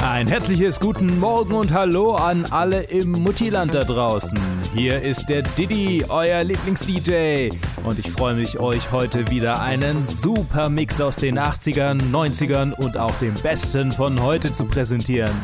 [0.00, 4.38] Ein herzliches guten Morgen und Hallo an alle im Muttiland da draußen.
[4.74, 7.50] Hier ist der Diddy, euer Lieblings-DJ.
[7.84, 12.96] Und ich freue mich, euch heute wieder einen super Mix aus den 80ern, 90ern und
[12.96, 15.34] auch dem Besten von heute zu präsentieren.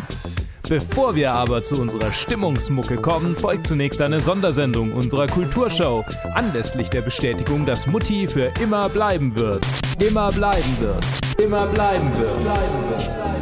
[0.69, 7.03] Bevor wir aber zu unserer Stimmungsmucke kommen, folgt zunächst eine Sondersendung unserer Kulturshow anlässlich der
[7.03, 9.67] Bestätigung, dass Mutti für immer bleiben wird.
[9.99, 11.05] Immer bleiben wird.
[11.39, 12.43] Immer bleiben wird.
[12.43, 13.34] Bleiben wird.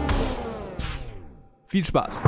[1.73, 2.25] Viel Spaß.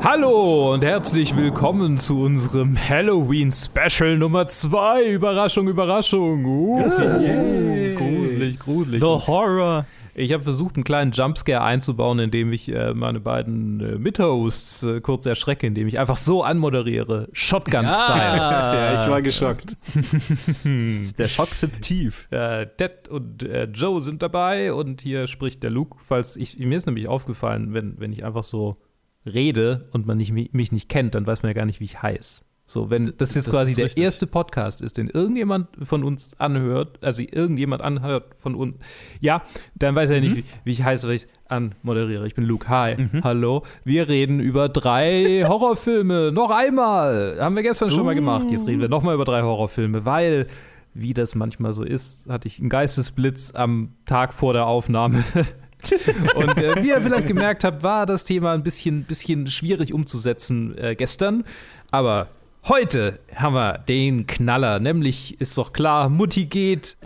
[0.00, 5.02] Hallo und herzlich willkommen zu unserem Halloween Special Nummer 2.
[5.06, 6.44] Überraschung, Überraschung.
[6.44, 6.80] Uh,
[7.20, 7.96] Yay.
[7.96, 9.00] gruselig, gruselig.
[9.00, 9.84] The Horror.
[10.18, 15.00] Ich habe versucht, einen kleinen Jumpscare einzubauen, indem ich äh, meine beiden äh, Mithosts äh,
[15.00, 17.28] kurz erschrecke, indem ich einfach so anmoderiere.
[17.32, 18.38] Shotgun-Style.
[18.48, 19.76] Ja, ich war geschockt.
[20.64, 22.26] Der Schock sitzt tief.
[22.30, 25.98] Äh, Ted und äh, Joe sind dabei und hier spricht der Luke.
[26.00, 28.76] Falls ich, mir ist nämlich aufgefallen, wenn, wenn ich einfach so
[29.24, 32.02] rede und man nicht, mich nicht kennt, dann weiß man ja gar nicht, wie ich
[32.02, 32.42] heiße.
[32.70, 34.04] So, wenn das jetzt Das quasi der richtig.
[34.04, 38.76] erste Podcast ist, den irgendjemand von uns anhört, also irgendjemand anhört von uns,
[39.20, 39.40] ja,
[39.74, 42.26] dann weiß er nicht, wie, wie ich heiße, weil ich anmoderiere.
[42.26, 42.68] Ich bin Luke.
[42.68, 43.62] Hi, hallo.
[43.84, 46.30] Wir reden über drei Horrorfilme.
[46.30, 47.38] Noch einmal.
[47.40, 48.48] Haben wir gestern schon mal gemacht.
[48.50, 50.46] Jetzt reden wir nochmal über drei Horrorfilme, weil,
[50.92, 55.24] wie das manchmal so ist, hatte ich einen Geistesblitz am Tag vor der Aufnahme.
[56.34, 60.76] Und äh, wie ihr vielleicht gemerkt habt, war das Thema ein bisschen, bisschen schwierig umzusetzen
[60.76, 61.44] äh, gestern.
[61.90, 62.28] Aber
[62.68, 64.78] heute haben wir den Knaller.
[64.78, 66.96] Nämlich ist doch klar, Mutti geht,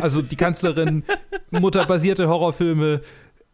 [0.00, 1.04] also die Kanzlerin,
[1.50, 3.00] mutterbasierte Horrorfilme.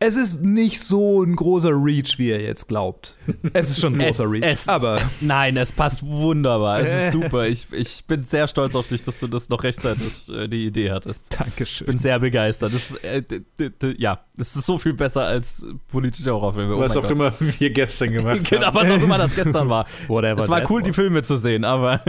[0.01, 3.17] Es ist nicht so ein großer Reach, wie ihr jetzt glaubt.
[3.53, 4.45] Es ist schon ein großer Reach.
[4.45, 6.81] es, aber nein, es passt wunderbar.
[6.81, 7.49] Es ist super.
[7.49, 10.93] Ich, ich bin sehr stolz auf dich, dass du das noch rechtzeitig äh, die Idee
[10.93, 11.37] hattest.
[11.37, 11.85] Dankeschön.
[11.85, 12.73] Ich bin sehr begeistert.
[12.75, 13.23] Das, äh,
[13.97, 16.77] ja, es ist so viel besser als politische Horrorfilme.
[16.77, 17.11] Oh Was auch Gott.
[17.11, 18.77] immer wir gestern gemacht Genau, haben.
[18.77, 19.87] was auch immer das gestern war.
[20.07, 20.97] Whatever es war cool, die was.
[20.97, 22.03] Filme zu sehen, aber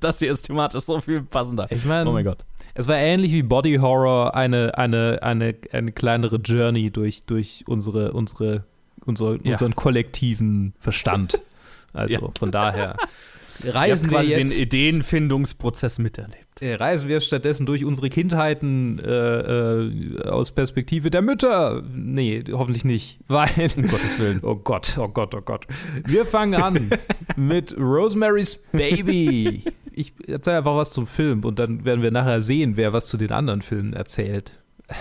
[0.00, 1.68] das hier ist thematisch so viel passender.
[1.70, 2.44] Ich meine, oh mein Gott.
[2.74, 8.12] Es war ähnlich wie Body Horror, eine, eine, eine, eine kleinere Journey durch, durch unsere,
[8.12, 8.64] unsere,
[9.04, 9.52] unsere, Ja.
[9.52, 11.40] unseren kollektiven Verstand.
[11.96, 12.28] Also Ja.
[12.36, 12.96] von daher
[13.62, 16.43] reisen wir quasi jetzt, den Ideenfindungsprozess miterlebt.
[16.64, 21.82] Äh, reisen wir stattdessen durch unsere Kindheiten äh, äh, aus Perspektive der Mütter.
[21.94, 23.18] Nee, hoffentlich nicht.
[23.28, 24.40] Weil, Um Gottes Willen.
[24.42, 25.66] Oh Gott, oh Gott, oh Gott.
[26.06, 26.90] Wir fangen an
[27.36, 29.64] mit Rosemary's Baby.
[29.92, 33.18] Ich erzähle einfach was zum Film und dann werden wir nachher sehen, wer was zu
[33.18, 34.52] den anderen Filmen erzählt.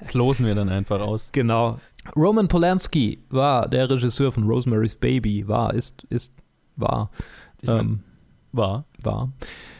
[0.00, 1.30] Das losen wir dann einfach aus.
[1.30, 1.78] Genau.
[2.16, 5.46] Roman Polanski war der Regisseur von Rosemary's Baby.
[5.46, 6.34] War, ist, ist,
[6.74, 7.10] war.
[7.60, 8.00] Ich mein, ähm,
[8.50, 8.84] War.
[9.04, 9.32] war.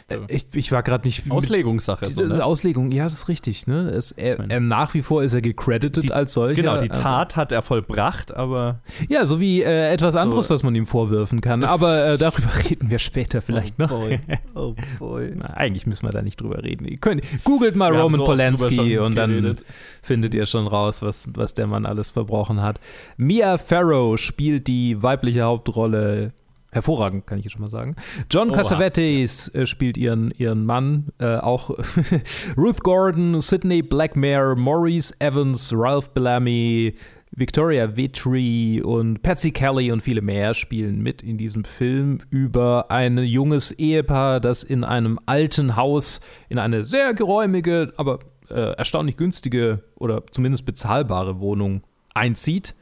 [0.09, 0.15] So.
[0.15, 1.25] Äh, Ich, ich war gerade nicht.
[1.25, 2.05] mit- Auslegungssache.
[2.05, 2.45] Diese So, ne?
[2.45, 3.67] Auslegung, ja, das ist richtig.
[3.67, 3.89] Ne?
[3.89, 6.55] Es, er, Ich meine- er, nach wie vor ist er gecredited Die- als solcher.
[6.55, 10.19] Genau, die Tat hat er vollbracht, aber Ja, so wie äh, etwas So.
[10.19, 11.63] anderes, was man ihm vorwürfen kann.
[11.63, 13.89] Aber äh, darüber reden wir später vielleicht noch.
[13.89, 14.19] boy.
[14.55, 15.33] Oh boy.
[15.35, 16.85] Na, eigentlich müssen wir da nicht drüber reden.
[16.85, 19.65] Ihr könnt, googelt mal Wir Roman so Polanski und dann geredet.
[20.03, 22.79] findet ihr schon raus, was, was der Mann alles verbrochen hat.
[23.17, 26.33] Mia Farrow spielt die weibliche Hauptrolle.
[26.73, 27.95] Hervorragend, kann ich jetzt schon mal sagen.
[28.29, 28.57] John Oha.
[28.57, 31.07] Cassavetes äh, spielt ihren, ihren Mann.
[31.19, 31.69] Äh, auch
[32.57, 36.95] Ruth Gordon, Sidney Blackmare, Maurice Evans, Ralph Bellamy,
[37.35, 43.17] Victoria Vitry und Patsy Kelly und viele mehr spielen mit in diesem Film über ein
[43.17, 48.19] junges Ehepaar, das in einem alten Haus in eine sehr geräumige, aber
[48.49, 51.81] äh, erstaunlich günstige oder zumindest bezahlbare Wohnung
[52.13, 52.75] einzieht.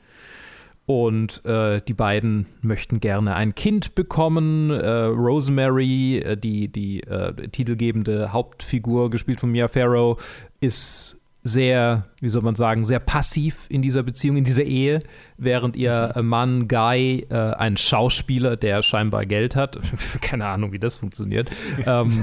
[0.86, 4.72] Und äh, die beiden möchten gerne ein Kind bekommen.
[4.72, 10.22] Äh, Rosemary, äh, die, die äh, titelgebende Hauptfigur, gespielt von Mia Farrow,
[10.60, 15.00] ist sehr, wie soll man sagen, sehr passiv in dieser Beziehung, in dieser Ehe,
[15.38, 19.80] während ihr äh, Mann Guy, äh, ein Schauspieler, der scheinbar Geld hat,
[20.22, 21.50] keine Ahnung, wie das funktioniert,
[21.86, 22.22] ähm,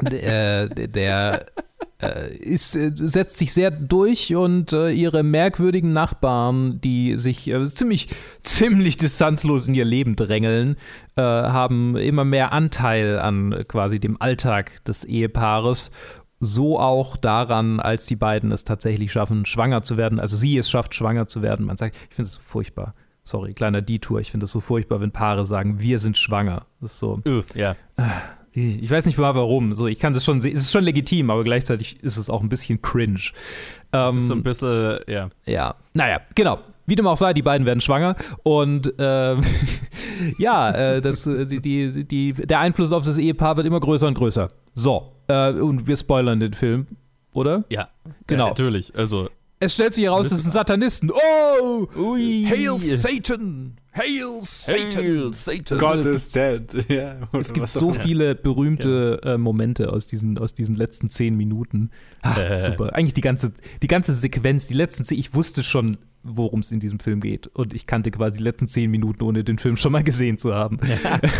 [0.02, 1.62] der, der äh,
[2.06, 8.08] ist, äh, setzt sich sehr durch und äh, ihre merkwürdigen Nachbarn, die sich äh, ziemlich,
[8.42, 10.76] ziemlich distanzlos in ihr Leben drängeln,
[11.16, 15.90] äh, haben immer mehr Anteil an äh, quasi dem Alltag des Ehepaares.
[16.40, 20.18] So auch daran, als die beiden es tatsächlich schaffen, schwanger zu werden.
[20.18, 21.66] Also sie es schafft, schwanger zu werden.
[21.66, 22.94] Man sagt, ich finde es so furchtbar.
[23.22, 24.18] Sorry, kleiner Detour.
[24.20, 26.66] Ich finde es so furchtbar, wenn Paare sagen, wir sind schwanger.
[26.80, 27.20] Das ist so.
[27.54, 27.76] Ja.
[28.54, 29.72] Ich weiß nicht mal warum.
[29.72, 30.54] So, ich kann das schon sehen.
[30.54, 33.30] Es ist schon legitim, aber gleichzeitig ist es auch ein bisschen cringe.
[33.92, 35.30] Ähm, ist so ein bisschen, ja.
[35.46, 35.74] ja.
[35.94, 36.58] Naja, genau.
[36.86, 39.36] wie dem auch sei, die beiden werden schwanger und äh,
[40.38, 44.14] ja, äh, das, die, die, die, der Einfluss auf das Ehepaar wird immer größer und
[44.14, 44.48] größer.
[44.74, 46.86] So, äh, und wir spoilern den Film,
[47.32, 47.64] oder?
[47.70, 47.88] Ja,
[48.26, 48.44] Genau.
[48.44, 48.94] Ja, natürlich.
[48.96, 49.28] Also,
[49.60, 51.10] Es stellt sich heraus, das sind Satanisten.
[51.10, 51.86] Oh!
[51.96, 52.46] Ui.
[52.48, 53.76] Hail Satan!
[53.94, 55.32] Hail Satan!
[55.32, 55.78] Satan.
[55.78, 56.62] God es is dead.
[56.88, 61.90] Ja, Es gibt so viele berühmte äh, Momente aus diesen, aus diesen letzten zehn Minuten.
[62.22, 62.58] Ah, Äh.
[62.58, 62.94] Super.
[62.94, 63.52] Eigentlich die ganze,
[63.82, 67.48] die ganze Sequenz, die letzten zehn, ich wusste schon, worum es in diesem Film geht.
[67.48, 70.54] Und ich kannte quasi die letzten zehn Minuten, ohne den Film schon mal gesehen zu
[70.54, 70.78] haben.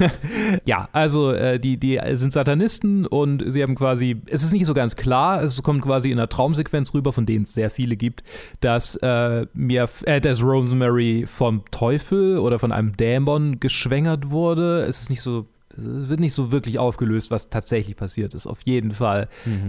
[0.65, 4.75] ja, also äh, die, die sind Satanisten und sie haben quasi, es ist nicht so
[4.75, 8.23] ganz klar, es kommt quasi in einer Traumsequenz rüber, von denen es sehr viele gibt,
[8.61, 14.83] dass äh, mir, äh, dass Rosemary vom Teufel oder von einem Dämon geschwängert wurde.
[14.83, 15.47] Es ist nicht so,
[15.77, 18.47] es wird nicht so wirklich aufgelöst, was tatsächlich passiert ist.
[18.47, 19.29] Auf jeden Fall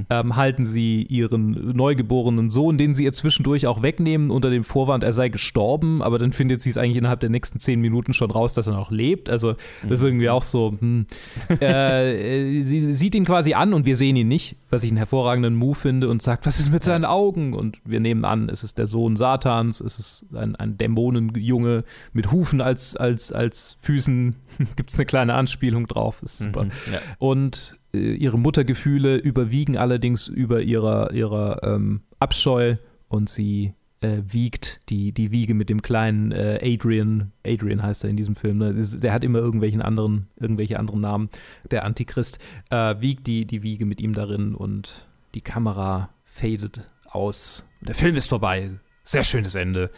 [0.09, 5.03] ähm, halten sie ihren neugeborenen Sohn, den sie ihr zwischendurch auch wegnehmen, unter dem Vorwand,
[5.03, 8.31] er sei gestorben, aber dann findet sie es eigentlich innerhalb der nächsten zehn Minuten schon
[8.31, 9.29] raus, dass er noch lebt.
[9.29, 11.05] Also das ist irgendwie auch so, hm.
[11.59, 14.97] äh, sie, sie sieht ihn quasi an und wir sehen ihn nicht, was ich einen
[14.97, 17.53] hervorragenden Move finde und sagt, was ist mit seinen Augen?
[17.53, 21.83] Und wir nehmen an, es ist der Sohn Satans, es ist ein, ein Dämonenjunge
[22.13, 24.35] mit Hufen als, als, als Füßen.
[24.75, 26.65] Gibt es eine kleine Anspielung drauf, ist super.
[26.65, 26.99] Mhm, ja.
[27.19, 32.75] Und äh, ihre Muttergefühle überwiegen allerdings über ihrer, ihrer ähm, Abscheu
[33.07, 38.09] und sie äh, wiegt die, die Wiege mit dem kleinen äh, Adrian, Adrian heißt er
[38.09, 38.73] in diesem Film, ne?
[38.73, 41.29] Der hat immer irgendwelchen anderen, irgendwelche anderen Namen,
[41.71, 47.65] der Antichrist, äh, wiegt die, die Wiege mit ihm darin und die Kamera fadet aus.
[47.81, 48.71] Der Film ist vorbei.
[49.03, 49.89] Sehr schönes Ende.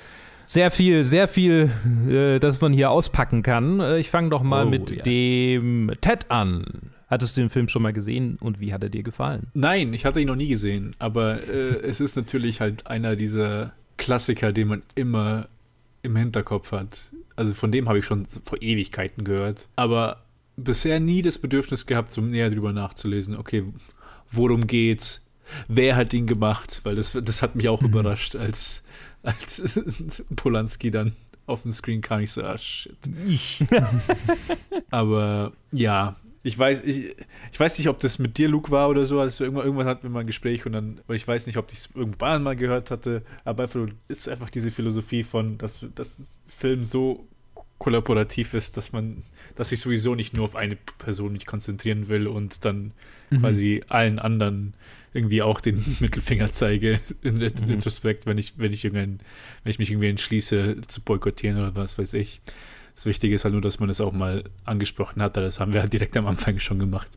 [0.46, 1.70] Sehr viel, sehr viel,
[2.10, 3.80] äh, das man hier auspacken kann.
[3.80, 5.02] Äh, ich fange doch mal Oh, mit ja.
[5.04, 6.92] dem Ted an.
[7.08, 9.48] Hattest du den Film schon mal gesehen und wie hat er dir gefallen?
[9.54, 13.74] Nein, ich hatte ihn noch nie gesehen, aber äh, es ist natürlich halt einer dieser
[13.98, 15.48] Klassiker, den man immer
[16.02, 17.12] im Hinterkopf hat.
[17.36, 20.24] Also von dem habe ich schon vor Ewigkeiten gehört, aber
[20.58, 23.38] bisher nie das Bedürfnis gehabt, so näher drüber nachzulesen.
[23.38, 23.64] Okay,
[24.32, 25.22] worum geht's?
[25.68, 26.82] Wer hat ihn gemacht?
[26.84, 28.84] Weil das, das hat mich auch überrascht, als,
[29.26, 29.62] als
[30.36, 31.14] Polanski dann
[31.46, 32.22] auf dem Screen kam.
[32.22, 32.98] Ich so, ah, shit.
[34.90, 37.16] Aber ja, ich weiß, ich,
[37.52, 39.20] ich weiß nicht, ob das mit dir, Luke, war oder so.
[39.20, 41.72] Also irgendwann, irgendwann hatten wir mal ein Gespräch und dann, weil ich weiß nicht, ob
[41.72, 46.40] ich es irgendwann mal gehört hatte, aber einfach ist einfach diese Philosophie von, dass, dass
[46.46, 47.28] Film so
[47.80, 49.24] kollaborativ ist, dass man,
[49.56, 52.92] dass ich sowieso nicht nur auf eine Person mich konzentrieren will und dann
[53.40, 54.76] quasi allen anderen
[55.16, 57.70] irgendwie auch den Mittelfinger zeige in Mhm.
[57.70, 59.20] Retrospekt, wenn ich, wenn ich irgendein,
[59.64, 62.42] wenn ich mich irgendwie entschließe zu boykottieren oder was weiß ich.
[62.96, 65.36] Das Wichtige ist halt nur, dass man es auch mal angesprochen hat.
[65.36, 67.10] Das haben wir halt direkt am Anfang schon gemacht.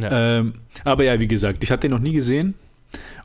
[0.00, 0.38] Ja.
[0.38, 0.54] Ähm,
[0.84, 2.54] aber ja, wie gesagt, ich hatte den noch nie gesehen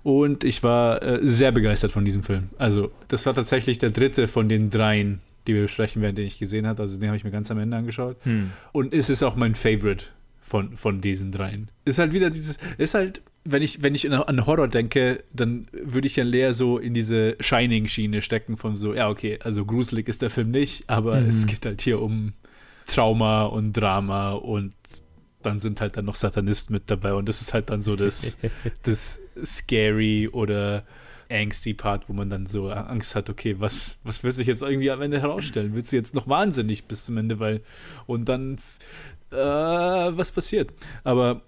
[0.03, 2.49] und ich war äh, sehr begeistert von diesem Film.
[2.57, 6.39] Also, das war tatsächlich der dritte von den dreien, die wir besprechen werden, den ich
[6.39, 6.81] gesehen habe.
[6.81, 8.17] Also, den habe ich mir ganz am Ende angeschaut.
[8.23, 8.51] Hm.
[8.71, 10.05] Und es ist auch mein Favorite
[10.41, 11.69] von, von diesen dreien.
[11.85, 16.07] Ist halt wieder dieses, ist halt, wenn ich, wenn ich an- Horror denke, dann würde
[16.07, 20.21] ich ja leer so in diese Shining-Schiene stecken von so, ja, okay, also gruselig ist
[20.21, 21.27] der Film nicht, aber Mhm.
[21.27, 22.33] es geht halt hier um
[22.85, 24.73] Trauma und Drama und
[25.41, 28.37] dann sind halt dann noch Satanisten mit dabei und das ist halt dann so das,
[28.83, 30.83] das scary oder
[31.29, 34.91] angsty Part, wo man dann so Angst hat, okay, was, was wird sich jetzt irgendwie
[34.91, 35.73] am Ende herausstellen?
[35.73, 37.61] Wird sie jetzt noch wahnsinnig bis zum Ende, weil
[38.05, 38.57] und dann
[39.31, 40.71] äh, was passiert?
[41.05, 41.41] Aber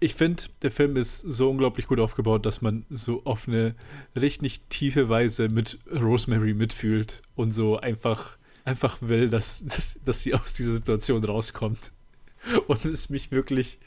[0.00, 3.74] ich finde, der Film ist so unglaublich gut aufgebaut, dass man so auf eine
[4.18, 10.34] richtig tiefe Weise mit Rosemary mitfühlt und so einfach, einfach will, dass, dass, dass sie
[10.34, 11.92] aus dieser Situation rauskommt.
[12.68, 13.78] Und es mich wirklich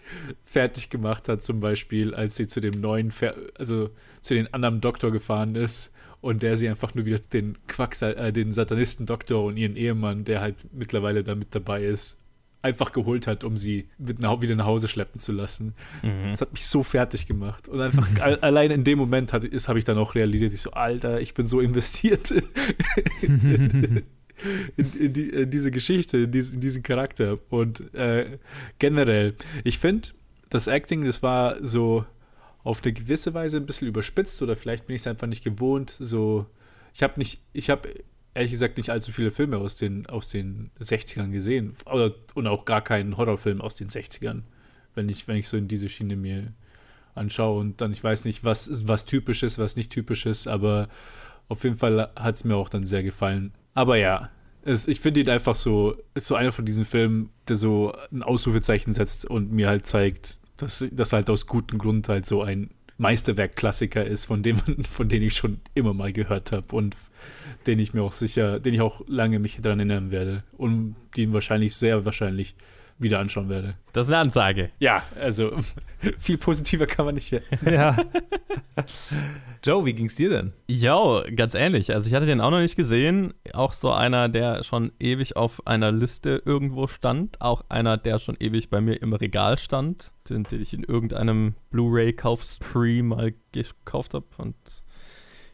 [0.46, 3.89] fertig gemacht hat, zum Beispiel, als sie zu dem neuen, Fer also
[4.22, 5.91] zu den anderen Doktor gefahren ist
[6.22, 10.41] und der sie einfach nur wieder den Quacksal äh, den Satanisten-Doktor und ihren Ehemann, der
[10.41, 12.20] halt mittlerweile da mit dabei ist,
[12.63, 15.74] einfach geholt hat, um sie wieder nach Hause schleppen zu lassen.
[16.01, 16.32] Mhm.
[16.32, 17.67] Das hat mich so fertig gemacht.
[17.67, 21.20] Und einfach al- allein in dem Moment habe ich dann auch realisiert, ich so, Alter,
[21.22, 22.32] ich bin so investiert
[23.22, 24.03] in,
[24.77, 27.38] in, die, in diese Geschichte, in, dies, in diesen Charakter.
[27.50, 28.38] Und äh,
[28.79, 30.10] generell, ich finde,
[30.50, 32.05] das Acting, das war so
[32.63, 35.96] auf eine gewisse Weise ein bisschen überspitzt oder vielleicht bin ich es einfach nicht gewohnt.
[36.00, 36.46] So,
[36.93, 37.89] ich habe nicht, ich habe
[38.34, 41.75] ehrlich gesagt nicht allzu viele Filme aus den, aus den 60ern gesehen.
[41.86, 44.42] Und auch gar keinen Horrorfilm aus den 60ern,
[44.96, 46.54] wenn ich, wenn ich so in diese Schiene mir
[47.16, 47.60] anschaue.
[47.60, 50.88] Und dann, ich weiß nicht, was, was typisch ist, was nicht typisch ist, aber
[51.48, 53.54] auf jeden Fall hat es mir auch dann sehr gefallen.
[53.74, 54.30] Aber ja,
[54.63, 58.24] es, ich finde ihn einfach so, ist so einer von diesen Filmen, der so ein
[58.24, 62.70] Ausrufezeichen setzt und mir halt zeigt, dass das halt aus gutem Grund halt so ein
[62.98, 64.58] Meisterwerk-Klassiker ist, von dem
[64.90, 66.96] von denen ich schon immer mal gehört habe und
[67.66, 71.34] den ich mir auch sicher, den ich auch lange mich daran erinnern werde und den
[71.34, 72.56] wahrscheinlich sehr wahrscheinlich
[73.03, 73.75] wieder anschauen werde.
[73.91, 74.72] Das ist eine Ansage.
[74.79, 75.55] Ja, also
[76.17, 77.45] viel positiver kann man nicht werden.
[77.65, 77.98] Ja.
[79.63, 80.53] Joe, wie ging's dir denn?
[80.67, 81.93] Ja, ganz ähnlich.
[81.93, 83.33] Also ich hatte den auch noch nicht gesehen.
[83.53, 87.39] Auch so einer, der schon ewig auf einer Liste irgendwo stand.
[87.39, 91.55] Auch einer, der schon ewig bei mir im Regal stand, den, den ich in irgendeinem
[91.72, 94.25] Blu-ray-Kaufspree mal gekauft habe.
[94.38, 94.55] Und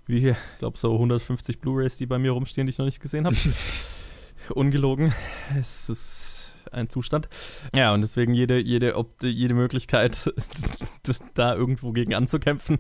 [0.08, 3.26] wie, ich glaube, so 150 Blu-rays, die bei mir rumstehen, die ich noch nicht gesehen
[3.26, 3.36] habe.
[4.56, 5.14] Ungelogen.
[5.60, 6.29] Es ist
[6.72, 7.30] ein Zustand.
[7.74, 10.34] Ja, und deswegen jede, jede, ob, jede Möglichkeit,
[11.34, 12.80] da irgendwo gegen anzukämpfen,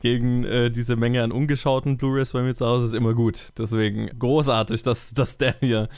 [0.00, 3.48] gegen äh, diese Menge an ungeschauten Blu-rays bei mir zu Hause, ist immer gut.
[3.58, 5.88] Deswegen großartig, dass, dass der hier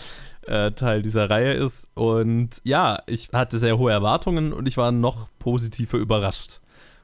[0.47, 1.91] äh, Teil dieser Reihe ist.
[1.95, 6.61] Und ja, ich hatte sehr hohe Erwartungen und ich war noch positiver überrascht.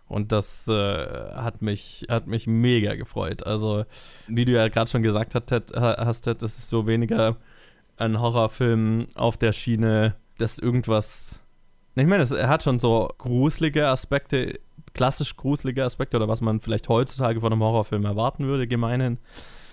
[0.09, 0.73] Und das äh,
[1.35, 3.47] hat, mich, hat mich mega gefreut.
[3.47, 3.85] Also,
[4.27, 7.37] wie du ja gerade schon gesagt hast, Ted, hast, das ist so weniger
[7.99, 11.41] ein Horrorfilm auf der Schiene, dass irgendwas.
[11.95, 14.61] Ich meine, er hat schon so gruselige Aspekte,
[14.95, 19.19] klassisch gruselige Aspekte oder was man vielleicht heutzutage von einem Horrorfilm erwarten würde, gemeinhin.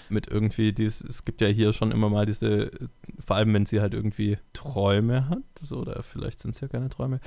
[0.08, 2.70] Mit irgendwie, dies, es gibt ja hier schon immer mal diese,
[3.26, 7.20] vor allem wenn sie halt irgendwie Träume hat, oder vielleicht sind es ja keine Träume,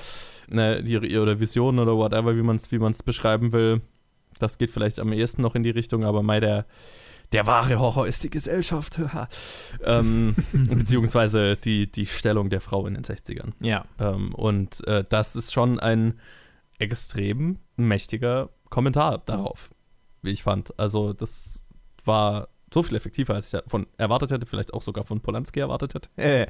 [0.48, 3.80] ne, die, oder Visionen oder whatever, wie man es wie beschreiben will.
[4.38, 6.66] Das geht vielleicht am ehesten noch in die Richtung, aber mal der,
[7.32, 8.98] der wahre Horror ist die Gesellschaft.
[9.84, 13.52] ähm, beziehungsweise die, die Stellung der Frau in den 60ern.
[13.60, 13.84] Ja.
[13.98, 16.20] Ähm, und äh, das ist schon ein
[16.78, 19.70] extrem mächtiger Kommentar darauf,
[20.22, 20.78] wie ich fand.
[20.78, 21.64] Also, das
[22.04, 25.94] war so viel effektiver, als ich davon erwartet hätte, vielleicht auch sogar von Polanski erwartet
[25.94, 26.08] hätte.
[26.16, 26.46] Äh,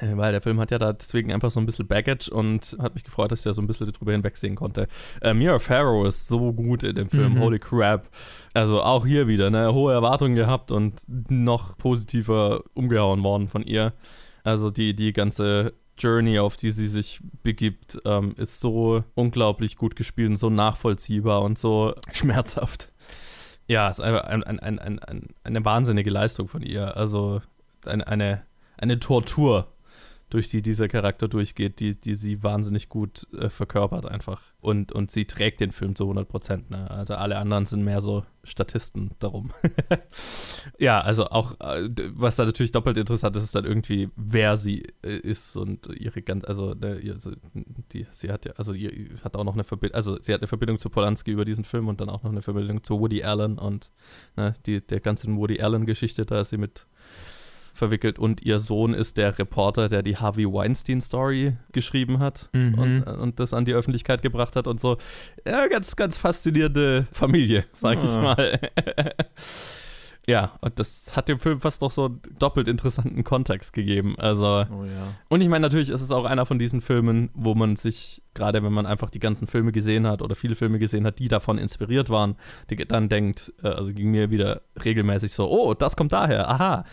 [0.00, 3.04] weil der Film hat ja da deswegen einfach so ein bisschen Baggage und hat mich
[3.04, 4.88] gefreut, dass ich da so ein bisschen drüber hinwegsehen konnte.
[5.22, 7.40] Äh, Mira Farrow ist so gut in dem Film, mhm.
[7.40, 8.08] holy crap.
[8.54, 13.92] Also auch hier wieder, ne, hohe Erwartungen gehabt und noch positiver umgehauen worden von ihr.
[14.44, 19.96] Also die, die ganze Journey, auf die sie sich begibt, ähm, ist so unglaublich gut
[19.96, 22.92] gespielt und so nachvollziehbar und so schmerzhaft.
[23.68, 26.96] Ja, ist ein, ein, ein, eine wahnsinnige Leistung von ihr.
[26.96, 27.42] Also
[27.84, 28.42] eine, eine,
[28.76, 29.72] eine Tortur,
[30.28, 34.42] durch die dieser Charakter durchgeht, die, die sie wahnsinnig gut äh, verkörpert einfach.
[34.60, 36.70] Und, und sie trägt den Film zu 100 Prozent.
[36.70, 36.90] Ne?
[36.90, 39.52] Also alle anderen sind mehr so Statisten darum.
[40.78, 44.88] ja, also auch, äh, was da natürlich doppelt interessant ist, ist dann irgendwie, wer sie
[45.02, 47.30] äh, ist und ihre ganz, also, ne, also
[47.92, 48.90] die, sie hat ja, also ihr,
[49.22, 51.86] hat auch noch eine Verbindung, also sie hat eine Verbindung zu Polanski über diesen Film
[51.86, 53.92] und dann auch noch eine Verbindung zu Woody Allen und
[54.36, 56.86] ne, die, der ganzen Woody Allen-Geschichte, da ist sie mit
[57.76, 62.74] verwickelt und ihr Sohn ist der Reporter, der die Harvey Weinstein-Story geschrieben hat mhm.
[62.74, 64.96] und, und das an die Öffentlichkeit gebracht hat und so.
[65.46, 68.20] Ja, ganz, ganz faszinierende Familie, sag ich ah.
[68.20, 68.60] mal.
[70.28, 74.16] Ja, und das hat dem Film fast noch so einen doppelt interessanten Kontext gegeben.
[74.18, 75.14] Also, oh ja.
[75.28, 78.62] und ich meine, natürlich ist es auch einer von diesen Filmen, wo man sich, gerade
[78.64, 81.58] wenn man einfach die ganzen Filme gesehen hat oder viele Filme gesehen hat, die davon
[81.58, 82.34] inspiriert waren,
[82.70, 86.84] die dann denkt, äh, also ging mir wieder regelmäßig so, oh, das kommt daher, aha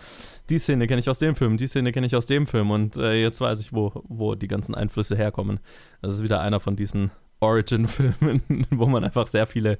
[0.53, 2.95] die Szene kenne ich aus dem Film, die Szene kenne ich aus dem Film und
[2.95, 5.59] äh, jetzt weiß ich, wo, wo die ganzen Einflüsse herkommen.
[6.03, 9.79] Das ist wieder einer von diesen Origin-Filmen, wo man einfach sehr viele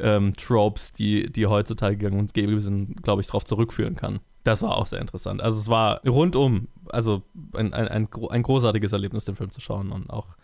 [0.00, 4.20] ähm, Tropes, die, die heutzutage gang und gäbe sind, glaube ich, darauf zurückführen kann.
[4.44, 5.42] Das war auch sehr interessant.
[5.42, 7.22] Also es war rundum, also
[7.54, 10.36] ein, ein, ein, ein großartiges Erlebnis, den Film zu schauen und auch,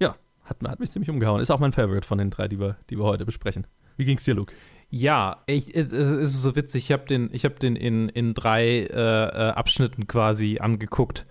[0.00, 1.40] ja, hat, hat mich ziemlich umgehauen.
[1.40, 3.68] Ist auch mein Favorite von den drei, die wir, die wir heute besprechen.
[3.96, 4.52] Wie ging's dir, Luke?
[4.90, 6.84] Ja, ich, es, es ist so witzig.
[6.84, 11.26] Ich habe den, ich hab den in, in drei äh, äh, Abschnitten quasi angeguckt,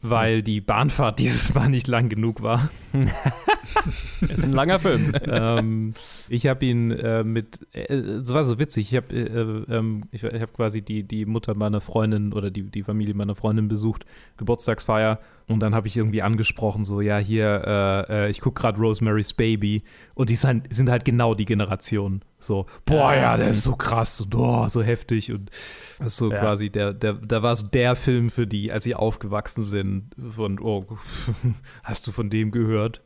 [0.00, 2.70] weil die Bahnfahrt dieses Mal nicht lang genug war.
[4.20, 5.14] ist ein langer Film.
[5.24, 5.94] ähm,
[6.28, 8.92] ich habe ihn äh, mit, äh, es war so witzig.
[8.92, 12.62] Ich habe äh, ähm, ich, ich hab quasi die, die Mutter meiner Freundin oder die,
[12.62, 14.04] die Familie meiner Freundin besucht,
[14.36, 15.18] Geburtstagsfeier.
[15.52, 17.62] Und dann habe ich irgendwie angesprochen, so, ja, hier,
[18.08, 19.82] äh, äh ich gucke gerade Rosemary's Baby.
[20.14, 22.22] Und die sind, sind halt genau die Generation.
[22.38, 25.32] So, boah, ja, der ist so krass und oh, so heftig.
[25.32, 25.50] Und
[25.98, 26.38] das ist so ja.
[26.38, 30.58] quasi, der, der, da war so der Film für die, als sie aufgewachsen sind, von,
[30.58, 30.86] oh,
[31.84, 33.02] hast du von dem gehört?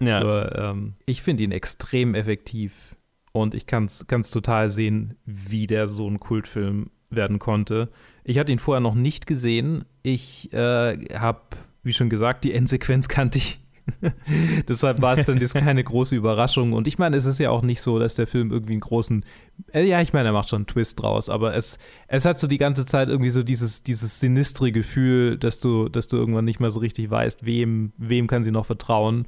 [0.00, 0.20] Ja.
[0.20, 2.96] Aber, ähm, ich finde ihn extrem effektiv.
[3.32, 7.88] Und ich kann es total sehen, wie der so ein Kultfilm werden konnte.
[8.24, 9.84] Ich hatte ihn vorher noch nicht gesehen.
[10.02, 11.40] Ich äh, habe
[11.88, 13.58] wie schon gesagt, die Endsequenz kannte ich.
[14.68, 16.74] Deshalb war es dann jetzt keine große Überraschung.
[16.74, 19.24] Und ich meine, es ist ja auch nicht so, dass der Film irgendwie einen großen.
[19.72, 22.46] Äh, ja, ich meine, er macht schon einen Twist draus, aber es, es hat so
[22.46, 26.60] die ganze Zeit irgendwie so dieses, dieses sinistre Gefühl, dass du, dass du irgendwann nicht
[26.60, 29.26] mehr so richtig weißt, wem, wem kann sie noch vertrauen.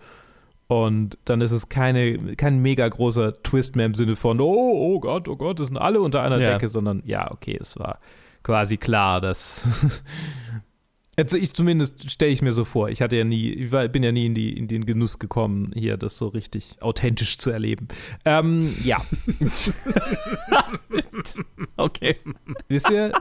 [0.66, 4.44] Und dann ist es keine, kein mega großer Twist mehr im Sinne von, oh,
[4.94, 6.52] oh Gott, oh Gott, das sind alle unter einer Ja.
[6.52, 7.98] Decke, sondern ja, okay, es war
[8.42, 10.12] quasi klar, dass.
[11.16, 12.88] Also ich zumindest stelle ich mir so vor.
[12.88, 15.72] Ich hatte ja nie, ich war, bin ja nie in, die, in den Genuss gekommen,
[15.74, 17.88] hier das so richtig authentisch zu erleben.
[18.24, 19.02] Ähm, ja,
[21.76, 22.16] Okay.
[22.68, 23.12] wisst ihr?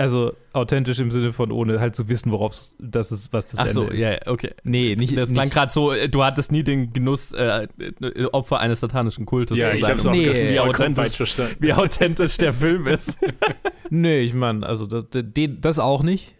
[0.00, 3.68] Also authentisch im Sinne von ohne halt zu wissen, worauf das ist, was das Ach
[3.68, 4.00] so, Ende ist.
[4.02, 4.54] ja, ja, okay.
[4.62, 5.16] Nee, nicht.
[5.16, 7.66] Das klang gerade so, äh, du hattest nie den Genuss, äh,
[8.00, 9.90] äh, Opfer eines satanischen Kultus Ja, zu ich sein.
[9.90, 11.56] hab's auch Nee, nee, wie authentisch, falsch verstanden.
[11.58, 13.18] wie authentisch der Film ist.
[13.90, 16.34] Nee, ich meine, also das, das auch nicht.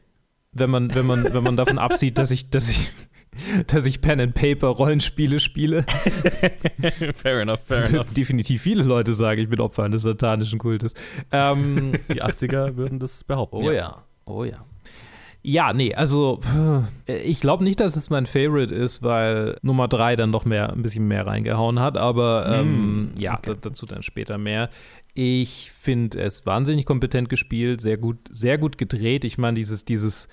[0.58, 2.90] Wenn man, wenn man, wenn man davon absieht, dass ich, dass ich,
[3.66, 5.84] dass ich Pen and Paper Rollenspiele spiele.
[7.14, 8.12] fair enough, fair enough.
[8.14, 10.94] Definitiv viele Leute sagen, ich bin Opfer eines satanischen Kultes.
[11.32, 13.56] Ähm, Die 80er würden das behaupten.
[13.56, 14.02] oh ja.
[14.24, 14.58] oh ja.
[15.40, 16.40] Ja, nee, also
[17.06, 20.72] äh, ich glaube nicht, dass es mein Favorite ist, weil Nummer drei dann noch mehr,
[20.72, 23.52] ein bisschen mehr reingehauen hat, aber ähm, Mm, ja, okay.
[23.52, 24.68] da- dazu dann später mehr.
[25.20, 29.24] Ich finde es wahnsinnig kompetent gespielt, sehr gut, sehr gut gedreht.
[29.24, 30.28] Ich meine, dieses, dieses,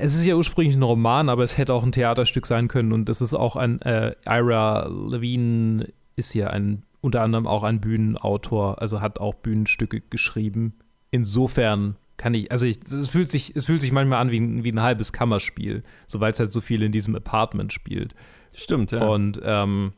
[0.00, 3.08] es ist ja ursprünglich ein Roman, aber es hätte auch ein Theaterstück sein können und
[3.08, 8.80] das ist auch ein, äh, Ira Levine ist ja ein, unter anderem auch ein Bühnenautor,
[8.80, 10.74] also hat auch Bühnenstücke geschrieben.
[11.10, 14.62] Insofern kann ich, also ich, es fühlt sich, es fühlt sich manchmal an wie ein,
[14.62, 18.14] wie ein halbes Kammerspiel, so weil es halt so viel in diesem Apartment spielt.
[18.54, 19.04] Stimmt, ja.
[19.04, 19.94] Und ähm,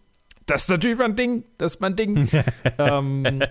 [0.47, 1.45] das ist natürlich mein Ding.
[1.59, 2.29] Das ist mein Ding.
[2.79, 3.43] ähm,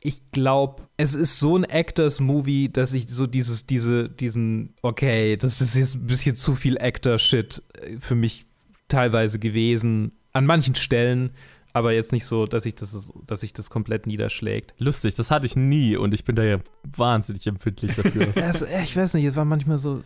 [0.00, 5.60] ich glaube, es ist so ein Actors-Movie, dass ich so dieses, diese, diesen, okay, das
[5.60, 8.46] ist jetzt ein bisschen zu viel Actor-Shit äh, für mich
[8.88, 10.12] teilweise gewesen.
[10.32, 11.30] An manchen Stellen,
[11.72, 14.74] aber jetzt nicht so, dass ich das, dass sich das komplett niederschlägt.
[14.78, 18.26] Lustig, das hatte ich nie und ich bin da ja wahnsinnig empfindlich dafür.
[18.34, 20.02] Das, äh, ich weiß nicht, es war manchmal so.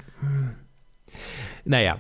[1.65, 1.99] Naja,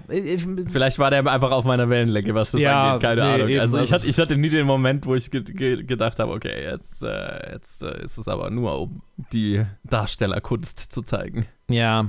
[0.70, 3.48] Vielleicht war der einfach auf meiner Wellenlänge, was das Ja, angeht, keine nee, Ahnung.
[3.48, 6.18] eben, also ich also- hatte, ich hatte nie den Moment, wo ich ge ge gedacht
[6.18, 9.02] habe, okay, jetzt, äh, jetzt äh, ist es aber nur, um
[9.32, 11.46] die Darstellerkunst zu zeigen.
[11.68, 12.06] Ja,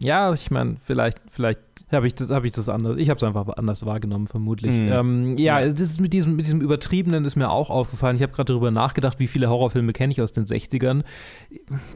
[0.00, 2.96] ja, ich meine, vielleicht, vielleicht habe ich das, habe ich das anders.
[2.98, 4.72] Ich habe es einfach anders wahrgenommen, vermutlich.
[4.72, 4.88] Mhm.
[4.92, 5.68] Ähm, ja, Ja.
[5.68, 8.14] das ist mit diesem, mit diesem Übertriebenen ist mir auch aufgefallen.
[8.16, 11.02] Ich habe gerade darüber nachgedacht, wie viele Horrorfilme kenne ich aus den 60ern.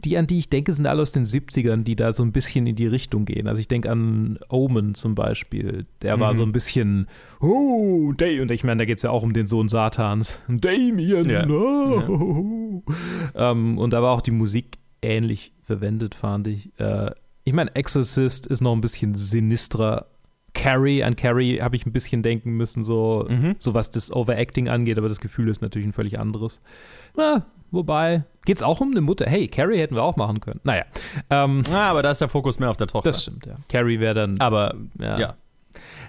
[0.03, 2.67] Die, an die ich denke, sind alle aus den 70ern, die da so ein bisschen
[2.67, 3.47] in die Richtung gehen.
[3.47, 5.83] Also ich denke an Omen zum Beispiel.
[6.01, 6.37] Der war Mhm.
[6.37, 7.07] so ein bisschen,
[7.39, 10.41] oh, Day, und ich meine, da geht es ja auch um den Sohn Satans.
[10.49, 11.45] Damien, Ja.
[11.45, 12.83] no.
[13.35, 16.71] Ähm, und da war auch die Musik ähnlich verwendet, fand ich.
[16.79, 17.11] Äh,
[17.43, 20.07] ich meine, Exorcist ist noch ein bisschen sinistrer.
[20.53, 23.55] Carrie, an Carrie habe ich ein bisschen denken müssen, so, Mhm.
[23.59, 26.61] so was das Overacting angeht, aber das Gefühl ist natürlich ein völlig anderes.
[27.17, 29.25] Na, wobei, geht es auch um eine Mutter?
[29.27, 30.59] Hey, Carrie hätten wir auch machen können.
[30.63, 30.85] Naja,
[31.31, 33.09] ähm, Ah, aber da ist der Fokus mehr auf der Tochter.
[33.09, 33.55] das stimmt, ja.
[33.67, 34.39] Carrie wäre dann.
[34.39, 35.17] aber ja.
[35.19, 35.35] ja.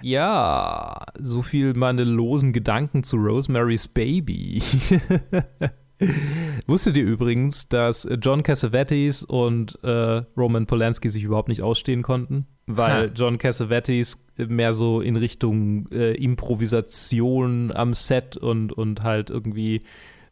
[0.03, 4.61] Ja, so viel meine losen Gedanken zu Rosemary's Baby.
[6.67, 12.47] Wusstet ihr übrigens, dass John Cassavetes und äh, Roman Polanski sich überhaupt nicht ausstehen konnten?
[12.67, 13.11] Weil Ha.
[13.13, 19.81] John Cassavetes mehr so in Richtung äh, Improvisation am Set und, und halt irgendwie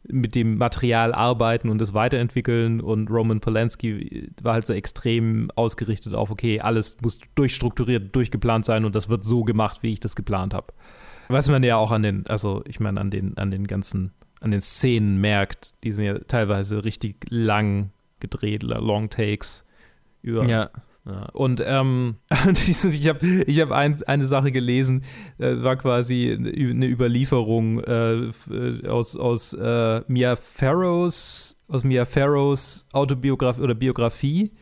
[0.06, 6.14] mit dem Material arbeiten und es weiterentwickeln und Roman Polanski war halt so extrem ausgerichtet
[6.14, 10.14] auf, okay, alles muss durchstrukturiert, durchgeplant sein und das wird so gemacht, wie ich das
[10.14, 10.74] geplant habe.
[11.28, 14.12] Was man ja auch an den, also ich meine, an den, an den ganzen,
[14.44, 19.66] an den Szenen merkt, die sind ja teilweise richtig lang gedreht, Long Takes
[20.20, 20.70] über ja.
[21.06, 25.02] ja, und ähm, ich habe ich hab ein, eine Sache gelesen,
[25.38, 32.86] äh, war quasi eine Überlieferung äh, äh, aus, aus äh, Mia Farrows, aus Mia Farrows
[32.92, 34.52] Autobiografie oder Biografie,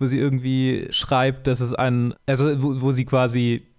[0.00, 3.69] wo sie irgendwie schreibt, dass es ein, also wo, wo sie quasi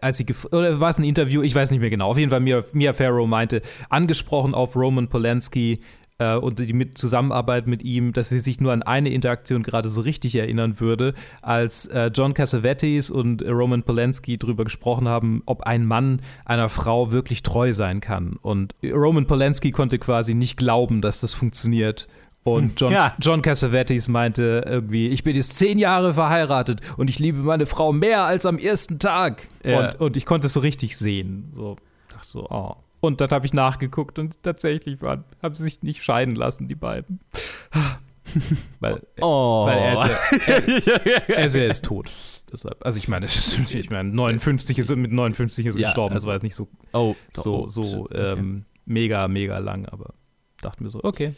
[0.00, 2.08] als sie oder war es ein Interview, ich weiß nicht mehr genau.
[2.10, 5.80] Auf jeden Fall Mia, Mia Farrow meinte, angesprochen auf Roman Polanski
[6.18, 9.88] äh, und die mit Zusammenarbeit mit ihm, dass sie sich nur an eine Interaktion gerade
[9.88, 15.42] so richtig erinnern würde, als äh, John Cassavetes und äh, Roman Polanski darüber gesprochen haben,
[15.46, 18.36] ob ein Mann einer Frau wirklich treu sein kann.
[18.40, 22.06] Und Roman Polanski konnte quasi nicht glauben, dass das funktioniert.
[22.44, 23.14] Und John, Ja.
[23.20, 27.92] John Cassavetes meinte irgendwie, ich bin jetzt zehn Jahre verheiratet und ich liebe meine Frau
[27.92, 29.48] mehr als am ersten Tag.
[29.64, 29.86] Ja.
[29.86, 31.50] Und, und ich konnte es so richtig sehen.
[31.54, 31.76] So,
[32.08, 32.74] dachte so, oh.
[33.00, 36.74] Und dann habe ich nachgeguckt und tatsächlich waren, haben sie sich nicht scheiden lassen, die
[36.74, 37.20] beiden.
[38.80, 39.66] Weil, Oh.
[39.66, 42.10] weil er ist ja, er ist ja jetzt tot.
[42.50, 46.14] Deshalb, also ich meine, ist- ich meine, 59 ist mit 59 ist er Ja, gestorben.
[46.14, 48.32] das also- war jetzt nicht so, oh, so, oh, so okay.
[48.32, 50.14] ähm, mega, mega lang, aber
[50.62, 51.34] dachte mir so, okay,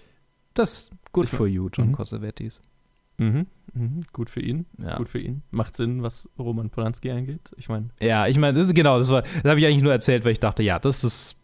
[0.58, 1.94] das good Ich- for you, John Mhm.
[3.18, 3.46] Mhm.
[3.72, 4.02] Mhm.
[4.12, 4.66] Gut für ihn.
[4.82, 4.96] Ja.
[4.98, 5.42] Gut für ihn.
[5.50, 7.50] Macht Sinn, was Roman Polanski angeht.
[7.56, 9.92] Ich meine, Ja, ich meine, das ist genau, das war, das habe ich eigentlich nur
[9.92, 11.36] erzählt, weil ich dachte, ja, das ist,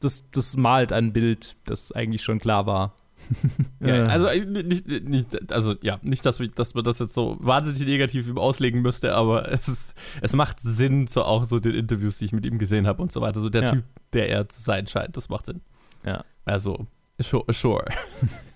[0.00, 2.94] das, das malt ein Bild, das eigentlich schon klar war.
[3.80, 7.14] Ja, Äh, also äh, nicht, nicht, also ja, nicht, dass, wir, dass man das jetzt
[7.14, 11.74] so wahnsinnig negativ auslegen müsste, aber es ist, es macht Sinn, so auch so den
[11.74, 13.40] Interviews, die ich mit ihm gesehen habe und so weiter.
[13.40, 13.70] So der Ja.
[13.70, 15.60] Typ, der er zu sein scheint, das macht Sinn.
[16.04, 16.24] Ja.
[16.44, 16.86] Also,
[17.20, 17.52] sure.
[17.52, 17.84] sure.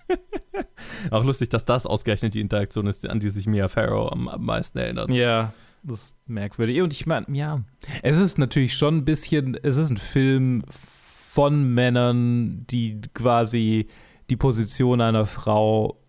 [1.11, 4.43] auch lustig, dass das ausgerechnet die Interaktion ist, an die sich Mia Farrow am, am
[4.43, 5.13] meisten erinnert.
[5.13, 6.81] Ja, das ist merkwürdig.
[6.81, 7.63] Und ich meine, ja,
[8.01, 13.87] es ist natürlich schon ein bisschen, es ist ein Film von Männern, die quasi
[14.29, 15.99] die Position einer Frau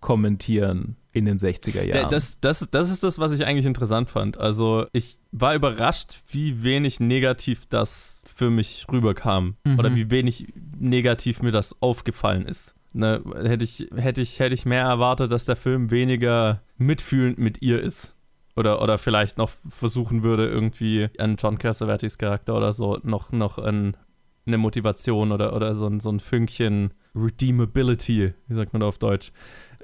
[0.00, 2.10] kommentieren in den 60er Da- Jahren.
[2.10, 4.38] Das, das, das ist das, was ich eigentlich interessant fand.
[4.38, 9.56] Also, ich war überrascht, wie wenig negativ das für mich rüberkam.
[9.64, 9.78] Mhm.
[9.78, 12.74] Oder wie wenig negativ mir das aufgefallen ist.
[12.92, 17.62] Ne, hätte, ich, hätte, ich, hätte ich mehr erwartet, dass der Film weniger mitfühlend mit
[17.62, 18.16] ihr ist.
[18.56, 23.58] Oder, oder vielleicht noch versuchen würde, irgendwie an John Cassavetes Charakter oder so noch, noch
[23.58, 23.96] ein,
[24.44, 28.98] eine Motivation oder, oder so, ein, so ein Fünkchen Redeemability, wie sagt man da auf
[28.98, 29.32] Deutsch,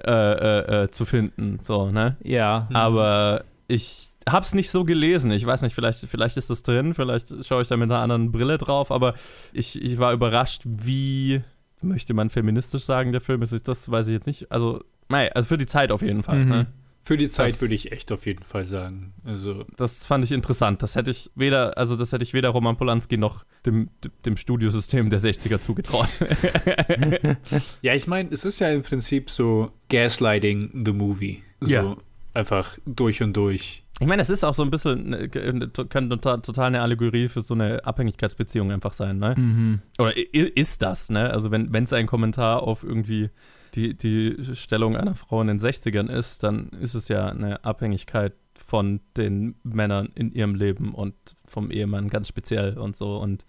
[0.03, 1.59] äh, äh, äh, zu finden.
[1.61, 2.17] So, ne?
[2.23, 5.31] ja, Aber ich hab's nicht so gelesen.
[5.31, 8.31] Ich weiß nicht, vielleicht, vielleicht ist das drin, vielleicht schaue ich da mit einer anderen
[8.31, 9.13] Brille drauf, aber
[9.53, 11.41] ich, ich war überrascht, wie,
[11.81, 13.67] möchte man feministisch sagen, der Film ist.
[13.67, 14.51] Das weiß ich jetzt nicht.
[14.51, 16.39] Also, nein, also für die Zeit auf jeden Fall.
[16.39, 16.49] Mhm.
[16.49, 16.67] Ne?
[17.07, 19.13] Für die Zeit Das- würde ich echt auf jeden Fall sagen.
[19.23, 20.83] Also, Das fand ich interessant.
[20.83, 23.89] Das hätte ich weder, also das hätte ich weder Roman Polanski noch dem,
[24.25, 26.09] dem Studiosystem der 60er zugetraut.
[27.81, 31.41] ja, ich meine, es ist ja im Prinzip so Gaslighting the Movie.
[31.61, 31.95] So Ja.
[32.33, 33.83] einfach durch und durch.
[33.99, 37.53] Ich meine, es ist auch so ein bisschen, ne, könnte total, eine Allegorie für so
[37.53, 39.33] eine Abhängigkeitsbeziehung einfach sein, ne?
[39.37, 39.81] Mhm.
[39.97, 41.29] Oder ist das, ne?
[41.31, 43.29] Also wenn es ein Kommentar auf irgendwie
[43.77, 48.33] die, die Stellung einer Frau in den 60ern ist, dann ist es ja eine Abhängigkeit
[48.55, 51.13] von den Männern in ihrem Leben und
[51.45, 53.17] vom Ehemann ganz speziell und so.
[53.17, 53.45] Und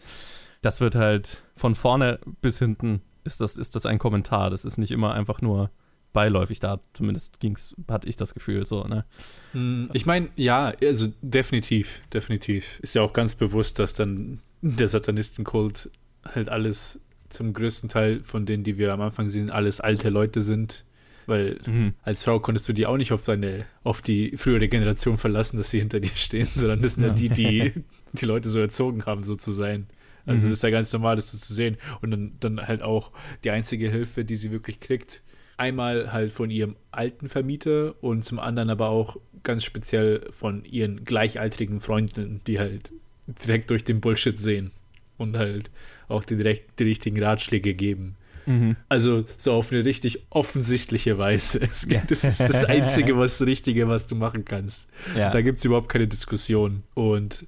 [0.61, 4.51] das wird halt von vorne bis hinten ist das, ist das ein Kommentar.
[4.51, 5.71] Das ist nicht immer einfach nur
[6.13, 6.81] beiläufig da.
[6.95, 9.05] Zumindest ging's, hatte ich das Gefühl so, ne?
[9.53, 12.79] Hm, Ich meine, ja, also definitiv, definitiv.
[12.81, 15.91] Ist ja auch ganz bewusst, dass dann der Satanistenkult
[16.25, 20.41] halt alles zum größten Teil von denen, die wir am Anfang sehen, alles alte Leute
[20.41, 20.85] sind.
[21.27, 21.93] Weil Mhm.
[22.03, 25.71] als Frau konntest du die auch nicht auf seine, auf die frühere Generation verlassen, dass
[25.71, 27.15] sie hinter dir stehen, sondern das sind ja, Ja.
[27.15, 27.73] die, die
[28.15, 29.87] die Leute so erzogen haben, so zu sein.
[30.25, 30.51] Also Mhm.
[30.51, 31.77] das ist ja ganz normal, das so zu sehen.
[32.01, 33.13] Und dann, dann halt auch
[33.45, 35.23] die einzige Hilfe, die sie wirklich kriegt,
[35.59, 41.05] einmal halt von ihrem alten Vermieter und zum anderen aber auch ganz speziell von ihren
[41.05, 42.93] gleichaltrigen Freunden, die halt
[43.27, 44.71] direkt durch den Bullshit sehen
[45.19, 45.71] und halt
[46.09, 48.17] auch die, direkt, die richtigen Ratschläge geben.
[48.47, 48.77] Mhm.
[48.89, 51.61] Also so auf eine richtig offensichtliche Weise.
[51.71, 54.89] Es gibt, das ist das Einzige, was Richtige, was du machen kannst.
[55.17, 55.31] Ja.
[55.31, 56.83] Da gibt es überhaupt keine Diskussion.
[56.95, 57.47] Und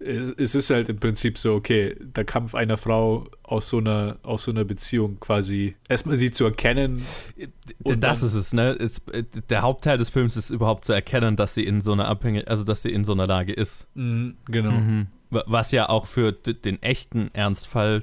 [0.00, 4.42] es, ist halt im Prinzip so, okay, der Kampf einer Frau aus so einer, aus
[4.44, 7.06] so einer Beziehung quasi, erstmal sie zu erkennen.
[7.78, 8.72] Das ist es, ne?
[8.72, 12.06] Es, äh, der Hauptteil des Films ist überhaupt zu erkennen, dass sie in so einer
[12.08, 13.86] Abhängig, also dass sie in so einer Lage ist.
[13.94, 14.72] Mhm, genau.
[14.72, 15.06] Wa-
[15.46, 18.02] Was ja auch für d- den echten Ernstfall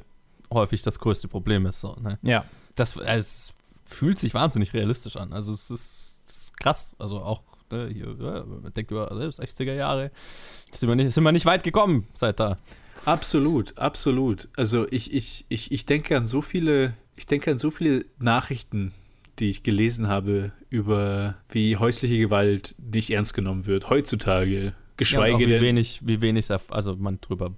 [0.51, 1.81] häufig das größte Problem ist.
[1.81, 2.19] So, ne?
[2.21, 2.43] Ja.
[2.75, 3.53] das, also es
[3.85, 5.33] fühlt sich wahnsinnig realistisch an.
[5.33, 6.95] Also es ist, es ist krass.
[6.99, 7.41] Also auch
[7.71, 10.11] ne, hier, ja, man denkt über also 60er Jahre.
[10.73, 12.57] Sind wir, nicht, sind wir nicht weit gekommen seit da.
[13.05, 14.49] Absolut, absolut.
[14.57, 18.93] Also ich, ich, ich, ich denke an so viele, ich denke an so viele Nachrichten,
[19.39, 24.73] die ich gelesen habe über wie häusliche Gewalt nicht ernst genommen wird heutzutage.
[25.01, 25.61] Ja, Geschweige wie denn.
[25.61, 27.55] wenig, wie wenig also man drüber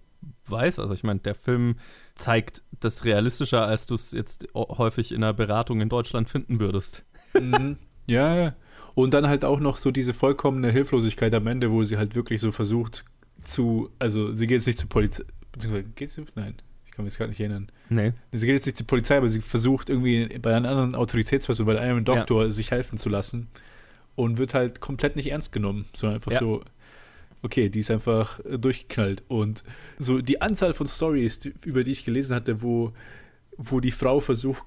[0.48, 0.80] weiß.
[0.80, 1.76] Also ich meine, der Film
[2.16, 7.04] zeigt das realistischer, als du es jetzt häufig in einer Beratung in Deutschland finden würdest.
[7.34, 7.78] Mhm.
[8.08, 8.56] Ja, ja.
[8.96, 12.42] Und dann halt auch noch so diese vollkommene Hilflosigkeit am Ende, wo sie halt wirklich
[12.42, 13.06] so versucht
[13.44, 16.26] zu, also sie geht jetzt nicht zur Polizei, beziehungsweise geht sie?
[16.36, 17.68] Nein, ich kann mich jetzt gar nicht erinnern.
[17.90, 18.14] Nee.
[18.32, 21.80] Sie geht jetzt nicht zur Polizei, aber sie versucht irgendwie bei einer anderen Autoritätsperson, bei
[21.80, 23.48] einem Doktor, sich helfen zu lassen
[24.16, 26.40] und wird halt komplett nicht ernst genommen, sondern einfach Ja.
[26.40, 26.64] so,
[27.44, 29.24] okay, die ist einfach äh, durchgeknallt.
[29.28, 29.64] Und
[30.00, 32.94] so die Anzahl von Stories, über die ich gelesen hatte, wo,
[33.58, 34.64] wo die Frau versucht,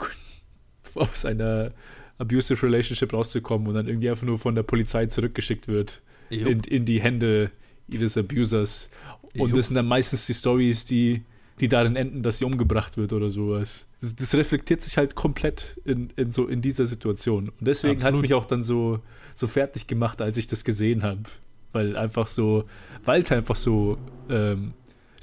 [0.95, 1.73] aus einer
[2.19, 6.85] abusive Relationship rauszukommen und dann irgendwie einfach nur von der Polizei zurückgeschickt wird in, in
[6.85, 7.51] die Hände
[7.89, 8.91] ihres Abusers.
[9.35, 9.57] Und Jupp.
[9.57, 11.23] das sind dann meistens die Stories, die,
[11.61, 13.87] die darin enden, dass sie umgebracht wird oder sowas.
[14.01, 17.51] Das, das reflektiert sich halt komplett in, in, so, in dieser Situation.
[17.51, 19.01] Und deswegen hat es mich auch dann so,
[19.35, 21.21] so fertig gemacht, als ich das gesehen habe.
[21.73, 22.65] Weil einfach so,
[23.05, 23.99] weil es einfach so
[24.31, 24.73] ähm,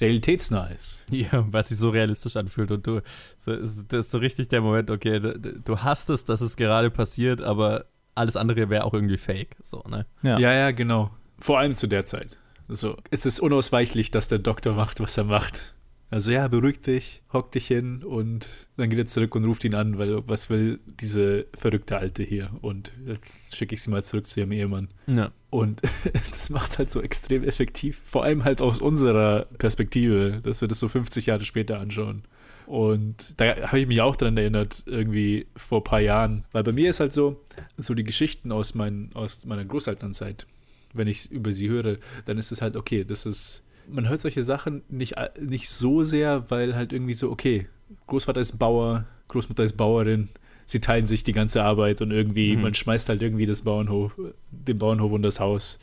[0.01, 1.05] realitätsnah ist.
[1.11, 3.01] Ja, weil es sich so realistisch anfühlt und du,
[3.37, 6.55] so, ist- das ist so richtig der Moment, okay, du, du hast es, dass es
[6.57, 9.55] gerade passiert, aber alles andere wäre auch irgendwie fake.
[9.61, 10.05] So, ne?
[10.21, 10.37] Ja.
[10.39, 11.11] ja, ja, genau.
[11.39, 12.37] Vor allem zu der Zeit.
[12.69, 15.73] So, es ist unausweichlich, dass der Doktor macht, was er macht.
[16.13, 18.47] Also ja, beruhig dich, hock dich hin und
[18.77, 22.51] dann geht er zurück und ruft ihn an, weil was will diese verrückte Alte hier?
[22.61, 24.89] Und jetzt schicke ich sie mal zurück zu ihrem Ehemann.
[25.07, 25.31] Ja.
[25.49, 25.81] Und
[26.29, 30.79] das macht halt so extrem effektiv, vor allem halt aus unserer Perspektive, dass wir das
[30.79, 32.21] so 50 Jahre später anschauen.
[32.67, 36.45] Und da habe ich mich auch dran erinnert, irgendwie vor ein paar Jahren.
[36.51, 37.41] Weil bei mir ist halt so,
[37.77, 40.45] so die Geschichten aus, mein, aus meiner Großelternzeit,
[40.93, 44.43] wenn ich über sie höre, dann ist es halt, okay, das ist man hört solche
[44.43, 47.67] Sachen nicht, nicht so sehr, weil halt irgendwie so, okay,
[48.07, 50.29] Großvater ist Bauer, Großmutter ist Bauerin,
[50.65, 52.63] sie teilen sich die ganze Arbeit und irgendwie, mhm.
[52.63, 54.13] man schmeißt halt irgendwie das Bauernhof,
[54.51, 55.79] den Bauernhof und das Haus.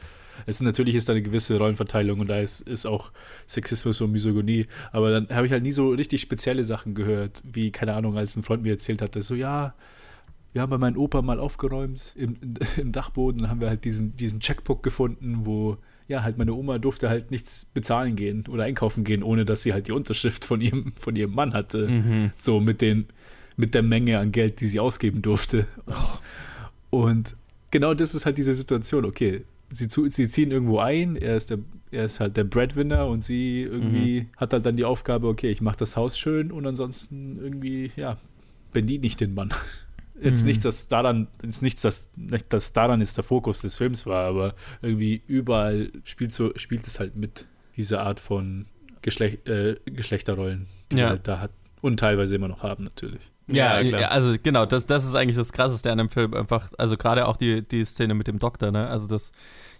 [0.46, 3.12] Es ist, natürlich ist da eine gewisse Rollenverteilung und da ist, ist auch
[3.46, 7.70] Sexismus und Misogynie, aber dann habe ich halt nie so richtig spezielle Sachen gehört, wie,
[7.70, 9.74] keine Ahnung, als ein Freund mir erzählt hatte, so, ja,
[10.52, 12.36] wir haben bei meinem Opa mal aufgeräumt im,
[12.76, 15.76] im Dachboden, dann haben wir halt diesen, diesen Checkbook gefunden, wo
[16.11, 19.73] ja, halt meine Oma durfte halt nichts bezahlen gehen oder einkaufen gehen, ohne dass sie
[19.73, 21.88] halt die Unterschrift von ihrem, von ihrem Mann hatte.
[21.88, 22.33] Mhm.
[22.37, 23.07] So mit den,
[23.57, 25.66] mit der Menge an Geld, die sie ausgeben durfte.
[26.90, 27.37] Und
[27.70, 29.05] genau das ist halt diese Situation.
[29.05, 31.59] Okay, sie, zu, sie ziehen irgendwo ein, er ist, der,
[31.92, 34.27] er ist halt der Breadwinner und sie irgendwie mhm.
[34.37, 38.16] hat halt dann die Aufgabe, okay, ich mache das Haus schön und ansonsten irgendwie, ja,
[38.73, 39.51] bedient nicht den Mann.
[40.22, 40.48] Jetzt mhm.
[40.48, 42.11] nichts, dass daran, ist nichts, dass,
[42.48, 47.00] dass daran jetzt der Fokus des Films war, aber irgendwie überall spielt so, spielt es
[47.00, 48.66] halt mit dieser Art von
[49.02, 51.04] Geschlech äh, Geschlechterrollen, die ja.
[51.04, 53.22] wir halt da hat und teilweise immer noch haben, natürlich.
[53.46, 56.35] Ja, ja also genau, das, das ist eigentlich das Krasseste an dem Film.
[56.35, 58.87] Einfach, also gerade auch die, die Szene mit dem Doktor, ne?
[58.88, 59.33] Also das,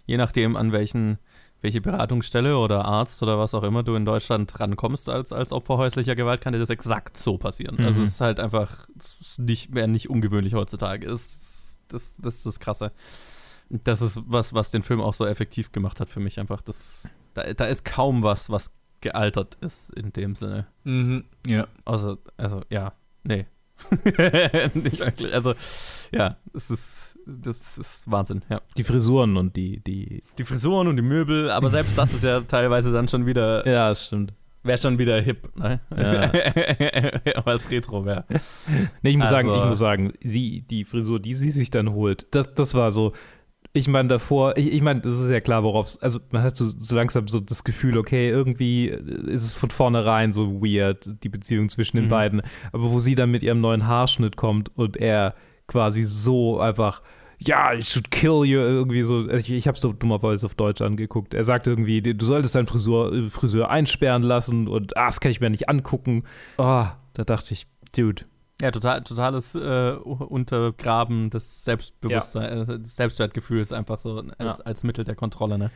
[0.05, 1.19] je nachdem, an welchen
[1.61, 5.77] welche Beratungsstelle oder Arzt oder was auch immer du in Deutschland rankommst als, als Opfer
[5.77, 7.77] häuslicher Gewalt, kann dir das exakt so passieren.
[7.77, 7.87] Also mhm.
[7.87, 8.87] Also es ist halt einfach
[9.37, 11.07] nicht mehr nicht ungewöhnlich heutzutage.
[11.07, 12.91] Es, das, das ist das Krasse.
[13.69, 16.61] Das ist was, was den Film auch so effektiv gemacht hat für mich einfach.
[16.61, 20.67] Das, da, da ist kaum was, was gealtert ist in dem Sinne.
[20.83, 21.67] Mhm, ja.
[21.85, 22.93] Also, also ja,
[23.23, 23.45] nee.
[24.73, 25.33] nicht wirklich.
[25.33, 25.55] Also,
[26.11, 28.61] ja, es ist das ist Wahnsinn, ja.
[28.77, 30.23] Die Frisuren und die, die.
[30.37, 33.67] Die Frisuren und die Möbel, aber selbst das ist ja teilweise dann schon wieder.
[33.67, 34.33] Ja, das stimmt.
[34.63, 35.79] Wäre schon wieder hip, ne?
[35.89, 36.31] Ja.
[37.45, 38.25] Weil es Retro wäre.
[39.01, 39.49] Nee, ich muss also.
[39.49, 42.91] sagen, ich muss sagen, sie, die Frisur, die sie sich dann holt, das, das war
[42.91, 43.13] so.
[43.73, 46.55] Ich meine, davor, ich, ich meine, das ist ja klar, worauf es, also man hat
[46.57, 51.29] so, so langsam so das Gefühl, okay, irgendwie ist es von vornherein so weird, die
[51.29, 52.09] Beziehung zwischen den mhm.
[52.09, 52.41] beiden.
[52.71, 55.35] Aber wo sie dann mit ihrem neuen Haarschnitt kommt und er
[55.71, 57.01] quasi so einfach
[57.43, 59.15] ja, I should kill you, irgendwie so.
[59.15, 61.33] Also ich, ich habe es so dummerweise auf Deutsch angeguckt.
[61.33, 65.41] Er sagte irgendwie, du solltest deinen Friseur, Friseur einsperren lassen und ah, das kann ich
[65.41, 66.23] mir nicht angucken.
[66.59, 68.25] Oh, da dachte ich, Dude.
[68.61, 72.75] Ja, total, totales äh, Untergraben des Selbstbewusstseins, ja.
[72.75, 74.65] äh, des Selbstwertgefühls einfach so als, ja.
[74.65, 75.71] als Mittel der Kontrolle, ne?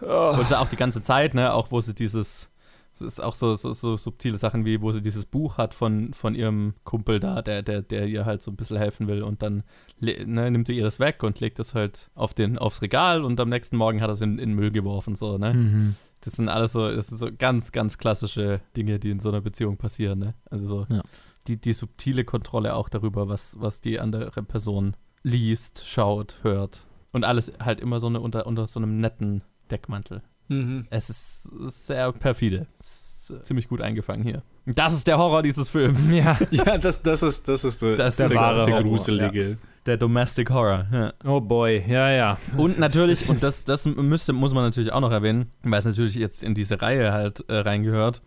[0.00, 0.32] Oh.
[0.38, 2.49] Und auch die ganze Zeit, ne, auch wo sie dieses
[2.92, 6.12] es ist auch so, so, so, subtile Sachen wie, wo sie dieses Buch hat von,
[6.12, 9.42] von ihrem Kumpel da, der, der, der ihr halt so ein bisschen helfen will und
[9.42, 9.62] dann
[10.00, 13.38] ne, nimmt er ihr das weg und legt das halt auf den, aufs Regal und
[13.40, 15.54] am nächsten Morgen hat er es in, in Müll geworfen, so, ne?
[15.54, 15.96] Mhm.
[16.22, 19.40] Das sind alles so, das sind so ganz, ganz klassische Dinge, die in so einer
[19.40, 20.34] Beziehung passieren, ne?
[20.50, 21.02] Also so ja.
[21.46, 26.84] die, die subtile Kontrolle auch darüber, was, was die andere Person liest, schaut, hört.
[27.12, 30.22] Und alles halt immer so eine unter, unter so einem netten Deckmantel.
[30.50, 30.86] Mhm.
[30.90, 32.66] Es ist sehr perfide.
[32.78, 34.42] Ist äh, ziemlich gut eingefangen hier.
[34.66, 36.10] Das ist der Horror dieses Films.
[36.10, 39.50] Ja, ja das, das ist, das ist der, das der, der wahre der gruselige.
[39.50, 39.56] Ja.
[39.86, 40.86] Der Domestic Horror.
[40.92, 41.12] Ja.
[41.24, 42.38] Oh boy, ja, ja.
[42.56, 46.16] Und natürlich, und das, das müsste, muss man natürlich auch noch erwähnen, weil es natürlich
[46.16, 48.20] jetzt in diese Reihe halt äh, reingehört.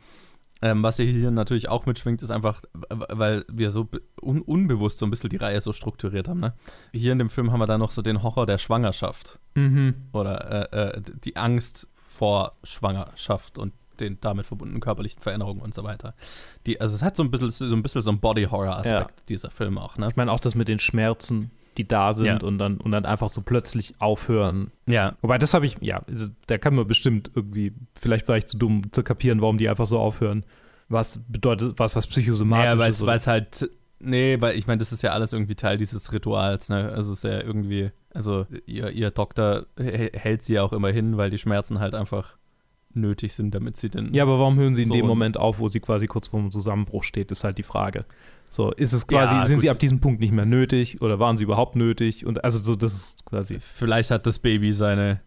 [0.64, 3.90] Ähm, was hier natürlich auch mitschwingt, ist einfach, weil wir so
[4.22, 6.40] un unbewusst so ein bisschen die Reihe so strukturiert haben.
[6.40, 6.54] Ne?
[6.94, 9.40] Hier in dem Film haben wir dann noch so den Horror der Schwangerschaft.
[9.56, 9.96] Mhm.
[10.14, 15.84] Oder äh, äh, die Angst vor Schwangerschaft und den damit verbundenen körperlichen Veränderungen und so
[15.84, 16.14] weiter.
[16.68, 19.26] Die, also es hat so ein bisschen so ein, bisschen so ein Body-Horror-Aspekt, ja.
[19.30, 19.98] dieser Film auch.
[19.98, 20.08] Ne?
[20.10, 22.38] Ich meine auch das mit den Schmerzen, die da sind ja.
[22.38, 24.72] und, dann, und dann einfach so plötzlich aufhören.
[24.86, 25.16] Ja.
[25.22, 28.58] Wobei, das habe ich, ja, also, da kann man bestimmt irgendwie, vielleicht war ich zu
[28.58, 30.46] dumm zu kapieren, warum die einfach so aufhören.
[30.90, 33.00] Was bedeutet, was, was psychosomatisches?
[33.00, 33.70] Ja, weil es halt,
[34.04, 36.90] nee, weil ich meine, das ist ja alles irgendwie Teil dieses Rituals, ne?
[36.90, 41.18] Also es ist ja irgendwie also ihr, ihr Doktor hält sie ja auch immer hin,
[41.18, 42.38] weil die Schmerzen halt einfach
[42.94, 44.14] nötig sind, damit sie denn.
[44.14, 46.52] Ja, aber warum hören sie in dem Moment auf, wo sie quasi kurz vor dem
[46.52, 48.06] Zusammenbruch steht, ist halt die Frage.
[48.50, 51.38] So, ist es quasi, ja, sind sie ab diesem Punkt nicht mehr nötig oder waren
[51.38, 52.24] sie überhaupt nötig?
[52.28, 53.58] Und also so, das ist quasi.
[53.60, 55.22] Vielleicht hat das Baby seine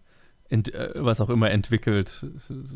[0.49, 2.27] ent, äh, was auch immer entwickelt,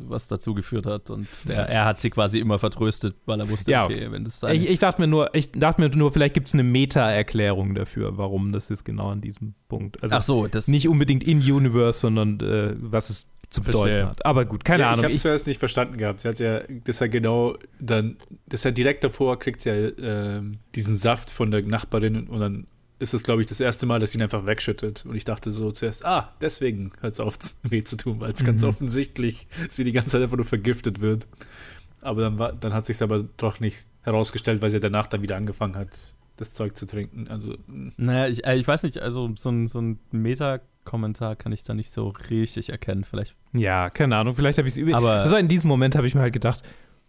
[0.07, 1.11] was dazu geführt hat.
[1.11, 4.41] Und der, er hat sie quasi immer vertröstet, weil er wusste, Ja, okay, wenn das
[4.41, 7.75] sein Ich, ich dachte mir nur, ich dachte mir nur, vielleicht gibt es eine Meta-Erklärung
[7.75, 10.03] dafür, warum das ist genau an diesem Punkt.
[10.03, 14.09] Also Ach so, das nicht unbedingt in Universe, sondern äh, was es zu bedeuten Verstehe.
[14.09, 14.25] hat.
[14.25, 15.01] Aber gut, keine ja, Ahnung.
[15.01, 16.21] Ich habe es zuerst nicht verstanden gehabt.
[16.21, 19.71] Sie hat ja, das ist ja genau dann, das ist ja direkt davor, kriegt sie
[19.71, 22.67] ja ähm, diesen Saft von der Nachbarin und dann
[23.01, 25.05] ist es, glaube ich, das erste Mal, dass sie ihn einfach wegschüttet.
[25.07, 28.45] Und ich dachte so zuerst, ah, deswegen hört es auf, weh zu tun, weil es
[28.45, 28.69] ganz Mhm.
[28.69, 31.27] offensichtlich sie die ganze Zeit einfach nur vergiftet wird.
[32.03, 35.37] Aber dann, war, dann hat sich aber doch nicht herausgestellt, weil sie danach dann wieder
[35.37, 35.89] angefangen hat,
[36.37, 37.29] das Zeug zu trinken.
[37.29, 37.93] Also, mh.
[37.97, 41.75] Naja, ich, äh, ich weiß nicht, also so ein, so ein Meta-Kommentar kann ich da
[41.75, 43.05] nicht so richtig erkennen.
[43.05, 43.35] Vielleicht.
[43.53, 44.97] ja, keine Ahnung, vielleicht habe ich es über.
[44.97, 46.63] Aber- war in diesem Moment, habe ich mir halt gedacht,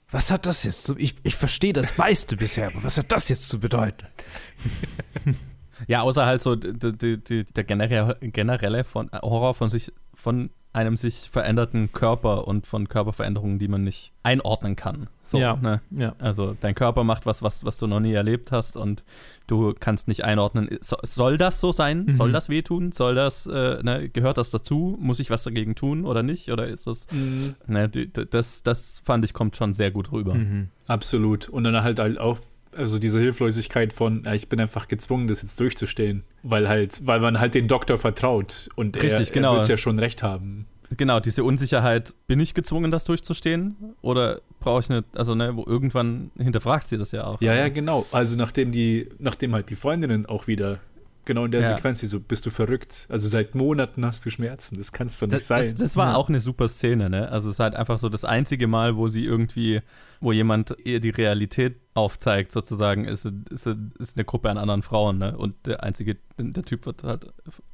[0.09, 0.97] was hat das jetzt zu.
[0.97, 4.05] Ich, ich verstehe das meiste bisher, aber was hat das jetzt zu bedeuten?
[5.87, 11.91] Ja, außer halt so der generelle, von, äh, Horror von sich, von einem sich veränderten
[11.91, 15.07] Körper und von Körperveränderungen, die man nicht einordnen kann.
[15.21, 15.57] So, Ja.
[15.57, 15.81] ne?
[15.91, 16.15] Ja.
[16.19, 19.03] Also dein Körper macht was, was, was du noch nie erlebt hast und
[19.47, 20.69] du kannst nicht einordnen.
[20.79, 22.05] So, soll das so sein?
[22.05, 22.13] Mhm.
[22.13, 22.93] Soll das wehtun?
[22.93, 24.97] Soll das, äh, ne, gehört das dazu?
[25.01, 26.49] Muss ich was dagegen tun oder nicht?
[26.49, 27.05] Oder ist das,
[27.67, 30.35] ne, die- d- das, das fand ich, kommt schon sehr gut rüber.
[30.35, 30.69] Mhm.
[30.87, 31.49] Absolut.
[31.49, 32.37] Und dann halt halt auch,
[32.75, 36.23] also diese Hilflosigkeit von, ja, ich bin einfach gezwungen, das jetzt durchzustehen.
[36.43, 39.53] Weil halt, weil man halt den Doktor vertraut und Richtig, er, genau.
[39.53, 40.67] er wird ja schon recht haben.
[40.97, 43.75] Genau, diese Unsicherheit, bin ich gezwungen, das durchzustehen?
[44.01, 47.41] Oder brauche ich eine, also ne, wo irgendwann hinterfragt sie das ja auch.
[47.41, 48.05] Ja, ja, genau.
[48.11, 50.79] Also nachdem die, nachdem halt die Freundinnen auch wieder
[51.25, 51.75] genau in der Ja.
[51.75, 53.07] Sequenz, die so, bist du verrückt?
[53.09, 55.61] Also seit Monaten hast du Schmerzen, das kannst doch nicht Das, sein.
[55.61, 56.15] das, das war Ja.
[56.15, 57.29] auch eine super Szene, ne?
[57.29, 59.81] Also es ist halt einfach so das einzige Mal, wo sie irgendwie,
[60.19, 63.67] wo jemand ihr die Realität aufzeigt, sozusagen, ist, ist,
[63.99, 65.37] ist eine Gruppe an anderen Frauen, ne?
[65.37, 67.27] Und der einzige, der Typ wird halt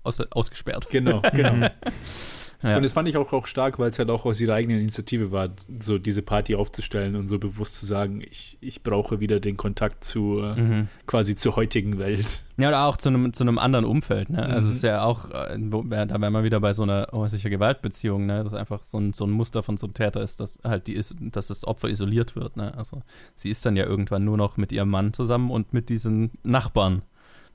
[0.03, 0.89] aus, ausgesperrt.
[0.89, 1.67] genau, genau.
[2.63, 2.69] Mhm.
[2.69, 2.77] Ja.
[2.77, 5.31] Und das fand ich auch, auch stark, weil es halt auch aus ihrer eigenen Initiative
[5.31, 9.57] war, so diese Party aufzustellen und so bewusst zu sagen, ich, ich brauche wieder den
[9.57, 10.87] Kontakt zu Mhm.
[11.05, 12.43] quasi zur heutigen Welt.
[12.57, 14.41] Ja, oder auch zu einem, zu einem anderen Umfeld, ne?
[14.43, 14.67] Also Mhm.
[14.69, 18.25] es ist ja auch, äh, wo, da wären wir wieder bei so einer häuslicher Gewaltbeziehung,
[18.25, 18.43] ne?
[18.43, 20.93] Das einfach so ein, so ein Muster von so einem Täter ist, dass halt die
[20.93, 22.75] ist, dass das Opfer isoliert wird, ne?
[22.75, 23.03] Also
[23.35, 27.03] sie ist dann ja irgendwann nur noch mit ihrem Mann zusammen und mit diesen Nachbarn.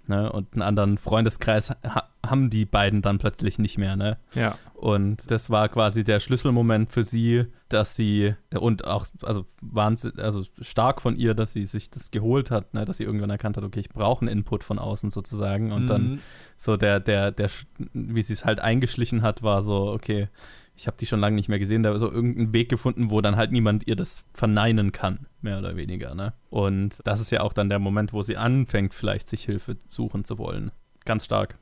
[0.08, 0.30] Ne?
[0.32, 4.16] Und einen anderen Freundeskreis ha haben die beiden dann plötzlich nicht mehr, ne?
[4.34, 4.54] Ja.
[4.74, 10.44] Und das war quasi der Schlüsselmoment für sie, dass sie und auch also wahnsinn, also
[10.60, 13.64] stark von ihr, dass sie sich das geholt hat, ne, dass sie irgendwann erkannt hat,
[13.64, 16.18] okay, ich brauche einen Input von außen sozusagen und dann Mhm.
[16.56, 17.50] so der der der
[17.92, 20.28] wie sie es halt eingeschlichen hat, war so okay,
[20.76, 23.36] ich habe die schon lange nicht mehr gesehen, da so irgendeinen Weg gefunden, wo dann
[23.36, 26.32] halt niemand ihr das verneinen kann, mehr oder weniger, ne?
[26.50, 30.24] Und das ist ja auch dann der Moment, wo sie anfängt, vielleicht sich Hilfe suchen
[30.24, 30.72] zu wollen.
[31.04, 31.58] Ganz stark.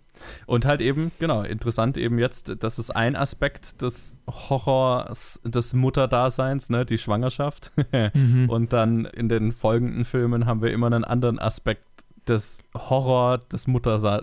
[0.47, 6.71] Und halt eben, genau, interessant eben jetzt, das ist ein Aspekt des Horrors, des Mutterdaseins,
[6.71, 7.73] ne, die Schwangerschaft.
[8.15, 8.49] Mhm.
[8.49, 11.90] Und dann in den folgenden Filmen haben wir immer einen anderen Aspekt
[12.29, 14.23] des Horror des Muttersa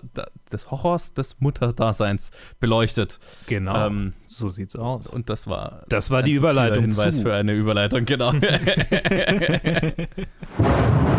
[0.52, 2.30] des Horrors des Mutterdaseins
[2.60, 3.18] beleuchtet.
[3.46, 3.86] Genau.
[3.86, 5.06] Ähm, so sieht's aus.
[5.08, 7.22] und das war Das war ein die Überleitung Hinweis zu.
[7.22, 8.32] für eine Überleitung, genau.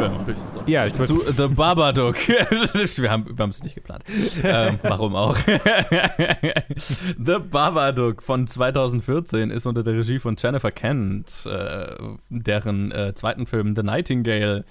[0.00, 0.68] Ja, mach ich das doch.
[0.68, 0.92] Ja, ich.
[0.92, 2.16] Zu The Babadook.
[2.28, 4.04] wir haben wir es nicht geplant.
[4.42, 5.36] ähm, warum auch?
[6.76, 11.96] The Babadook von 2014 ist unter der Regie von Jennifer Kent, äh,
[12.28, 14.64] deren äh, zweiten Film The Nightingale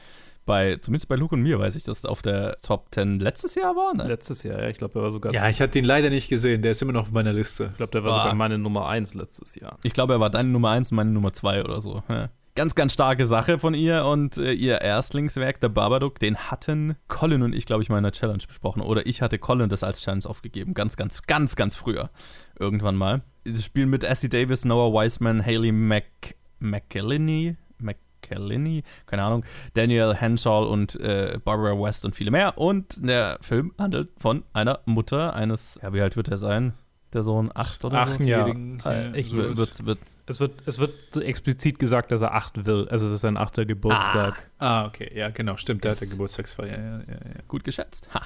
[0.50, 3.54] bei, zumindest bei Luke und mir weiß ich, dass es auf der Top 10 letztes
[3.54, 4.08] Jahr war, ne?
[4.08, 4.70] Letztes Jahr, ja.
[4.70, 5.32] Ich glaube, der war sogar.
[5.32, 7.68] Ja, ich hatte ihn leider nicht gesehen, der ist immer noch auf meiner Liste.
[7.70, 8.22] Ich glaube, der war Boah.
[8.24, 9.78] sogar meine Nummer 1 letztes Jahr.
[9.84, 12.02] Ich glaube, er war deine Nummer 1 und meine Nummer 2 oder so.
[12.10, 12.30] Ja.
[12.56, 17.44] Ganz, ganz starke Sache von ihr und äh, ihr Erstlingswerk, The Babadook, den hatten Colin
[17.44, 18.82] und ich, glaube ich, mal in einer Challenge besprochen.
[18.82, 20.74] Oder ich hatte Colin das als Challenge aufgegeben.
[20.74, 22.10] Ganz, ganz, ganz, ganz früher.
[22.60, 23.22] Irgendwann mal.
[23.46, 30.66] Sie spielen mit Essie Davis, Noah Wiseman, Haley Mc McElhinney, McElhinney, keine Ahnung, Daniel Henshaw
[30.66, 32.58] und äh, Barbara West und viele mehr.
[32.58, 36.74] Und der Film handelt von einer Mutter eines, ja, wie alt wird er sein?
[37.14, 38.14] Der Sohn acht oder so?
[38.14, 38.82] Achtjährigen.
[38.86, 39.58] Ja, ich sowas.
[39.58, 42.88] Wird, wird, Es wird, es wird so explizit gesagt, dass er acht will.
[42.90, 44.48] Also, es ist sein achter Geburtstag.
[44.60, 47.42] Ah, okay, ja, genau, stimmt, der Das- hatte Geburtstagsfeier, ja, ja, ja.
[47.48, 48.10] Gut geschätzt.
[48.14, 48.22] Ha.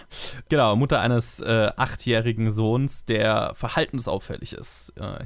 [0.49, 4.91] Genau, Mutter eines äh, achtjährigen Sohns, der verhaltensauffällig ist.
[4.97, 5.25] Äh,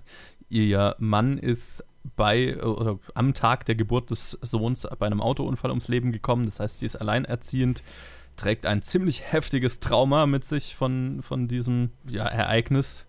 [0.50, 1.84] ihr Mann ist
[2.16, 6.46] bei oder am Tag der Geburt des Sohns bei einem Autounfall ums Leben gekommen.
[6.46, 7.84] Das heißt, sie ist alleinerziehend,
[8.38, 13.08] trägt ein ziemlich heftiges Trauma mit sich von, von diesem ja, Ereignis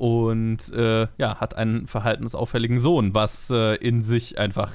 [0.00, 4.72] und äh, ja, hat einen verhaltensauffälligen Sohn, was äh, in sich einfach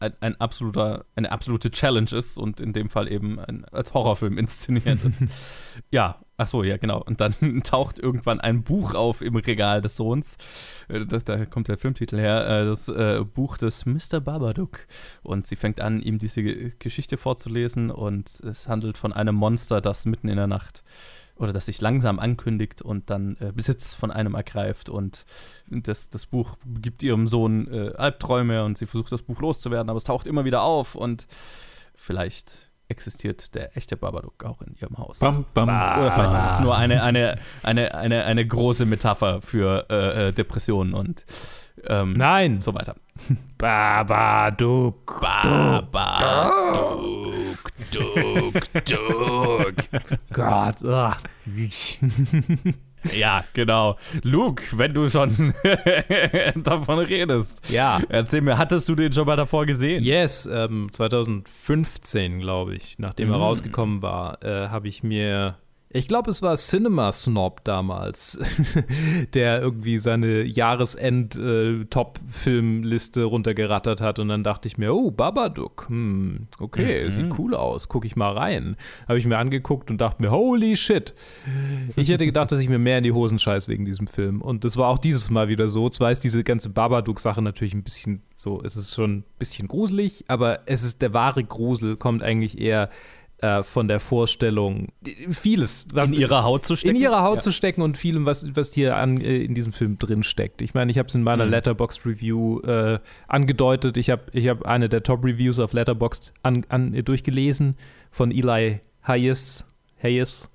[0.00, 4.36] ein, ein absoluter, eine absolute Challenge ist und in dem Fall eben ein, als Horrorfilm
[4.38, 5.24] inszeniert ist.
[5.90, 7.02] ja, Ach so, ja, genau.
[7.02, 7.32] Und dann
[7.64, 10.36] taucht irgendwann ein Buch auf im Regal des Sohns.
[10.88, 12.46] Äh, das, da kommt der Filmtitel her.
[12.46, 14.20] Äh, das äh, Buch des Mr.
[14.20, 14.80] Babadook.
[15.22, 17.90] Und sie fängt an, ihm diese Geschichte vorzulesen.
[17.90, 20.84] Und es handelt von einem Monster, das mitten in der Nacht
[21.36, 24.88] oder das sich langsam ankündigt und dann äh, Besitz von einem ergreift.
[24.88, 25.24] Und
[25.68, 29.90] das, das Buch gibt ihrem Sohn äh, Albträume und sie versucht, das Buch loszuwerden.
[29.90, 30.94] Aber es taucht immer wieder auf.
[30.94, 31.26] Und
[31.94, 35.18] vielleicht existiert der echte Babadook auch in ihrem Haus.
[35.18, 35.68] Bam, bam.
[35.68, 40.32] Oder vielleicht ist es nur eine, eine, eine, eine, eine große Metapher für äh, äh,
[40.32, 41.24] Depressionen und
[41.84, 42.60] ähm, Nein.
[42.60, 42.94] so weiter.
[43.58, 45.20] Babadook.
[45.20, 45.86] Babadook,
[47.92, 48.54] Duck,
[48.84, 49.74] Duck.
[50.32, 50.82] Gott.
[50.82, 51.14] ugh.
[53.14, 53.96] Ja, genau.
[54.24, 55.54] Luke, wenn du schon
[56.56, 58.00] davon redest, Ja.
[58.08, 60.02] erzähl mir, hattest du den schon mal davor gesehen?
[60.02, 63.42] Yes, ähm, 2015, glaube ich, nachdem er Mm.
[63.42, 65.54] rausgekommen war, äh, habe ich mir,
[65.88, 68.38] ich glaube, es war Cinema Snob damals,
[69.34, 77.04] der irgendwie seine Jahresend-Top-Filmliste runtergerattert hat und dann dachte ich mir, oh, Babadook, hm, okay,
[77.06, 77.10] Mhm.
[77.10, 78.76] sieht cool aus, gucke ich mal rein.
[79.08, 81.14] Habe ich mir angeguckt und dachte mir, holy shit.
[81.96, 84.64] Ich hätte gedacht, dass ich mir mehr in die Hosen scheiß wegen diesem Film und
[84.64, 85.88] das war auch dieses Mal wieder so.
[85.88, 90.24] Zwar ist diese ganze Babadook-Sache natürlich ein bisschen so, es ist schon ein bisschen gruselig,
[90.28, 92.90] aber es ist der wahre Grusel, kommt eigentlich eher
[93.38, 94.88] äh, von der Vorstellung,
[95.30, 96.96] vieles, was In ihrer Haut zu stecken?
[96.96, 97.40] in ihrer Haut Ja.
[97.42, 100.62] zu stecken und vielem, was, was hier an, äh, in diesem Film drin steckt.
[100.62, 101.50] Ich meine, ich habe es in meiner Mhm.
[101.50, 103.96] Letterboxd Review äh, angedeutet.
[103.98, 107.76] Ich habe ich hab eine der Top Reviews auf Letterboxd an, an, durchgelesen
[108.10, 109.66] von Eli Hayes,
[110.02, 110.50] Hayes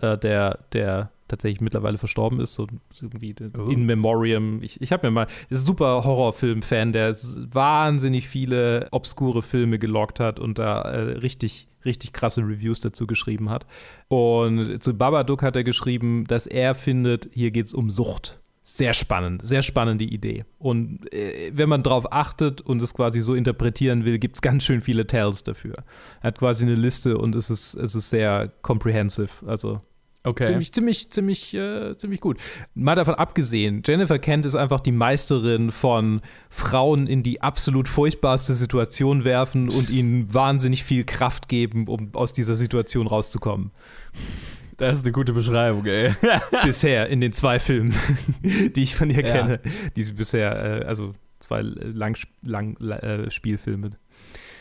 [0.00, 2.66] äh, der, der tatsächlich mittlerweile verstorben ist, so
[3.00, 3.68] irgendwie Oh.
[3.68, 4.62] in Memoriam.
[4.62, 7.14] Ich, ich habe mir mal, ist ein super Horrorfilm-Fan, der
[7.52, 13.50] wahnsinnig viele obskure Filme gelockt hat und da äh, richtig, richtig krasse Reviews dazu geschrieben
[13.50, 13.66] hat.
[14.08, 18.40] Und zu Babadook hat er geschrieben, dass er findet, hier geht es um Sucht.
[18.66, 20.44] Sehr spannend, sehr spannende Idee.
[20.58, 24.64] Und äh, wenn man darauf achtet und es quasi so interpretieren will, gibt es ganz
[24.64, 25.74] schön viele Tells dafür.
[26.22, 29.28] Er hat quasi eine Liste und es ist, es ist sehr comprehensive.
[29.46, 29.80] Also
[30.26, 30.46] Okay.
[30.46, 32.38] Ziemlich, ziemlich, ziemlich, äh, ziemlich gut.
[32.74, 38.54] Mal davon abgesehen, Jennifer Kent ist einfach die Meisterin von Frauen in die absolut furchtbarste
[38.54, 43.70] Situation werfen und ihnen wahnsinnig viel Kraft geben, um aus dieser Situation rauszukommen.
[44.78, 46.14] Das ist eine gute Beschreibung, ey.
[46.64, 47.94] bisher in den zwei Filmen,
[48.42, 49.32] die ich von ihr Ja.
[49.32, 49.60] kenne.
[49.94, 53.90] Die sie bisher, äh, also zwei lang, lang äh, Spielfilme.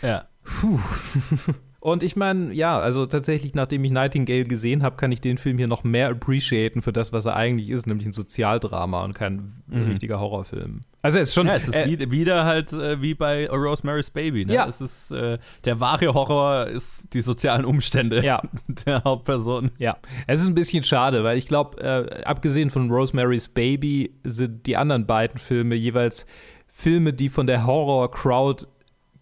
[0.01, 0.28] ja.
[0.43, 0.78] Puh.
[1.84, 5.57] Und ich meine, ja, also tatsächlich, nachdem ich Nightingale gesehen habe, kann ich den Film
[5.57, 9.51] hier noch mehr appreciaten für das, was er eigentlich ist, nämlich ein Sozialdrama und kein
[9.67, 9.89] Mhm.
[9.89, 10.81] richtiger Horrorfilm.
[11.01, 11.47] Also es ist schon.
[11.47, 14.45] Ja, es ist äh, wieder, wieder halt äh, wie bei Rosemary's Baby.
[14.45, 14.53] Ne?
[14.53, 14.65] Ja.
[14.65, 18.41] Es ist, äh, der wahre Horror ist die sozialen Umstände Ja.
[18.86, 19.71] der Hauptperson.
[19.77, 24.67] Ja, es ist ein bisschen schade, weil ich glaube, äh, abgesehen von Rosemary's Baby sind
[24.67, 26.27] die anderen beiden Filme jeweils
[26.75, 28.65] Filme, die von der Horror-Crowd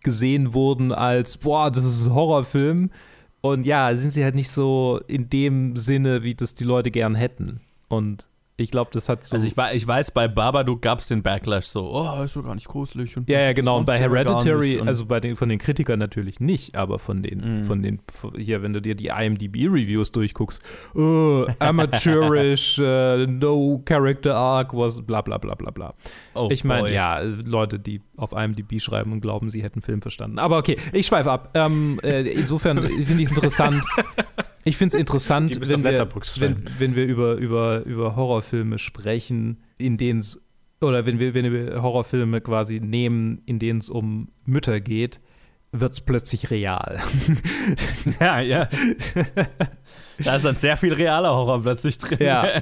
[0.03, 2.91] gesehen wurden als, boah, das ist ein Horrorfilm.
[3.41, 7.15] Und ja, sind sie halt nicht so in dem Sinne, wie das die Leute gern
[7.15, 7.59] hätten.
[7.87, 8.27] Und
[8.61, 9.35] ich glaube, das hat so.
[9.35, 12.55] Also ich, ich weiß, bei Babadook gab es den Backlash so, oh, ist doch gar
[12.55, 13.17] nicht gruselig.
[13.17, 13.77] Und ja, ja, genau.
[13.77, 14.79] Und bei Hereditary.
[14.79, 17.63] Und- also bei den, von den Kritikern natürlich nicht, aber von den, Mhm.
[17.65, 17.99] von den,
[18.37, 20.61] hier, wenn du dir die IMDb-Reviews durchguckst,
[20.95, 25.93] uh, amateurish, uh, no character arc, was bla bla bla bla bla.
[26.35, 30.39] oh, ich meine, ja, Leute, die auf IMDb schreiben und glauben, sie hätten Film verstanden.
[30.39, 31.49] Aber okay, ich schweife ab.
[31.53, 33.83] Ähm, äh, insofern finde ich es interessant.
[34.63, 36.07] Ich finde es interessant, wenn wir,
[36.37, 40.43] wenn, wenn wir über, über, über Horrorfilme sprechen, in denen es,
[40.81, 45.19] oder wenn wir, wenn wir Horrorfilme quasi nehmen, in denen es um Mütter geht,
[45.71, 46.99] wird es plötzlich real.
[48.19, 48.67] Ja, ja.
[50.23, 52.17] da ist dann sehr viel realer Horror plötzlich drin.
[52.21, 52.59] Ja.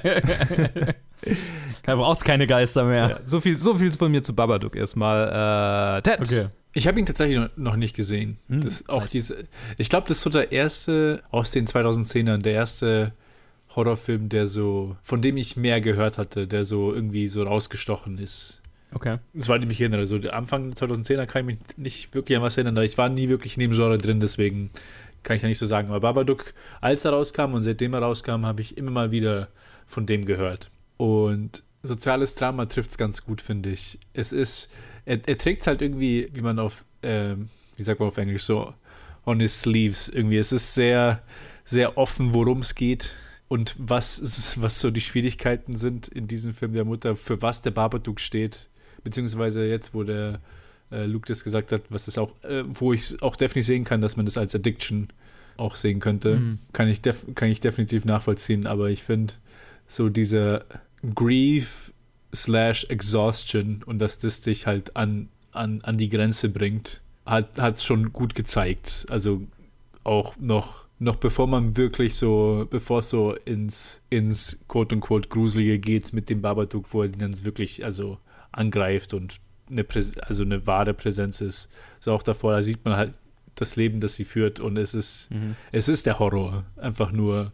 [1.84, 3.20] da brauchst keine Geister mehr.
[3.24, 5.98] so, viel, so viel von mir zu Babadook erstmal.
[5.98, 6.20] Äh, Ted.
[6.20, 6.46] Okay.
[6.72, 8.38] Ich habe ihn tatsächlich noch- noch nicht gesehen.
[8.48, 9.10] Hm, das auch nice.
[9.10, 9.44] diese,
[9.76, 13.12] ich glaube, das ist so der erste aus den 2010ern, der erste
[13.74, 18.59] Horrorfilm, der so, von dem ich mehr gehört hatte, der so irgendwie so rausgestochen ist.
[18.92, 19.18] Okay.
[19.34, 20.06] Das war nämlich erinnere.
[20.06, 23.28] So Anfang der 2010er kann ich mich nicht wirklich an was erinnern, ich war nie
[23.28, 24.70] wirklich in dem Genre drin, deswegen
[25.22, 25.88] kann ich da nicht so sagen.
[25.88, 29.48] Aber Babadook, als er rauskam und seitdem er rauskam, habe ich immer mal wieder
[29.86, 30.70] von dem gehört.
[30.96, 33.98] Und soziales Drama trifft es ganz gut, finde ich.
[34.12, 34.74] Es ist,
[35.04, 38.44] er, er trägt es halt irgendwie, wie man auf, ähm, wie sagt man auf Englisch,
[38.44, 38.74] so
[39.26, 40.38] on his sleeves irgendwie.
[40.38, 41.22] Es ist sehr,
[41.64, 43.12] sehr offen, worum es geht
[43.48, 47.72] und was, was so die Schwierigkeiten sind in diesem Film der Mutter, für was der
[47.72, 48.69] Babadook steht,
[49.02, 50.40] beziehungsweise jetzt, wo der
[50.90, 54.00] äh, Luke das gesagt hat, was das auch, äh, wo ich auch definitiv sehen kann,
[54.00, 55.08] dass man das als Addiction
[55.56, 56.36] auch sehen könnte.
[56.36, 56.58] Mhm.
[56.72, 59.34] Kann, ich def kann ich definitiv nachvollziehen, aber ich finde
[59.86, 60.64] so diese
[61.14, 61.92] Grief
[62.34, 67.84] slash Exhaustion und dass das dich halt an, an, an die Grenze bringt, hat es
[67.84, 69.06] schon gut gezeigt.
[69.10, 69.42] Also
[70.04, 76.12] auch noch, noch bevor man wirklich so, bevor es so ins, ins quote-unquote Gruselige geht
[76.12, 78.18] mit dem Babadook, wo er dann wirklich also
[78.52, 79.36] angreift und
[79.70, 81.68] eine, Präs also eine wahre Präsenz ist.
[82.00, 83.18] So auch davor, da sieht man halt
[83.54, 85.54] das Leben, das sie führt und es ist, Mhm.
[85.72, 86.64] es ist der Horror.
[86.76, 87.52] Einfach nur,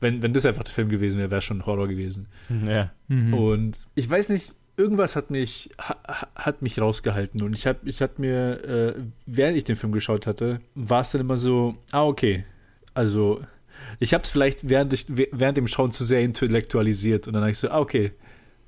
[0.00, 2.26] wenn, wenn das einfach der Film gewesen wäre, wäre es schon Horror gewesen.
[2.66, 2.92] Ja.
[3.08, 3.34] Mhm.
[3.34, 7.40] Und ich weiß nicht, irgendwas hat mich, ha, ha- hat mich rausgehalten.
[7.42, 8.94] Und ich habe ich hab mir, äh,
[9.26, 12.44] während ich den Film geschaut hatte, war es dann immer so, ah, okay.
[12.92, 13.40] Also,
[14.00, 17.26] ich habe es vielleicht während, ich, während dem Schauen zu sehr intellektualisiert.
[17.28, 18.12] Und dann habe ich so, ah, okay,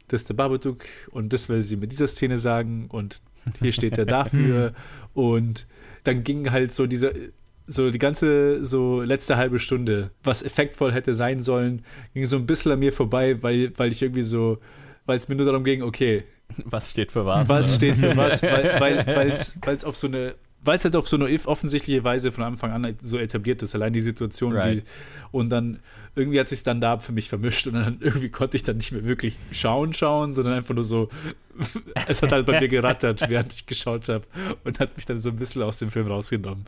[0.08, 3.22] das ist der Babadook und das will sie mit dieser Szene sagen und
[3.60, 4.72] hier steht er dafür.
[5.14, 5.66] und
[6.04, 7.32] dann ging halt so diese,
[7.66, 11.82] so die ganze so letzte halbe Stunde, was effektvoll hätte sein sollen,
[12.14, 14.58] ging so ein bisschen an mir vorbei, weil, weil ich irgendwie so,
[15.04, 16.24] weil es mir nur darum ging, okay,
[16.64, 17.48] Was steht für was?
[17.48, 17.76] was ne?
[17.76, 20.34] steht für was, weil weil weil's, weil's auf so eine
[20.66, 23.74] weil es halt auf so eine offensichtliche Weise von Anfang an halt so etabliert ist,
[23.74, 24.78] allein die Situation, Right.
[24.78, 24.82] wie,
[25.30, 25.78] und dann
[26.14, 28.92] irgendwie hat sich dann da für mich vermischt und dann irgendwie konnte ich dann nicht
[28.92, 31.08] mehr wirklich schauen, schauen, sondern einfach nur so,
[32.08, 34.24] es hat halt bei mir gerattert, während ich geschaut habe
[34.64, 36.64] und hat mich dann so ein bisschen aus dem Film rausgenommen.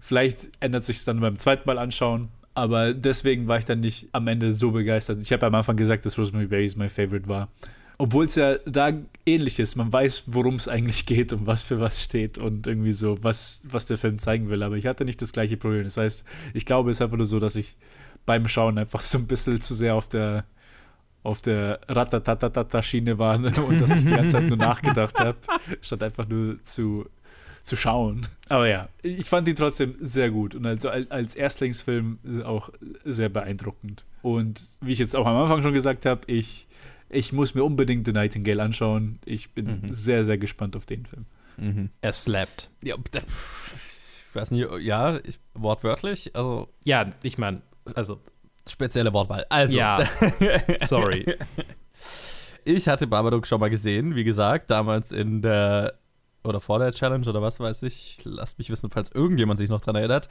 [0.00, 4.08] Vielleicht ändert sich es dann beim zweiten Mal anschauen, aber deswegen war ich dann nicht
[4.12, 5.18] am Ende so begeistert.
[5.22, 7.48] Ich habe am Anfang gesagt, dass Rosemary Baby mein Favorite war.
[7.96, 8.92] Obwohl es ja da
[9.34, 9.76] ähnlich ist.
[9.76, 13.62] Man weiß, worum es eigentlich geht und was für was steht und irgendwie so, was,
[13.68, 14.62] was der Film zeigen will.
[14.62, 15.84] Aber ich hatte nicht das gleiche Problem.
[15.84, 16.24] Das heißt,
[16.54, 17.76] ich glaube, es ist einfach nur so, dass ich
[18.26, 20.44] beim Schauen einfach so ein bisschen zu sehr auf der
[21.22, 23.52] auf der Ratatatata-Schiene war ne?
[23.62, 25.36] und dass ich die ganze Zeit nur nachgedacht habe,
[25.82, 27.06] statt einfach nur zu,
[27.62, 28.26] zu schauen.
[28.48, 32.70] Aber ja, ich fand ihn trotzdem sehr gut und also als, als Erstlingsfilm auch
[33.04, 34.06] sehr beeindruckend.
[34.22, 36.66] Und wie ich jetzt auch am Anfang schon gesagt habe, ich,
[37.10, 39.18] ich muss mir unbedingt The Nightingale anschauen.
[39.24, 39.88] Ich bin Mhm.
[39.88, 41.26] sehr, sehr gespannt auf den Film.
[41.56, 41.90] Mhm.
[42.00, 42.70] Er slappt.
[42.82, 47.62] Ja, ich weiß nicht, ja, ich, wortwörtlich, also Ja, ich meine,
[47.94, 48.20] also,
[48.68, 49.44] spezielle Wortwahl.
[49.50, 50.06] Also, ja,
[50.86, 51.36] sorry.
[52.64, 55.94] ich hatte Babadook schon mal gesehen, wie gesagt, damals in der
[56.42, 58.16] oder vor der Challenge oder was weiß ich.
[58.24, 60.28] Lasst mich wissen, falls irgendjemand sich noch dran erinnert.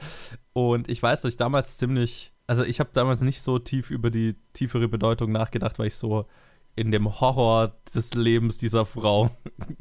[0.52, 4.10] Und ich weiß, dass ich damals ziemlich, also ich habe damals nicht so tief über
[4.10, 6.26] die tiefere Bedeutung nachgedacht, weil ich so
[6.76, 9.30] in dem Horror des Lebens dieser Frau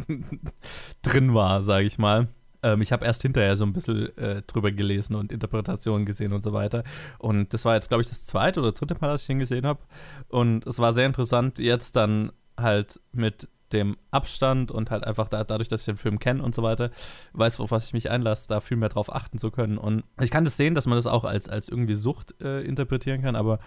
[1.01, 2.27] drin war, sage ich mal.
[2.63, 6.43] Ähm, ich habe erst hinterher so ein bisschen äh, drüber gelesen und Interpretationen gesehen und
[6.43, 6.83] so weiter.
[7.17, 9.65] Und das war jetzt, glaube ich, das zweite oder dritte Mal, dass ich den gesehen
[9.65, 9.79] habe.
[10.27, 15.43] Und es war sehr interessant, jetzt dann halt mit dem Abstand und halt einfach da,
[15.43, 16.91] dadurch, dass ich den Film kenne und so weiter,
[17.33, 19.77] weiß, auf was ich mich einlasse, da viel mehr drauf achten zu können.
[19.77, 23.21] Und ich kann das sehen, dass man das auch als, als irgendwie Sucht äh, interpretieren
[23.21, 23.59] kann, aber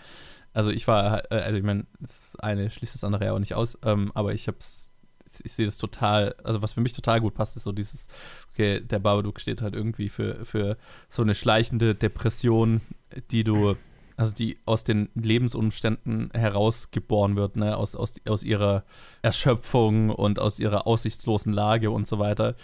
[0.55, 3.55] also ich war, äh, also ich meine, das eine schließt das andere ja auch nicht
[3.55, 4.92] aus, ähm, aber ich hab's,
[5.42, 8.09] ich sehe das total, also was für mich total gut passt, ist so dieses,
[8.53, 10.76] okay, der Babadook steht halt irgendwie für, für
[11.09, 12.82] so eine schleichende Depression,
[13.30, 13.76] die du,
[14.16, 18.84] also die aus den Lebensumständen herausgeboren wird, ne, aus, aus, aus ihrer
[19.22, 22.55] Erschöpfung und aus ihrer aussichtslosen Lage und so weiter,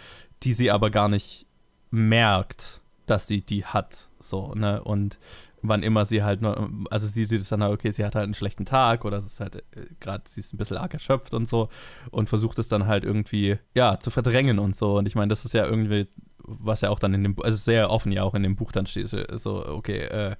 [0.43, 1.47] die sie aber gar nicht
[1.89, 5.17] merkt, dass sie die hat, so, ne, und
[5.61, 8.25] wann immer sie halt nur, also sie sieht es dann halt, okay, sie hat halt
[8.25, 9.63] einen schlechten Tag oder es ist halt
[9.99, 11.69] gerade, sie ist ein bisschen arg erschöpft und so
[12.11, 14.97] und versucht es dann halt irgendwie, ja, zu verdrängen und so.
[14.97, 16.07] Und ich meine, das ist ja irgendwie,
[16.43, 18.85] was ja auch dann in dem, also sehr offen ja auch in dem Buch dann
[18.85, 20.35] steht, so, okay, äh,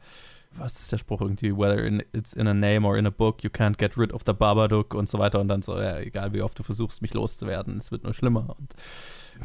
[0.53, 3.43] was ist der Spruch irgendwie, whether in, it's in a name or in a book,
[3.43, 5.39] you can't get rid of the Babadook und so weiter.
[5.39, 8.55] Und dann so, ja, egal wie oft du versuchst, mich loszuwerden, es wird nur schlimmer.
[8.57, 8.73] Und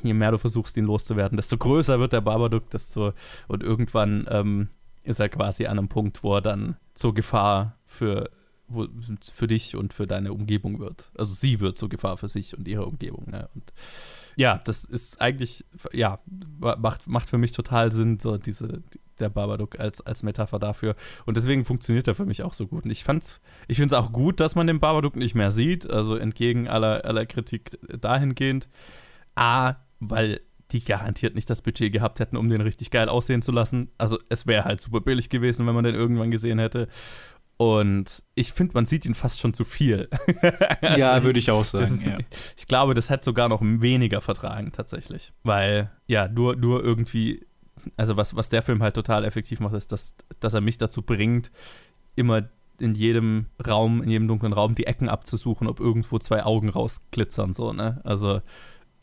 [0.02, 3.12] je mehr du versuchst, ihn loszuwerden, desto größer wird der Babadook, desto,
[3.48, 4.68] und irgendwann, ähm,
[5.04, 8.30] ist er quasi an einem Punkt, wo er dann zur Gefahr für,
[8.68, 8.86] wo,
[9.32, 11.10] für dich und für deine Umgebung wird.
[11.16, 13.30] Also sie wird zur Gefahr für sich und ihre Umgebung.
[13.30, 13.48] Ne?
[13.54, 13.72] Und
[14.36, 16.18] ja, das ist eigentlich, ja,
[16.58, 18.82] macht, macht für mich total Sinn, so diese,
[19.18, 20.96] der Babadook als, als Metapher dafür.
[21.26, 22.84] Und deswegen funktioniert er für mich auch so gut.
[22.84, 25.88] Und ich fand's, ich finde es auch gut, dass man den Babadook nicht mehr sieht,
[25.88, 28.68] also entgegen aller, aller Kritik dahingehend.
[29.36, 30.40] A, weil
[30.74, 33.90] die garantiert nicht das Budget gehabt hätten, um den richtig geil aussehen zu lassen.
[33.96, 36.88] Also es wäre halt super billig gewesen, wenn man den irgendwann gesehen hätte.
[37.56, 40.08] Und ich finde, man sieht ihn fast schon zu viel.
[40.82, 41.94] Also ja, würde ich auch das sagen.
[41.94, 42.18] ist, Ja.
[42.56, 45.32] Ich glaube, das hätte sogar noch weniger vertragen, tatsächlich.
[45.44, 47.46] Weil, ja, nur, nur irgendwie,
[47.96, 51.02] also was, was der Film halt total effektiv macht, ist, dass, dass er mich dazu
[51.02, 51.52] bringt,
[52.16, 52.48] immer
[52.78, 57.52] in jedem Raum, in jedem dunklen Raum die Ecken abzusuchen, ob irgendwo zwei Augen rausglitzern,
[57.52, 58.00] so, ne?
[58.02, 58.42] Also,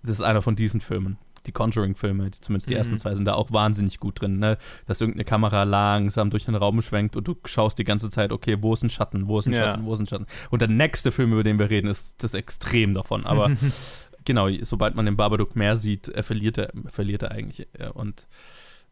[0.03, 1.17] das ist einer von diesen Filmen.
[1.46, 2.78] Die Conjuring-Filme, zumindest die Mhm.
[2.78, 4.58] ersten zwei, sind da auch wahnsinnig gut drin, ne?
[4.86, 8.58] Dass irgendeine Kamera langsam durch den Raum schwenkt und du schaust die ganze Zeit, okay,
[8.62, 9.60] wo ist ein Schatten, wo ist ein Ja.
[9.60, 10.28] Schatten, wo ist ein Schatten.
[10.50, 13.26] Und der nächste Film, über den wir reden, ist das Extrem davon.
[13.26, 13.50] Aber
[14.26, 17.68] genau, sobald man den Babadook mehr sieht, äh, verliert, er, verliert er eigentlich.
[17.74, 18.28] Äh, und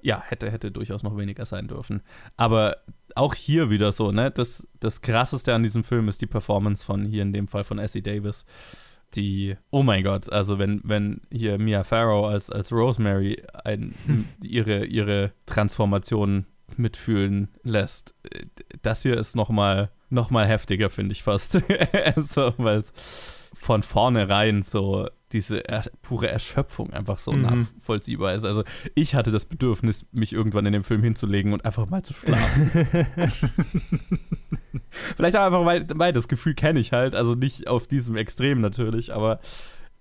[0.01, 2.01] ja, hätte, hätte durchaus noch weniger sein dürfen.
[2.37, 2.77] Aber
[3.15, 4.31] auch hier wieder so, ne?
[4.31, 7.79] Das, das krasseste an diesem Film ist die Performance von hier in dem Fall von
[7.79, 8.45] Essie Davis.
[9.15, 13.95] Die, oh mein Gott, also wenn, wenn hier Mia Farrow als, als Rosemary ein,
[14.43, 16.45] ihre, ihre Transformation
[16.77, 18.13] mitfühlen lässt,
[18.81, 21.53] das hier ist nochmal noch mal heftiger, finde ich fast.
[22.15, 27.41] so, weil es von vornherein so diese er pure Erschöpfung einfach so Mhm.
[27.41, 28.45] nachvollziehbar ist.
[28.45, 28.63] Also
[28.95, 32.71] ich hatte das Bedürfnis, mich irgendwann in den Film hinzulegen und einfach mal zu schlafen.
[35.15, 38.61] Vielleicht auch einfach, weil, weil das Gefühl kenne ich halt, also nicht auf diesem Extrem
[38.61, 39.39] natürlich, aber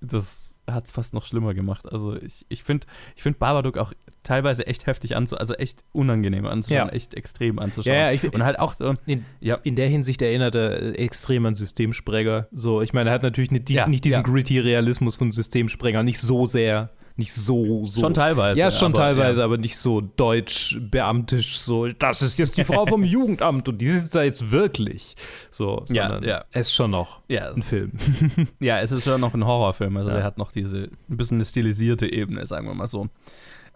[0.00, 1.90] das hat es fast noch schlimmer gemacht.
[1.90, 2.86] Also ich, ich finde
[3.16, 3.92] ich find Babadook auch
[4.22, 6.92] teilweise echt heftig anzuschauen, also echt unangenehm anzuschauen, Ja.
[6.94, 7.94] echt extrem anzuschauen.
[7.94, 10.90] Ja, ja, ich- und halt auch, so, In, ja, in der Hinsicht erinnert er äh,
[10.96, 12.48] extrem an Systemsprenger.
[12.52, 16.44] So, ich meine, er hat natürlich nicht, nicht diesen gritty Realismus von Systemsprenger, nicht so
[16.44, 18.00] sehr, nicht so, so.
[18.00, 18.58] schon teilweise.
[18.60, 19.44] Ja, schon aber, teilweise, Ja.
[19.44, 23.90] aber nicht so deutsch, beamtisch, so, das ist jetzt die Frau vom Jugendamt und die
[23.90, 25.16] sitzt da jetzt wirklich.
[25.50, 26.44] So, Ja, sondern ja.
[26.52, 27.92] es ist schon noch Ja, ein Film.
[28.60, 29.96] Ja, es ist schon noch ein Horrorfilm.
[29.96, 30.18] Also Ja.
[30.18, 33.08] er hat noch diese ein bisschen eine stilisierte Ebene, sagen wir mal so.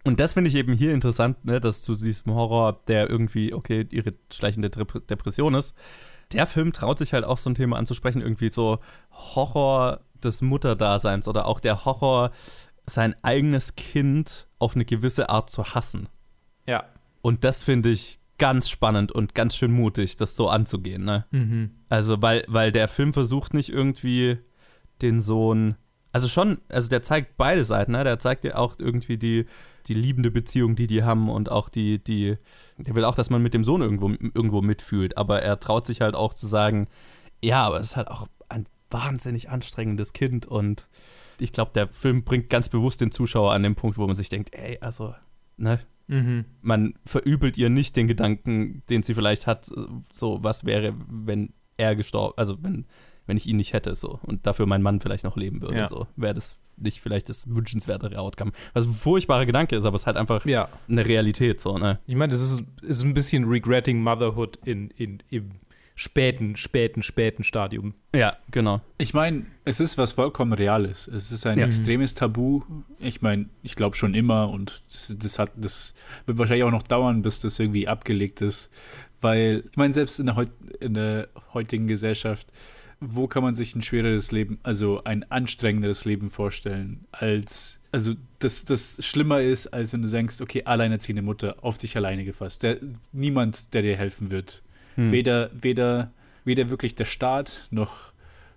[0.05, 3.87] Und das finde ich eben hier interessant, ne, dass zu diesem Horror, der irgendwie, okay,
[3.91, 5.77] ihre schleichende Dep- Depression ist,
[6.33, 8.79] der Film traut sich halt auch so ein Thema anzusprechen, irgendwie so
[9.13, 12.31] Horror des Mutterdaseins oder auch der Horror,
[12.87, 16.09] sein eigenes Kind auf eine gewisse Art zu hassen.
[16.67, 16.85] Ja.
[17.21, 21.27] Und das finde ich ganz spannend und ganz schön mutig, das so anzugehen, ne?
[21.31, 21.71] Mhm.
[21.89, 24.39] Also, weil, weil der Film versucht nicht irgendwie
[25.01, 25.77] den Sohn.
[26.11, 28.03] Also schon, also der zeigt beide Seiten, ne?
[28.03, 29.47] Der zeigt dir auch irgendwie die,
[29.87, 32.37] die liebende Beziehung, die die haben und auch die, die,
[32.79, 36.01] der will auch, dass man mit dem Sohn irgendwo, irgendwo mitfühlt, aber er traut sich
[36.01, 36.89] halt auch zu sagen,
[37.43, 40.89] ja, aber es ist halt auch ein wahnsinnig anstrengendes Kind und
[41.43, 44.29] ich glaube, der Film bringt ganz bewusst den Zuschauer an den Punkt, wo man sich
[44.29, 45.15] denkt, ey, also,
[45.57, 46.45] ne, Mhm.
[46.61, 49.71] man verübelt ihr nicht den Gedanken, den sie vielleicht hat,
[50.13, 52.87] so was wäre, wenn er gestorben, also wenn,
[53.27, 55.89] wenn ich ihn nicht hätte, so und dafür mein Mann vielleicht noch leben würde, Ja.
[55.89, 58.51] so wäre das nicht vielleicht das wünschenswertere Outcome.
[58.75, 60.69] Was ein furchtbarer Gedanke ist, aber es ist halt einfach Ja.
[60.89, 62.01] eine Realität, so, ne?
[62.07, 65.51] Ich meine, das ist, ist ein bisschen Regretting Motherhood in, in, im
[65.95, 67.95] späten, späten, späten Stadium.
[68.15, 68.81] Ja, genau.
[68.99, 71.07] Ich meine, es ist was vollkommen Reales.
[71.09, 71.67] Es ist ein Ja.
[71.67, 72.63] extremes Tabu.
[72.99, 75.95] Ich meine, ich glaube schon immer und das, das hat, das
[76.27, 78.71] wird wahrscheinlich auch noch dauern, bis das irgendwie abgelegt ist.
[79.21, 80.47] Weil, ich meine, selbst in der,
[80.81, 82.47] in der heutigen Gesellschaft,
[82.99, 88.65] wo kann man sich ein schwereres Leben, also ein anstrengenderes Leben vorstellen, als, also das,
[88.65, 92.63] das schlimmer ist, als wenn du denkst, okay, alleinerziehende Mutter, auf dich alleine gefasst.
[92.63, 92.79] Der,
[93.13, 94.63] niemand, der dir helfen wird.
[94.97, 95.13] Hm.
[95.13, 96.11] Weder, weder,
[96.45, 98.13] weder wirklich der Staat, noch,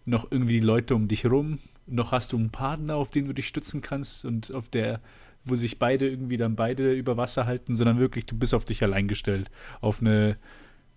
[0.05, 3.33] noch irgendwie die Leute um dich herum, noch hast du einen Partner, auf den du
[3.33, 4.99] dich stützen kannst und auf der,
[5.43, 8.81] wo sich beide irgendwie dann beide über Wasser halten, sondern wirklich, du bist auf dich
[8.83, 9.51] allein gestellt.
[9.81, 10.37] Auf eine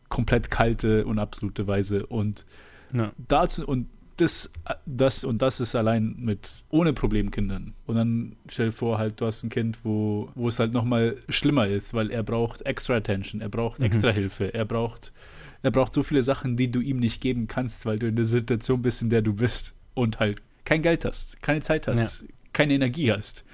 [0.09, 2.07] komplett kalte und absolute Weise.
[2.07, 2.47] Und
[2.93, 3.13] Ja.
[3.19, 3.89] dazu, und
[4.19, 4.51] das,
[4.85, 7.75] das und das ist allein mit ohne Problemkindern.
[7.87, 11.17] Und dann stell dir vor, halt, du hast ein Kind, wo, wo es halt nochmal
[11.29, 13.85] schlimmer ist, weil er braucht extra Attention, er braucht Mhm.
[13.87, 15.13] extra Hilfe, er braucht,
[15.63, 18.25] er braucht so viele Sachen, die du ihm nicht geben kannst, weil du in der
[18.25, 22.75] Situation bist, in der du bist und halt kein Geld hast, keine Zeit hast, keine
[22.75, 23.45] Energie hast.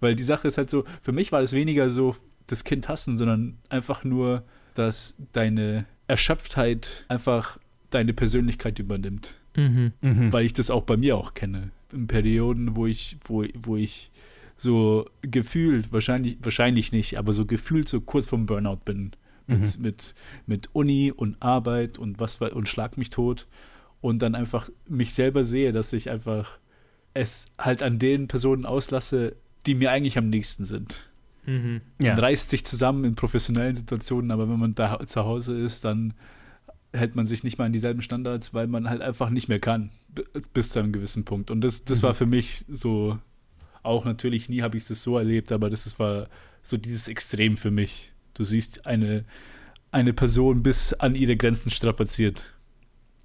[0.00, 2.14] Weil die Sache ist halt so, für mich war es weniger so
[2.46, 4.44] das Kind hassen, sondern einfach nur,
[4.74, 7.58] dass deine Erschöpftheit einfach
[7.90, 9.92] deine Persönlichkeit übernimmt Mhm.
[10.02, 10.32] Mhm.
[10.32, 11.70] weil ich das auch bei mir auch kenne.
[11.92, 14.10] In Perioden, wo ich, wo, wo ich
[14.56, 19.12] so gefühlt, wahrscheinlich, wahrscheinlich nicht, aber so gefühlt so kurz vom Burnout bin.
[19.48, 19.82] Mit, Mhm.
[19.82, 20.14] mit,
[20.46, 23.46] mit Uni und Arbeit und was und schlag mich tot.
[24.00, 26.58] Und dann einfach mich selber sehe, dass ich einfach
[27.14, 29.36] es halt an den Personen auslasse,
[29.66, 31.08] die mir eigentlich am nächsten sind.
[31.46, 31.80] Mhm.
[32.02, 32.12] Ja.
[32.14, 36.12] Man reißt sich zusammen in professionellen Situationen, aber wenn man da zu Hause ist, dann
[36.96, 39.90] hält man sich nicht mal an dieselben Standards, weil man halt einfach nicht mehr kann,
[40.52, 41.50] bis zu einem gewissen Punkt.
[41.50, 42.02] Und das, das Mhm.
[42.04, 43.18] war für mich so,
[43.82, 46.28] auch natürlich nie habe ich es so erlebt, aber das ist, war
[46.62, 48.12] so dieses Extrem für mich.
[48.34, 49.24] Du siehst eine,
[49.92, 52.54] eine Person bis an ihre Grenzen strapaziert,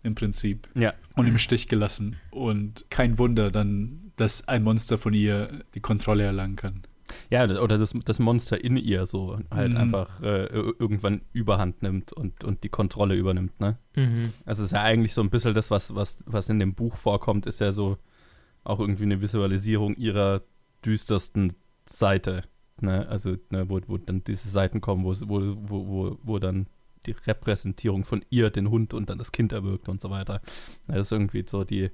[0.04, 0.94] im Prinzip, Ja.
[1.16, 2.16] und im Stich gelassen.
[2.32, 6.82] Und kein Wunder dann, dass ein Monster von ihr die Kontrolle erlangen kann.
[7.30, 9.78] Ja, oder das, das Monster in ihr so halt Mhm.
[9.78, 13.78] einfach äh, ir- irgendwann überhand nimmt und, und die Kontrolle übernimmt, ne?
[13.96, 14.34] Mhm.
[14.46, 16.96] Also es ist ja eigentlich so ein bisschen das, was, was, was in dem Buch
[16.98, 17.98] vorkommt, ist ja so
[18.64, 20.42] auch irgendwie eine Visualisierung ihrer
[20.86, 21.54] düstersten
[21.86, 22.44] Seite.
[22.80, 23.08] Ne?
[23.08, 26.68] Also, ne, wo, wo dann diese Seiten kommen, wo, wo, wo, wo, wo dann
[27.06, 30.42] die Repräsentierung von ihr, den Hund und dann das Kind erwirkt und so weiter.
[30.88, 31.90] Das ist irgendwie so die,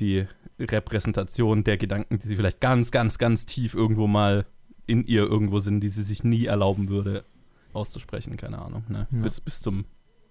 [0.00, 0.26] die
[0.58, 4.46] Repräsentation der Gedanken, die sie vielleicht ganz, ganz, ganz tief irgendwo mal
[4.88, 7.24] in ihr irgendwo sind, die sie sich nie erlauben würde
[7.72, 8.82] auszusprechen, keine Ahnung.
[8.88, 9.06] Ne?
[9.12, 9.18] Ja.
[9.22, 9.84] Bis, bis zum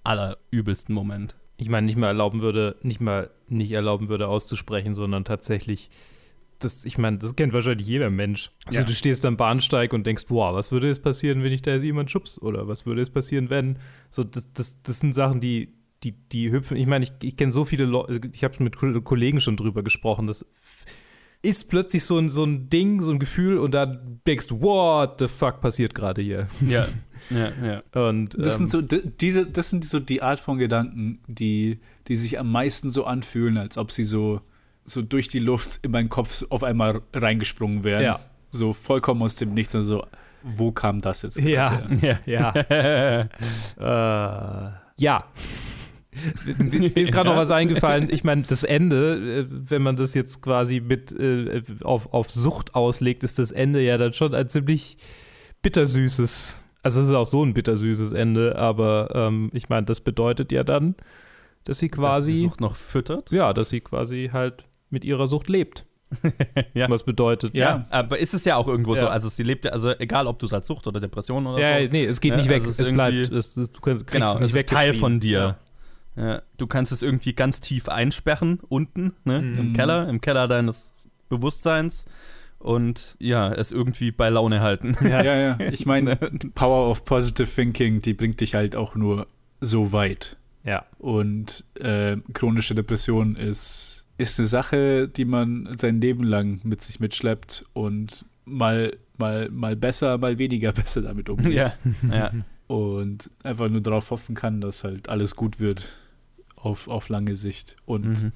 [0.03, 1.35] allerübelsten Moment.
[1.57, 5.89] Ich meine, nicht mal erlauben würde, nicht mal nicht erlauben würde auszusprechen, sondern tatsächlich,
[6.59, 8.51] das, ich meine, das kennt wahrscheinlich jeder Mensch.
[8.65, 8.85] Also Ja.
[8.85, 11.83] du stehst am Bahnsteig und denkst, boah, was würde jetzt passieren, wenn ich da jetzt
[11.83, 12.39] jemand schubs?
[12.41, 13.77] Oder was würde jetzt passieren, wenn?
[14.09, 16.77] So, das, das, das sind Sachen, die, die, die hüpfen.
[16.77, 19.81] Ich meine, ich, ich kenne so viele Leute, ich habe mit Ko- Kollegen schon drüber
[19.83, 20.45] gesprochen, das
[21.41, 25.15] ist plötzlich so ein, so ein Ding, so ein Gefühl und dann denkst du, what
[25.19, 26.47] the fuck passiert gerade hier?
[26.65, 26.87] Ja,
[27.29, 28.09] ja, ja.
[28.09, 31.79] Und Das ähm, sind so d- diese, das sind so die Art von Gedanken, die,
[32.07, 34.41] die sich am meisten so anfühlen, als ob sie so,
[34.83, 38.03] so durch die Luft in meinen Kopf auf einmal reingesprungen wären.
[38.03, 38.19] Ja.
[38.49, 39.75] So vollkommen aus dem Nichts.
[39.75, 40.05] Also,
[40.43, 41.37] wo kam das jetzt?
[41.39, 41.81] Ja.
[42.01, 42.19] ja.
[42.25, 43.27] Ja.
[43.79, 45.23] Äh, ja.
[46.45, 48.07] Mir ist gerade noch was eingefallen.
[48.11, 52.75] Ich meine, das Ende, äh, wenn man das jetzt quasi mit äh, auf, auf Sucht
[52.75, 54.97] auslegt, ist das Ende ja dann schon ein ziemlich
[55.61, 56.63] bittersüßes.
[56.83, 60.63] Also es ist auch so ein bittersüßes Ende, aber ähm, ich meine, das bedeutet ja
[60.63, 60.95] dann,
[61.65, 63.31] dass sie Dass die quasi, Sucht noch füttert.
[63.31, 65.85] ja, dass sie quasi halt mit ihrer Sucht lebt.
[66.73, 66.89] Ja.
[66.89, 67.85] Was bedeutet, Ja.
[67.89, 69.11] Aber ist es ja auch irgendwo so, Ja.
[69.11, 71.85] also sie lebt ja, also egal ob du es als Sucht oder Depression oder ja,
[71.85, 71.91] so.
[71.91, 74.27] nee, es geht Ja, nicht weg, also es es, bleibt, es, es, du kriegst Genau,
[74.33, 75.57] es es nicht ist Teil von dir.
[76.17, 76.41] Ja.
[76.57, 79.57] Du kannst es irgendwie ganz tief einsperren, unten, ne, Mhm.
[79.59, 82.05] im Keller, im Keller deines Bewusstseins
[82.59, 84.95] und ja, es irgendwie bei Laune halten.
[85.03, 85.57] Ja, ja.
[85.71, 86.15] Ich meine,
[86.55, 89.27] Power of Positive Thinking, die bringt dich halt auch nur
[89.61, 90.37] so weit.
[90.63, 90.85] Ja.
[90.97, 96.99] Und äh, chronische Depression ist, ist eine Sache, die man sein Leben lang mit sich
[96.99, 101.53] mitschleppt und mal, mal, mal besser, mal weniger besser damit umgeht.
[101.53, 101.71] ja,
[102.11, 102.31] ja.
[102.67, 105.87] Und einfach nur darauf hoffen kann, dass halt alles gut wird
[106.57, 107.75] auf, auf lange Sicht.
[107.85, 108.31] Und Mhm.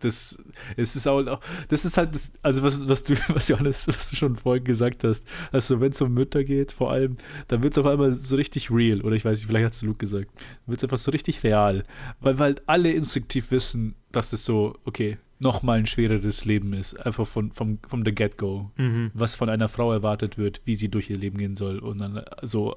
[0.00, 0.42] das
[0.76, 4.16] es ist auch, das ist halt, das, also was, was du, was Johannes, was du
[4.16, 7.16] schon vorhin gesagt hast, also wenn es um Mütter geht, vor allem,
[7.48, 9.82] dann wird es auf einmal so richtig real, oder ich weiß nicht, vielleicht hat es
[9.82, 11.84] Luke gesagt, dann wird es einfach so richtig real,
[12.20, 16.94] weil wir halt alle instinktiv wissen, dass es so, okay, nochmal ein schwereres Leben ist,
[17.04, 19.10] einfach von, vom, vom the get-go, Mhm.
[19.14, 22.22] was von einer Frau erwartet wird, wie sie durch ihr Leben gehen soll und dann
[22.42, 22.76] so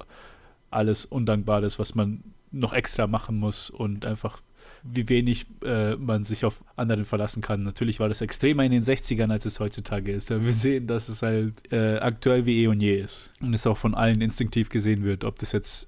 [0.70, 4.41] alles Undankbares, was man noch extra machen muss und einfach
[4.84, 7.61] wie wenig äh, man sich auf anderen verlassen kann.
[7.61, 10.32] Natürlich war das extremer in den 60ern, als es heutzutage ist.
[10.32, 13.34] Aber wir sehen, dass es halt äh, aktuell wie eh und je ist.
[13.41, 15.88] Und es auch von allen instinktiv gesehen wird, ob das jetzt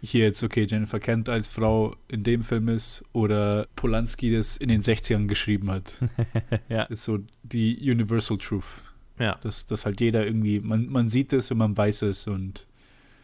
[0.00, 4.68] hier jetzt, okay, Jennifer Kent als Frau in dem Film ist oder Polanski das in
[4.68, 5.92] den 60ern geschrieben hat.
[6.68, 6.84] ja.
[6.84, 8.82] ist so die Universal Truth.
[9.18, 9.36] Ja.
[9.42, 12.66] Dass, dass halt jeder irgendwie, man, man sieht es und man weiß es und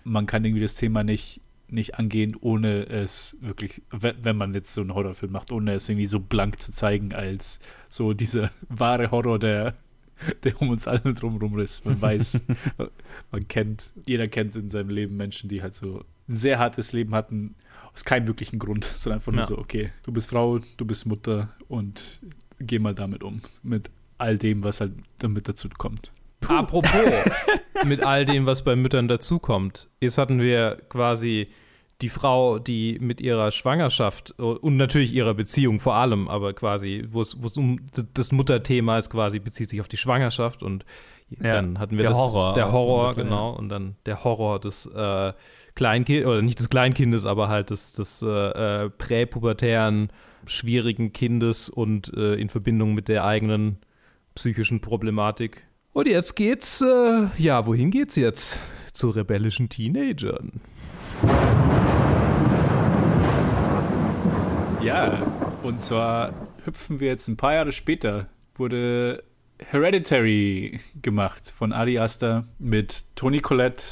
[0.03, 4.75] man kann irgendwie das Thema nicht, nicht angehen, ohne es wirklich, we- wenn man jetzt
[4.75, 7.59] so einen Horrorfilm macht, ohne es irgendwie so blank zu zeigen, als
[7.89, 9.75] so dieser wahre Horror, der,
[10.45, 11.85] der um uns alle drumherum ist.
[11.85, 12.41] Man weiß,
[13.33, 17.15] man kennt, jeder kennt in seinem Leben Menschen, die halt so ein sehr hartes Leben
[17.15, 17.55] hatten,
[17.93, 19.47] aus keinem wirklichen Grund, sondern einfach nur Ja.
[19.47, 22.21] so, okay, du bist Frau, du bist Mutter und
[22.61, 23.41] geh mal damit um.
[23.63, 26.13] Mit all dem, was halt damit dazu kommt.
[26.49, 26.91] Apropos,
[27.85, 29.89] mit all dem, was bei Müttern dazukommt.
[30.01, 31.49] Jetzt hatten wir quasi
[32.01, 37.21] die Frau, die mit ihrer Schwangerschaft und natürlich ihrer Beziehung vor allem, aber quasi, wo
[37.21, 37.81] es um
[38.15, 40.85] das Mutterthema ist, quasi bezieht sich auf die Schwangerschaft und
[41.41, 44.59] Ja, dann hatten wir der das, Horror der Horror, bisschen, genau, und dann der Horror
[44.61, 45.33] des äh,
[45.75, 48.29] Kleinkindes, oder nicht des Kleinkindes, aber halt des, des äh,
[48.85, 50.11] äh, präpubertären,
[50.47, 53.79] schwierigen Kindes und äh, in Verbindung mit der eigenen
[54.35, 55.63] psychischen Problematik.
[55.95, 58.59] Und jetzt geht's, äh, ja, wohin geht's jetzt?
[58.93, 60.61] Zu rebellischen Teenagern.
[64.83, 65.23] Ja,
[65.63, 66.35] und zwar
[66.65, 68.27] hüpfen wir jetzt ein paar Jahre später,
[68.57, 69.23] wurde
[69.61, 73.85] Hereditary gemacht von Ari Aster mit Toni Collette,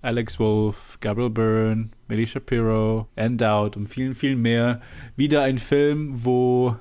[0.00, 4.80] Alex Wolf, Gabriel Byrne, Millie Shapiro, Ann Dowd und vielen, vielen mehr.
[5.14, 6.76] Wieder ein Film, wo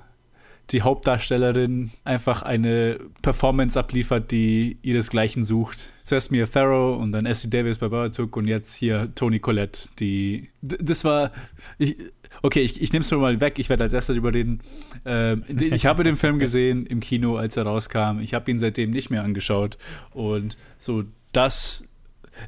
[0.71, 5.91] die Hauptdarstellerin einfach eine Performance abliefert, die ihresgleichen sucht.
[6.03, 10.49] Zuerst Mia Farrow und dann Essie Davis bei Babadook und jetzt hier Toni Collette, die
[10.61, 11.31] das war
[11.77, 11.97] ich,
[12.41, 14.59] okay, ich, ich nehme es nur mal weg, ich werde als erstes darüber reden.
[15.05, 18.19] Ähm, ich habe den Film gesehen im Kino, als er rauskam.
[18.19, 19.77] Ich habe ihn seitdem nicht mehr angeschaut
[20.11, 21.83] und so das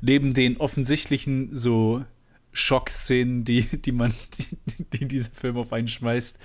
[0.01, 2.05] neben den offensichtlichen so
[2.53, 6.39] Schockszenen, die, die man, die, die dieser Film auf einen schmeißt,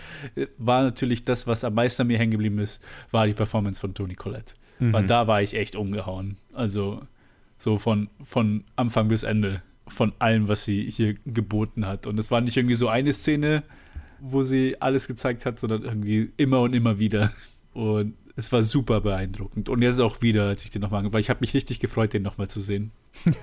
[0.59, 3.95] war natürlich das, was am meisten an mir hängen geblieben ist, war die Performance von
[3.95, 4.55] Toni Collette.
[4.79, 4.93] Mhm.
[4.93, 6.37] Weil da war ich echt umgehauen.
[6.53, 7.03] Also
[7.59, 9.63] So von, von Anfang bis Ende.
[9.89, 12.07] Von allem, was sie hier geboten hat.
[12.07, 13.63] Und es war nicht irgendwie so eine Szene,
[14.21, 17.33] wo sie alles gezeigt hat, sondern irgendwie immer und immer wieder.
[17.73, 19.69] Und es war super beeindruckend.
[19.69, 22.23] Und jetzt auch wieder, als ich den nochmal, weil ich habe mich richtig gefreut, den
[22.23, 22.91] nochmal zu sehen.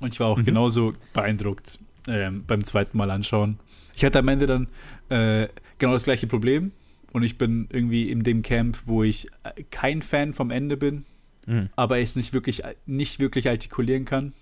[0.00, 0.44] und ich war auch mhm.
[0.44, 3.58] genauso beeindruckt ähm, beim zweiten Mal anschauen.
[3.96, 4.68] Ich hatte am Ende dann
[5.08, 6.72] äh, genau das gleiche Problem.
[7.12, 11.04] Und ich bin irgendwie in dem Camp, wo ich äh, kein Fan vom Ende bin,
[11.46, 11.70] mhm.
[11.74, 14.34] aber es nicht wirklich, nicht wirklich artikulieren kann.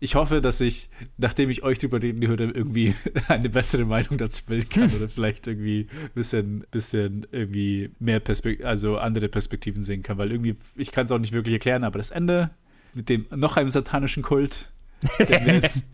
[0.00, 2.94] Ich hoffe, dass ich, nachdem ich euch drüber reden höre, irgendwie
[3.28, 8.66] eine bessere Meinung dazu bilden kann oder vielleicht irgendwie ein bisschen, bisschen irgendwie mehr Perspektiven,
[8.66, 11.98] also andere Perspektiven sehen kann, weil irgendwie, ich kann es auch nicht wirklich erklären, aber
[11.98, 12.50] das Ende
[12.94, 14.70] mit dem noch einem satanischen Kult,
[15.18, 15.86] der mir jetzt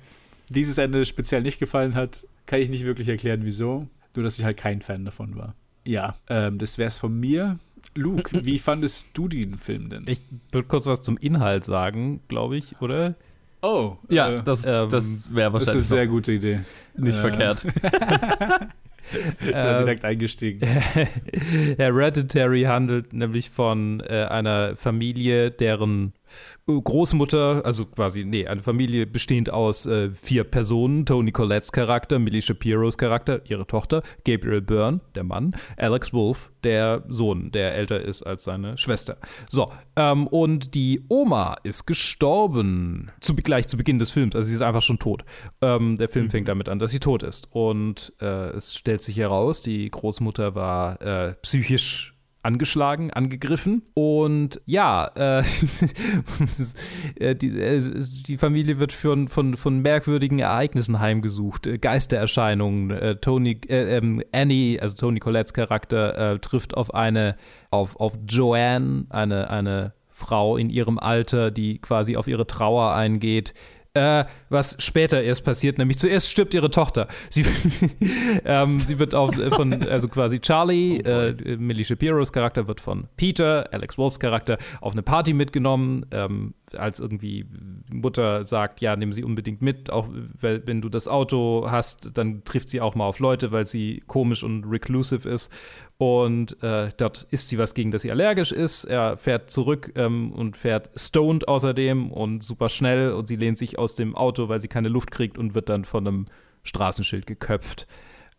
[0.48, 3.86] dieses Ende speziell nicht gefallen hat, kann ich nicht wirklich erklären, wieso.
[4.14, 5.54] Nur, dass ich halt kein Fan davon war.
[5.84, 7.58] Ja, ähm, das wär's von mir.
[7.94, 10.04] Luke, wie fandest du den Film denn?
[10.06, 10.20] Ich
[10.52, 13.14] würde kurz was zum Inhalt sagen, glaube ich, oder?
[13.62, 15.74] Oh, ja, äh, das, ähm, das wäre wahrscheinlich.
[15.74, 16.60] Das ist eine sehr gute Idee.
[16.96, 17.66] Nicht äh, verkehrt.
[19.40, 20.66] direkt eingestiegen.
[21.76, 26.12] Hereditary handelt nämlich von äh, einer Familie, deren
[26.66, 31.04] Großmutter, also quasi, nee, eine Familie bestehend aus äh, vier Personen.
[31.04, 37.04] Tony Collettes Charakter, Millie Shapiros Charakter, ihre Tochter, Gabriel Byrne, der Mann, Alex Wolf, der
[37.08, 39.18] Sohn, der älter ist als seine Schwester.
[39.50, 44.54] So, ähm, und die Oma ist gestorben, zu, gleich zu Beginn des Films, also sie
[44.54, 45.24] ist einfach schon tot.
[45.60, 46.30] Ähm, der Film mhm.
[46.30, 47.48] fängt damit an, dass sie tot ist.
[47.50, 52.13] Und äh, es stellt sich heraus, die Großmutter war äh, psychisch
[52.44, 53.82] angeschlagen, angegriffen.
[53.94, 55.38] Und ja, äh,
[57.16, 57.82] äh, die, äh,
[58.26, 61.66] die, Familie wird von, von, von merkwürdigen Ereignissen heimgesucht.
[61.66, 62.90] Äh, Geistererscheinungen.
[62.90, 67.36] Äh, Tony, äh, ähm, Annie, also Tony Colettes Charakter, trifft auf eine,
[67.70, 73.54] auf, auf Joanne, eine, eine Frau in ihrem Alter, die quasi auf ihre Trauer eingeht
[73.94, 77.06] äh, was später erst passiert, nämlich zuerst stirbt ihre Tochter.
[77.30, 77.44] Sie,
[78.44, 82.80] ähm, sie wird auf, äh, von, also quasi Charlie, oh äh, Millie Shapiros Charakter wird
[82.80, 86.06] von Peter, Alex Wolfs Charakter, auf eine Party mitgenommen.
[86.10, 87.46] Ähm, als irgendwie
[87.88, 90.08] Mutter sagt, ja, nimm sie unbedingt mit, auch
[90.40, 94.42] wenn du das Auto hast, dann trifft sie auch mal auf Leute, weil sie komisch
[94.42, 95.52] und reclusive ist.
[95.96, 98.84] Und äh, dort isst sie was, gegen das sie allergisch ist.
[98.84, 103.12] Er fährt zurück ähm, und fährt stoned außerdem und super schnell.
[103.12, 105.84] Und sie lehnt sich aus dem Auto, weil sie keine Luft kriegt und wird dann
[105.84, 106.26] von einem
[106.64, 107.86] Straßenschild geköpft.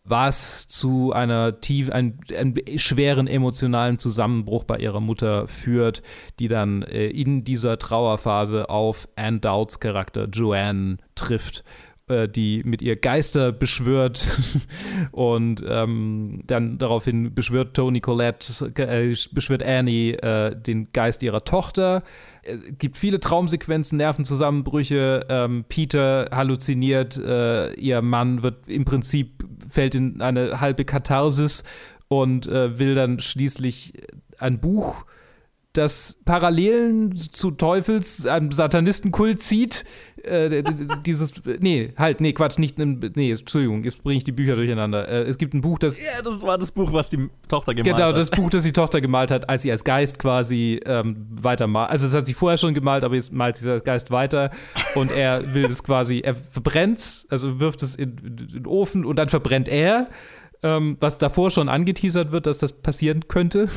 [0.07, 6.03] Was zu einer tief, ein, einem schweren emotionalen Zusammenbruch bei ihrer Mutter führt,
[6.39, 11.63] die dann äh, in dieser Trauerphase auf Anne Dowds Charakter Joanne trifft
[12.07, 14.39] äh, die mit ihr Geister beschwört
[15.11, 22.03] und ähm, dann daraufhin beschwört Tony Collette, äh, beschwört Annie äh, den Geist ihrer Tochter.
[22.43, 25.25] Es äh, gibt viele Traumsequenzen, Nervenzusammenbrüche.
[25.29, 31.63] Ähm, Peter halluziniert, äh, ihr Mann wird im Prinzip fällt in eine halbe Katharsis
[32.07, 33.93] und will dann schließlich
[34.37, 35.05] ein Buch
[35.77, 39.85] das Parallelen zu Teufels, einem Satanistenkult zieht.
[40.23, 40.63] Äh,
[41.05, 45.07] dieses, nee, halt, nee, Quatsch, nicht, nee, Entschuldigung, jetzt bringe ich die Bücher durcheinander.
[45.07, 46.01] Äh, es gibt ein Buch, das.
[46.01, 48.15] Ja, das war das Buch, was die Tochter gemalt genau, hat.
[48.15, 51.91] Genau, das Buch, das die Tochter gemalt hat, als sie als Geist quasi ähm, weitermalt.
[51.91, 54.49] Also, das hat sie vorher schon gemalt, aber jetzt malt sie als Geist weiter
[54.95, 59.17] und er will das quasi, er verbrennt, also wirft es in, in den Ofen und
[59.17, 60.09] dann verbrennt er
[60.63, 63.69] ähm, was davor schon angeteasert wird, dass das passieren könnte.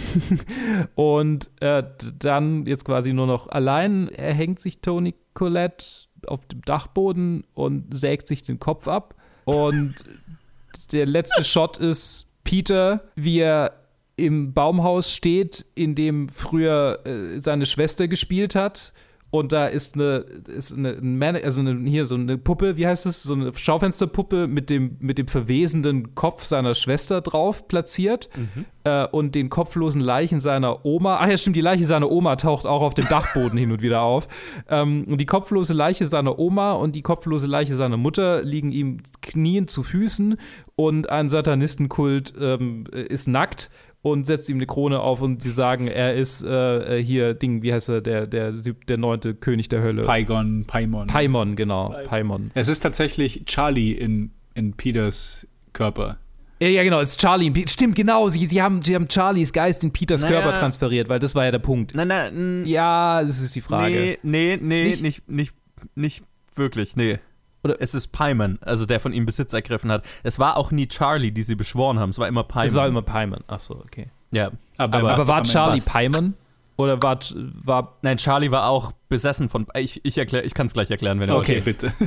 [0.94, 1.82] und äh,
[2.18, 5.84] dann jetzt quasi nur noch allein erhängt sich Tony Colette
[6.26, 9.14] auf dem Dachboden und sägt sich den Kopf ab.
[9.44, 9.94] Und
[10.92, 13.74] der letzte Shot ist Peter, wie er
[14.16, 18.92] im Baumhaus steht, in dem früher äh, seine Schwester gespielt hat
[19.30, 23.04] und da ist eine, ist eine, Man also eine, hier so eine Puppe, wie heißt
[23.04, 28.64] es, so eine Schaufensterpuppe mit dem, mit dem verwesenden Kopf seiner Schwester drauf platziert mhm.
[28.84, 31.18] äh, und den kopflosen Leichen seiner Oma.
[31.20, 34.00] Ach ja, stimmt, die Leiche seiner Oma taucht auch auf dem Dachboden hin und wieder
[34.00, 34.28] auf.
[34.70, 38.98] Ähm, und die kopflose Leiche seiner Oma und die kopflose Leiche seiner Mutter liegen ihm
[39.20, 40.36] knien zu Füßen
[40.74, 43.68] und ein Satanistenkult ähm, ist nackt
[44.03, 47.72] und setzt ihm eine Krone auf und sie sagen, er ist äh, hier, Ding, wie
[47.72, 50.03] heißt er, der, der, der neunte König der Hölle.
[50.03, 51.07] Paigon, Paimon.
[51.09, 52.51] Paimon, genau, Paimon.
[52.55, 56.18] Es ist tatsächlich Charlie in, in Peters Körper.
[56.61, 57.53] Ja, ja, genau, es ist Charlie.
[57.68, 58.28] Stimmt, genau.
[58.28, 60.40] Sie, sie, haben, sie haben Charlies Geist in Peters naja.
[60.40, 61.94] Körper transferiert, weil das war ja der Punkt.
[61.94, 62.62] Nein, nein.
[62.66, 64.18] Ja, das ist die Frage.
[64.22, 65.55] Nee, nee, nee, nicht, nicht, nicht,
[65.94, 66.24] nicht
[66.57, 67.20] wirklich, nee.
[67.64, 70.04] Oder es ist Paimon, also der von ihm Besitz ergriffen hat.
[70.22, 72.11] Es war auch nie Charlie, die sie beschworen haben.
[72.11, 72.68] Es war immer Paimon.
[72.68, 73.40] Es war immer Paimon.
[73.48, 74.06] Achso, okay.
[74.30, 74.50] Ja.
[74.76, 76.34] Aber, aber, aber war Charlie Paimon?
[76.78, 77.18] Oder war,
[77.64, 79.66] war Nein, Charlie war auch besessen von.
[79.76, 81.92] Ich, ich, erklär, ich kann es gleich erklären, wenn du Okay, bitte.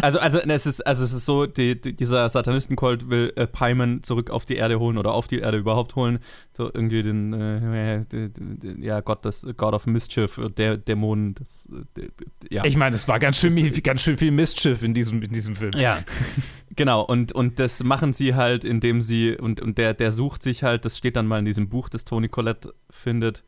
[0.00, 4.02] Also, also es ist, also es ist so, die, die, dieser Satanistenkult will äh, Paimon
[4.02, 6.18] zurück auf die Erde holen oder auf die Erde überhaupt holen.
[6.56, 8.40] So irgendwie den, äh, d- d-
[8.74, 12.64] d- ja, Gott, das God of Mischief, äh, der Dämon, das, äh, d- d- ja.
[12.64, 15.54] Ich meine, es war ganz schön, viel- ganz schön viel Mischief in diesem, in diesem
[15.56, 15.72] Film.
[15.76, 15.98] Ja,
[16.76, 17.02] genau.
[17.02, 20.84] Und, und das machen sie halt, indem sie, und, und der, der sucht sich halt,
[20.84, 23.42] das steht dann mal in diesem Buch, das Toni Collette findet,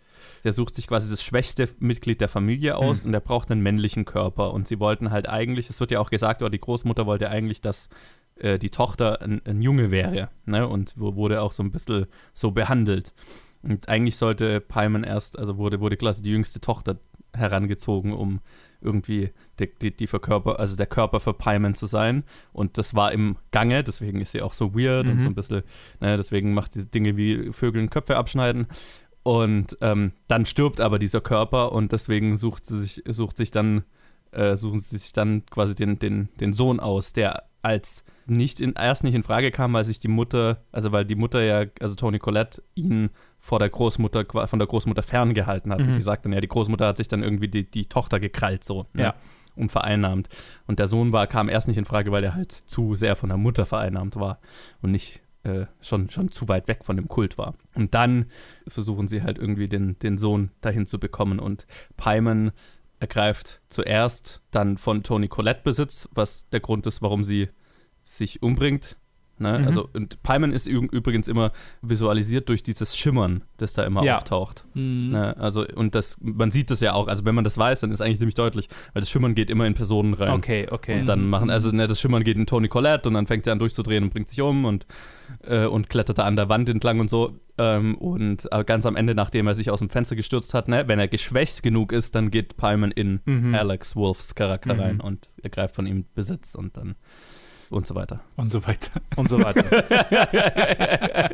[0.45, 4.05] der sucht sich quasi das schwächste Mitglied der Familie aus und der braucht einen männlichen
[4.05, 4.53] Körper.
[4.53, 7.61] Und sie wollten halt eigentlich, es wird ja auch gesagt, oder die Großmutter wollte eigentlich,
[7.61, 7.89] dass
[8.37, 10.29] äh, die Tochter ein, ein Junge wäre.
[10.47, 10.67] Ne?
[10.67, 13.13] Und wurde auch so ein bisschen so behandelt.
[13.63, 16.99] Und eigentlich sollte Paimon erst, also wurde, wurde quasi die jüngste Tochter
[17.35, 18.41] herangezogen, um
[18.81, 22.25] irgendwie die, die, die Verkörper, also der Körper für Paimon zu sein.
[22.53, 25.21] Und das war im Gange, deswegen ist sie auch so weird und Mhm.
[25.21, 25.63] so ein bisschen,
[26.01, 28.67] ne, deswegen macht sie Dinge wie Vögeln Köpfe abschneiden.
[29.23, 33.85] Und ähm, dann stirbt aber dieser Körper und deswegen sucht sie sich, sucht sich dann,
[34.33, 38.73] äh, suchen sie sich dann quasi den, den, den Sohn aus, der als nicht in,
[38.73, 41.95] erst nicht in Frage kam, weil sich die Mutter, also weil die Mutter ja, also
[41.95, 45.81] Toni Collette, ihn vor der Großmutter, von der Großmutter ferngehalten hat.
[45.81, 45.93] Und Mhm.
[45.93, 48.87] sie sagt dann, ja, die Großmutter hat sich dann irgendwie die, die Tochter gekrallt, so,
[48.95, 49.03] ne?
[49.03, 49.15] Ja.
[49.57, 50.29] und vereinnahmt.
[50.67, 53.29] Und der Sohn war, kam erst nicht in Frage, weil er halt zu sehr von
[53.29, 54.39] der Mutter vereinnahmt war
[54.81, 57.55] und nicht äh, schon, schon zu weit weg von dem Kult war.
[57.75, 58.27] Und dann
[58.69, 61.39] versuchen sie halt irgendwie den, den Sohn dahin zu bekommen.
[61.39, 61.67] Und
[61.97, 62.53] Paimon
[62.99, 67.49] ergreift zuerst dann von Toni Collette Besitz, was der Grund ist, warum sie
[68.03, 68.97] sich umbringt.
[69.41, 69.59] Ne?
[69.59, 69.67] Mhm.
[69.67, 74.17] Also, und Paimon ist übrigens immer visualisiert durch dieses Schimmern, das da immer Ja.
[74.17, 74.65] auftaucht.
[74.75, 75.11] Mhm.
[75.13, 75.37] Ne?
[75.39, 78.01] Also, und das, man sieht das ja auch, also wenn man das weiß, dann ist
[78.03, 80.33] eigentlich ziemlich deutlich, weil das Schimmern geht immer in Personen rein.
[80.33, 81.01] Okay, okay.
[81.01, 83.51] Und dann machen, also ne, das Schimmern geht in Toni Collette und dann fängt sie
[83.51, 84.87] an durchzudrehen und bringt sich um und,
[85.45, 87.39] äh, und klettert da an der Wand entlang und so.
[87.57, 90.85] Ähm, und aber ganz am Ende, nachdem er sich aus dem Fenster gestürzt hat, ne,
[90.87, 93.55] wenn er geschwächt genug ist, dann geht Paimon in Mhm.
[93.55, 94.81] Alex Wolfs Charakter Mhm.
[94.81, 96.95] rein und ergreift von ihm Besitz und dann
[97.71, 98.21] und so weiter.
[98.37, 99.01] Und so weiter.
[99.17, 99.65] und so weiter.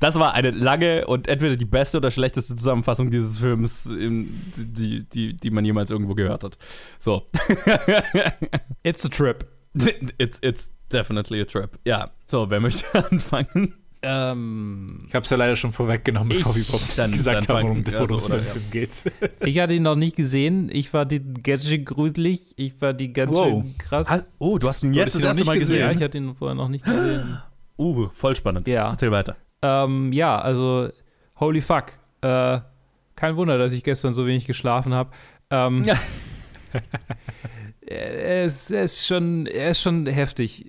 [0.00, 5.34] Das war eine lange und entweder die beste oder schlechteste Zusammenfassung dieses Films, die, die,
[5.34, 6.58] die man jemals irgendwo gehört hat.
[6.98, 7.26] So.
[8.82, 9.46] It's a trip.
[10.18, 11.78] It's, it's definitely a trip.
[11.84, 12.10] Ja.
[12.24, 13.74] So, wer möchte anfangen?
[14.04, 17.68] Ähm, Ich habe es ja leider schon vorweggenommen, bevor wir überhaupt Dann- gesagt dann haben,
[17.68, 18.52] worum worum also, es beim ja.
[18.52, 19.12] Film geht.
[19.46, 20.68] ich hatte ihn noch nicht gesehen.
[20.72, 22.52] Ich fand ihn ganz schön gruselig.
[22.56, 23.62] Ich fand ihn ganz Wow.
[23.62, 24.10] schön krass.
[24.10, 25.90] Hast- oh, du hast ihn jetzt das erste nicht Mal ja, gesehen.
[25.96, 27.38] ich hatte ihn vorher noch nicht gesehen.
[27.78, 28.68] Uh, voll spannend.
[28.68, 28.90] Ja.
[28.90, 29.34] Erzähl weiter.
[29.62, 30.90] Ähm, ja, also,
[31.40, 31.92] holy fuck.
[32.20, 32.60] Äh,
[33.16, 35.10] kein Wunder, dass ich gestern so wenig geschlafen habe.
[35.50, 35.98] Ähm, Ja.
[37.80, 40.66] er, ist, er, ist schon, er ist schon heftig.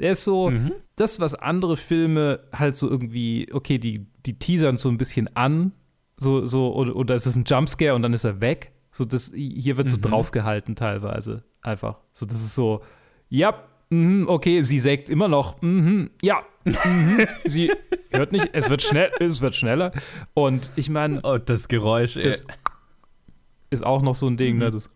[0.00, 0.72] Der ist so, Mhm.
[0.96, 5.72] das, was andere Filme halt so irgendwie, okay, die, die teasern so ein bisschen an,
[6.18, 8.72] so, so, oder, oder es ist ein Jumpscare und dann ist er weg.
[8.90, 10.02] So, das, hier wird so Mhm.
[10.02, 11.44] draufgehalten teilweise.
[11.62, 11.98] Einfach.
[12.12, 12.82] So, das ist so,
[13.28, 17.70] ja, mhm, okay, sie sägt immer noch, mhm, ja, mhm, sie
[18.10, 19.92] hört nicht, es wird schnell, es wird schneller.
[20.34, 22.16] Und ich meine, Oh, das Geräusch.
[22.16, 22.22] ey.
[22.24, 22.44] das
[23.70, 24.70] ist auch noch so ein Ding, ne?
[24.70, 24.88] Das,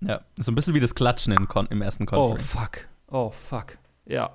[0.00, 2.38] ja, so ein bisschen wie das Klatschen in im ersten oh, Conjuring.
[2.38, 2.88] fuck.
[3.10, 3.78] Oh, fuck.
[4.08, 4.30] Ja.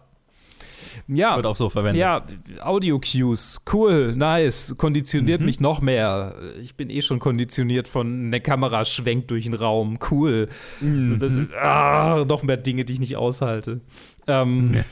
[1.08, 2.00] Ja, Wird auch so verwendet.
[2.00, 2.26] Ja,
[2.62, 6.36] Audio-Cues, cool, nice, konditioniert mich noch mehr.
[6.62, 10.50] Ich bin eh schon konditioniert von der Kamera schwenkt durch den Raum, cool.
[10.82, 11.20] Mhm.
[11.20, 13.82] Das, ah, noch mehr Dinge, die ich nicht aushalte.
[14.28, 14.84] Ähm,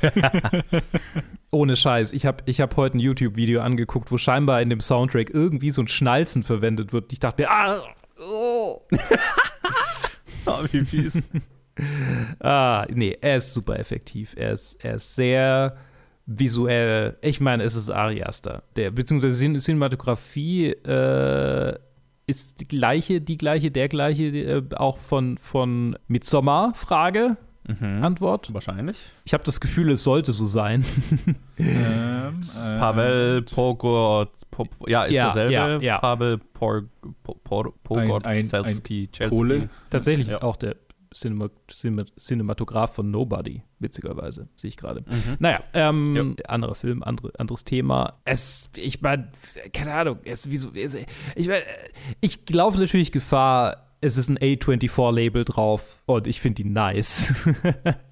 [1.51, 5.29] ohne Scheiß, ich habe ich hab heute ein YouTube-Video angeguckt, wo scheinbar in dem Soundtrack
[5.29, 7.13] irgendwie so ein Schnalzen verwendet wird.
[7.13, 7.82] Ich dachte mir, ah,
[8.19, 8.82] oh.
[10.45, 11.27] Oh, wie fies.
[12.39, 14.34] Ah, nee, er ist super effektiv.
[14.38, 15.78] Er ist, er ist sehr
[16.26, 17.17] visuell.
[17.22, 18.63] Ich meine, es ist Ari Aster.
[18.76, 21.78] Der, beziehungsweise Cin Cinematografie äh,
[22.28, 28.03] ist die gleiche, die gleiche, der gleiche, äh, auch von, von Midsommar, Frage, mhm.
[28.03, 28.53] Antwort.
[28.53, 28.97] Wahrscheinlich.
[29.26, 30.86] Ich habe das Gefühl, es sollte so sein.
[31.57, 32.41] ähm,
[32.80, 35.53] Pavel Pogor, po, ja, ist Ja, derselbe.
[35.53, 35.97] ja, ja.
[35.99, 36.84] Pavel Por,
[37.24, 39.30] po, Por, Pogor, Ein- ein- Zelski, Chelsea.
[39.30, 39.69] Pole.
[39.89, 40.41] Tatsächlich Ja.
[40.43, 40.76] auch der
[41.14, 45.01] Cinema Cinema Cinematograph von Nobody, witzigerweise, sehe ich gerade.
[45.01, 45.38] Mhm.
[45.39, 48.14] Naja, ähm, anderer Film, andere, anderes Thema.
[48.24, 49.30] Es, ich meine,
[49.74, 50.97] keine Ahnung, es, wieso, es,
[51.36, 51.62] ich mein,
[52.22, 57.47] ich laufe natürlich Gefahr, es ist ein A24-Label drauf und ich finde die nice.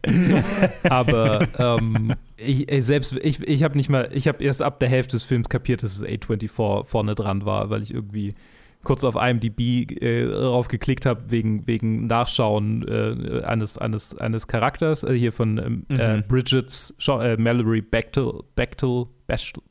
[0.84, 4.89] Aber ähm, ich, ich selbst, ich, ich habe nicht mal, ich habe erst ab der
[4.89, 8.34] Hälfte des Films kapiert, dass es A24 vorne dran war, weil ich irgendwie
[8.84, 15.04] kurz auf IMDb äh, drauf geklickt habe wegen, wegen Nachschauen äh, eines, eines, eines Charakters,
[15.04, 16.24] äh, hier von ähm, äh, Mhm.
[16.28, 19.64] Bridget's, äh, Mallory Bechtel, Bechtel, Bechtel,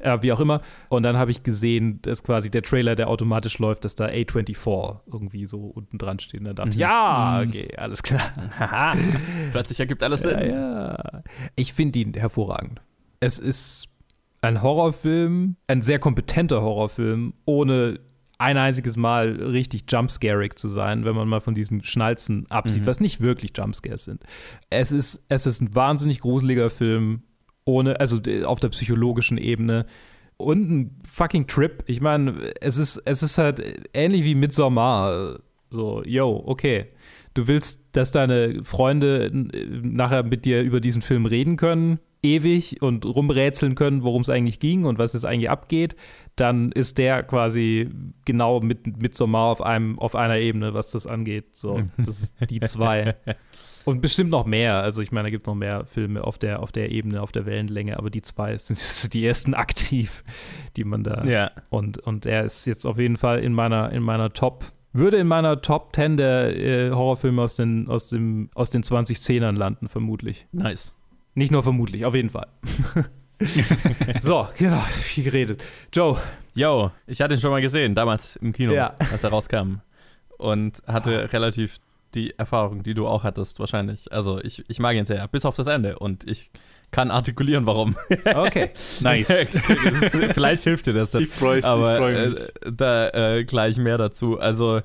[0.00, 0.60] Äh, wie auch immer.
[0.88, 4.98] Und dann habe ich gesehen, dass quasi der Trailer, der automatisch läuft, dass da A24
[5.06, 6.40] irgendwie so unten dran steht.
[6.40, 6.80] Und dann dachte ich, Mhm.
[6.80, 8.96] ja, okay, alles klar.
[9.52, 10.38] Plötzlich ergibt alles Sinn.
[10.40, 11.22] Ja, ja.
[11.54, 12.80] Ich finde ihn hervorragend.
[13.20, 13.86] Es ist
[14.42, 18.00] ein Horrorfilm, ein sehr kompetenter Horrorfilm, ohne
[18.40, 22.86] ein einziges Mal richtig jumpscarig zu sein, wenn man mal von diesen Schnalzen absieht, Mhm.
[22.86, 24.22] was nicht wirklich Jumpscares sind.
[24.70, 27.22] Es ist, es ist ein wahnsinnig gruseliger Film,
[27.64, 29.84] ohne, also äh, auf der psychologischen Ebene.
[30.38, 31.84] Und ein fucking Trip.
[31.86, 33.62] Ich meine, es ist, es ist halt
[33.92, 35.40] ähnlich wie Midsommar.
[35.68, 36.86] So, yo, okay.
[37.34, 39.30] Du willst, dass deine Freunde äh,
[39.82, 44.58] nachher mit dir über diesen Film reden können, ewig und rumrätseln können, worum es eigentlich
[44.60, 45.94] ging und was es eigentlich abgeht,
[46.40, 47.90] dann ist der quasi
[48.24, 51.56] genau mit Midsommar auf einem auf einer Ebene, was das angeht.
[51.56, 53.16] So, das ist die zwei.
[53.84, 54.82] Und bestimmt noch mehr.
[54.82, 57.32] Also ich meine, da gibt es noch mehr Filme auf der, auf der Ebene, auf
[57.32, 58.78] der Wellenlänge, aber die zwei sind
[59.14, 60.22] die ersten aktiv,
[60.76, 61.24] die man da.
[61.24, 61.50] Ja.
[61.70, 65.28] Und, und er ist jetzt auf jeden Fall in meiner, in meiner Top, würde in
[65.28, 70.46] meiner Top 10 der äh, Horrorfilme aus den, aus, dem, aus den 2010ern landen, vermutlich.
[70.52, 70.94] Nice.
[71.34, 72.48] Nicht nur vermutlich, auf jeden Fall.
[74.22, 75.62] so, genau, viel geredet.
[75.92, 76.18] Joe,
[76.54, 78.94] Yo, ich hatte ihn schon mal gesehen, damals im Kino, Ja.
[78.98, 79.76] als er rauskam.
[80.36, 81.78] Und hatte relativ
[82.14, 84.12] die Erfahrung, die du auch hattest, wahrscheinlich.
[84.12, 85.98] Also ich, ich mag ihn sehr, bis auf das Ende.
[85.98, 86.50] Und ich
[86.90, 87.96] kann artikulieren, warum.
[88.34, 88.70] okay.
[89.00, 89.28] Nice.
[90.32, 91.14] Vielleicht hilft dir das.
[91.14, 91.64] Ich freue mich.
[91.66, 92.34] Aber äh,
[92.72, 94.40] da äh, gleich mehr dazu.
[94.40, 94.80] Also,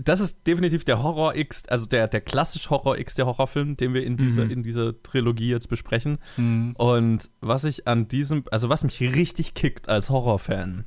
[0.00, 3.94] das ist definitiv der Horror X, also der, der klassisch Horror X, der Horrorfilm, den
[3.94, 4.50] wir in dieser, Mhm.
[4.50, 6.18] in dieser Trilogie jetzt besprechen.
[6.36, 6.72] Mhm.
[6.76, 10.84] Und was ich an diesem, also was mich richtig kickt als Horrorfan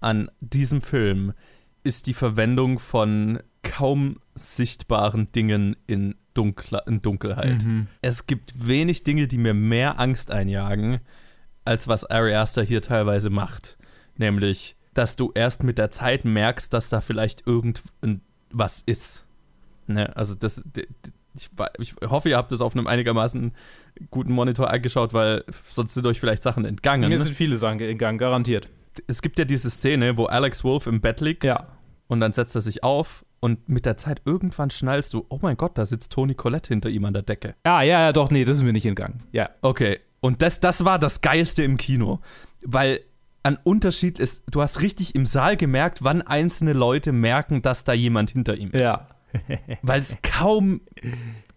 [0.00, 1.32] an diesem Film,
[1.82, 7.64] ist die Verwendung von kaum sichtbaren Dingen in, Dunkler, in Dunkelheit.
[7.64, 7.86] Mhm.
[8.02, 11.00] Es gibt wenig Dinge, die mir mehr Angst einjagen,
[11.64, 13.76] als was Ari Aster hier teilweise macht.
[14.16, 19.26] Nämlich, dass du erst mit der Zeit merkst, dass da vielleicht irgendwas ist.
[19.86, 20.14] Ne?
[20.16, 20.62] Also das,
[21.36, 23.52] ich, ich hoffe, ihr habt das auf einem einigermaßen
[24.10, 27.08] guten Monitor angeschaut, weil sonst sind euch vielleicht Sachen entgangen.
[27.08, 28.68] Mir sind viele Sachen in Gang, garantiert.
[29.06, 31.68] Es gibt ja diese Szene, wo Alex Wolf im Bett liegt Ja.
[32.08, 35.56] und dann setzt er sich auf und mit der Zeit irgendwann schnallst du, oh mein
[35.56, 37.54] Gott, da sitzt Toni Collette hinter ihm an der Decke.
[37.62, 39.22] Ah, ja, ja, doch, nee, das ist mir nicht entgangen.
[39.32, 39.50] Ja.
[39.62, 42.20] Okay, und das, das war das Geilste im Kino,
[42.64, 43.00] weil
[43.42, 47.92] ein Unterschied ist, du hast richtig im Saal gemerkt, wann einzelne Leute merken, dass da
[47.92, 48.82] jemand hinter ihm ist.
[48.84, 49.08] Ja.
[49.82, 50.80] Weil es kaum,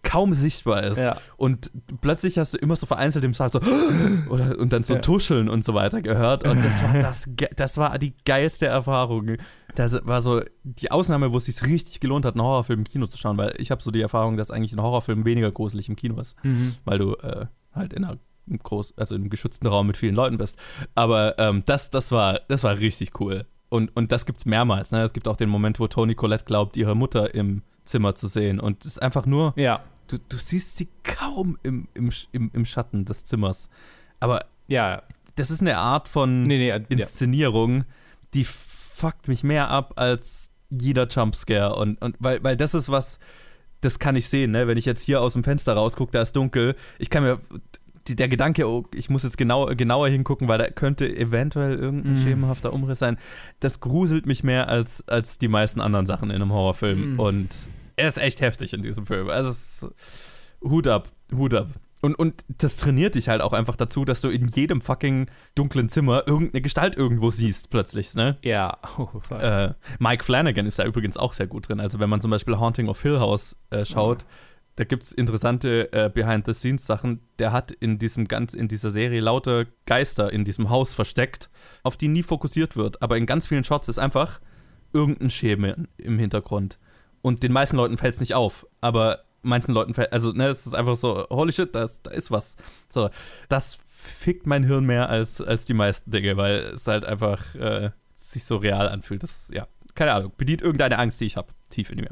[0.02, 0.98] kaum sichtbar ist.
[0.98, 1.18] Ja.
[1.36, 3.60] Und plötzlich hast du immer so vereinzelt im Saal so
[4.30, 5.00] oder, und dann so Ja.
[5.00, 6.46] tuscheln und so weiter gehört.
[6.46, 9.36] Und das war, das, das war die geilste Erfahrung.
[9.74, 13.06] Das war so die Ausnahme, wo es sich richtig gelohnt hat, einen Horrorfilm im Kino
[13.06, 15.96] zu schauen, weil ich habe so die Erfahrung, dass eigentlich ein Horrorfilm weniger gruselig im
[15.96, 16.76] Kino ist Mhm.
[16.84, 20.38] weil du äh, halt in einer im groß, also einem geschützten Raum mit vielen Leuten
[20.38, 20.58] bist.
[20.94, 23.46] Aber ähm, das, das, war, das war richtig cool.
[23.68, 24.92] Und, und das gibt's mehrmals.
[24.92, 25.02] Ne?
[25.02, 28.60] Es gibt auch den Moment, wo Toni Collette glaubt, ihre Mutter im Zimmer zu sehen.
[28.60, 29.80] Und es ist einfach nur, Ja.
[30.08, 33.68] du, du siehst sie kaum im, im, im, im Schatten des Zimmers.
[34.20, 35.02] Aber Ja.
[35.36, 36.76] das ist eine Art von Nee, nee, ja.
[36.88, 37.84] Inszenierung,
[38.34, 41.74] die fuckt mich mehr ab als jeder Jumpscare.
[41.76, 43.18] Und, und weil, weil das ist was,
[43.80, 44.66] das kann ich sehen, ne?
[44.66, 47.40] Wenn ich jetzt hier aus dem Fenster rausgucke, da ist dunkel, ich kann mir.
[48.08, 52.12] Die, der Gedanke, oh, ich muss jetzt genau, genauer hingucken, weil da könnte eventuell irgendein
[52.14, 52.18] Mhm.
[52.18, 53.18] schemenhafter Umriss sein.
[53.60, 57.12] Das gruselt mich mehr als, als die meisten anderen Sachen in einem Horrorfilm.
[57.14, 57.20] Mhm.
[57.20, 57.48] Und
[57.96, 59.30] er ist echt heftig in diesem Film.
[59.30, 59.88] Also es ist
[60.62, 61.68] Hut ab, Hut ab.
[62.02, 65.88] Und, und das trainiert dich halt auch einfach dazu, dass du in jedem fucking dunklen
[65.88, 68.36] Zimmer irgendeine Gestalt irgendwo siehst, plötzlich, ne?
[68.42, 68.76] Ja.
[68.98, 69.34] Oh.
[69.34, 71.80] Äh, Mike Flanagan ist da übrigens auch sehr gut drin.
[71.80, 74.26] Also, wenn man zum Beispiel Haunting of Hill House äh, schaut,
[74.76, 77.20] da gibt es interessante äh, Behind-the-Scenes-Sachen.
[77.38, 81.48] Der hat in diesem ganz, in dieser Serie lauter Geister in diesem Haus versteckt,
[81.82, 83.00] auf die nie fokussiert wird.
[83.00, 84.40] Aber in ganz vielen Shots ist einfach
[84.92, 86.78] irgendein Schemen im Hintergrund.
[87.22, 88.66] Und den meisten Leuten fällt es nicht auf.
[88.80, 92.10] Aber manchen Leuten fällt, also, ne, es ist einfach so, holy shit, da ist, da
[92.10, 92.56] ist was.
[92.88, 93.10] So,
[93.48, 97.90] das fickt mein Hirn mehr als, als die meisten Dinge, weil es halt einfach äh,
[98.12, 99.22] sich so real anfühlt.
[99.22, 102.10] Das, ja, keine Ahnung, bedient irgendeine Angst, die ich habe, tief in mir.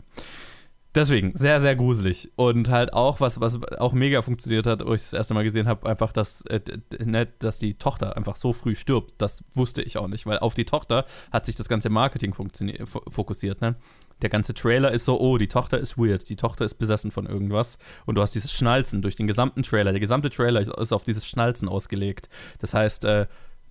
[0.95, 2.31] Deswegen, sehr, sehr gruselig.
[2.37, 5.67] Und halt auch, was, was auch mega funktioniert hat, wo ich das erste Mal gesehen
[5.67, 6.61] habe, einfach, dass, äh,
[7.03, 9.15] ne, dass die Tochter einfach so früh stirbt.
[9.17, 13.63] Das wusste ich auch nicht, weil auf die Tochter hat sich das ganze Marketing fokussiert.
[13.63, 13.77] Ne?
[14.21, 17.25] Der ganze Trailer ist so, oh, die Tochter ist weird, die Tochter ist besessen von
[17.25, 17.79] irgendwas.
[18.05, 19.93] Und du hast dieses Schnalzen durch den gesamten Trailer.
[19.93, 22.29] Der gesamte Trailer ist auf dieses Schnalzen ausgelegt.
[22.59, 23.27] Das heißt, äh,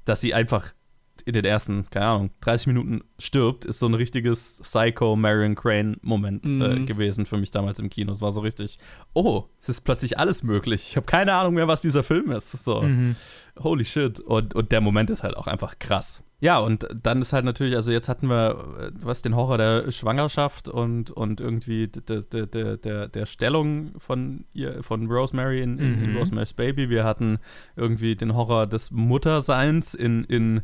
[0.06, 0.73] dass sie einfach
[1.22, 5.98] in den ersten, keine Ahnung, 30 Minuten stirbt, ist so ein richtiges Psycho Marion Crane
[6.02, 6.85] Moment äh, Mhm.
[6.85, 8.11] gewesen für mich damals im Kino.
[8.11, 8.80] Es war so richtig,
[9.14, 10.88] oh, es ist plötzlich alles möglich.
[10.89, 12.52] Ich habe keine Ahnung mehr, was dieser Film ist.
[12.52, 13.15] So, Mhm.
[13.60, 14.19] holy shit.
[14.19, 16.23] Und, und der Moment ist halt auch einfach krass.
[16.43, 19.91] Ja, und dann ist halt natürlich, also jetzt hatten wir, äh, was, den Horror der
[19.91, 26.02] Schwangerschaft und, und irgendwie der, der, der, der, Stellung von ihr, von Rosemary in, in,
[26.02, 26.18] in Mhm.
[26.18, 26.89] Rosemary's Baby.
[26.89, 27.38] Wir hatten
[27.76, 30.61] irgendwie den Horror des Mutterseins in, in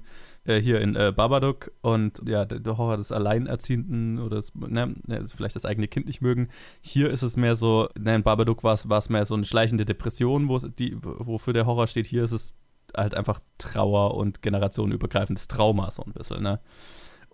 [0.47, 5.25] äh, hier in äh, Babadook und ja, der, Horror des Alleinerziehenden oder des, ne, ne,
[5.27, 6.47] vielleicht das eigene Kind nicht mögen.
[6.81, 10.47] Hier ist es mehr so, ne, in Babadook war es mehr so eine schleichende Depression,
[10.47, 12.05] wo die, wofür der Horror steht.
[12.05, 12.55] Hier ist es
[12.95, 16.59] halt einfach Trauer und generationenübergreifendes Trauma so ein bisschen, ne?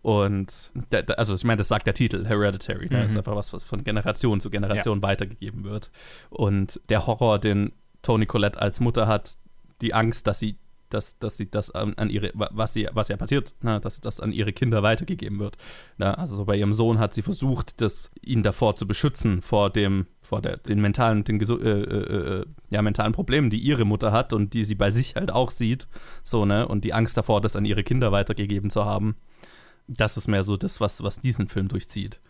[0.02, 0.72] Und
[1.16, 3.00] also ich meine, das sagt der Titel, Hereditary, ne?
[3.00, 3.06] Mhm.
[3.06, 5.92] ist einfach was, was von Generation zu Generation weitergegeben wird.
[6.30, 7.72] Und der Horror, den
[8.02, 9.38] Toni Collette als Mutter hat,
[9.82, 10.58] die Angst, dass sie
[10.94, 14.00] dass, dass sie das an, an ihre, wa- was, sie, was ja passiert, ne, dass
[14.02, 15.58] das an ihre Kinder weitergegeben wird.
[15.98, 16.18] Ne?
[16.18, 20.08] Also so bei ihrem Sohn hat sie versucht, das, ihn davor zu beschützen, vor dem,
[20.22, 24.34] vor der, den mentalen, den äh, äh, äh, ja, mentalen Problemen, die ihre Mutter hat
[24.34, 25.88] und die sie bei sich halt auch sieht.
[26.24, 26.68] So, ne?
[26.68, 29.16] Und die Angst davor, das an ihre Kinder weitergegeben zu haben.
[29.88, 32.22] Das ist mehr so das, was, was diesen Film durchzieht.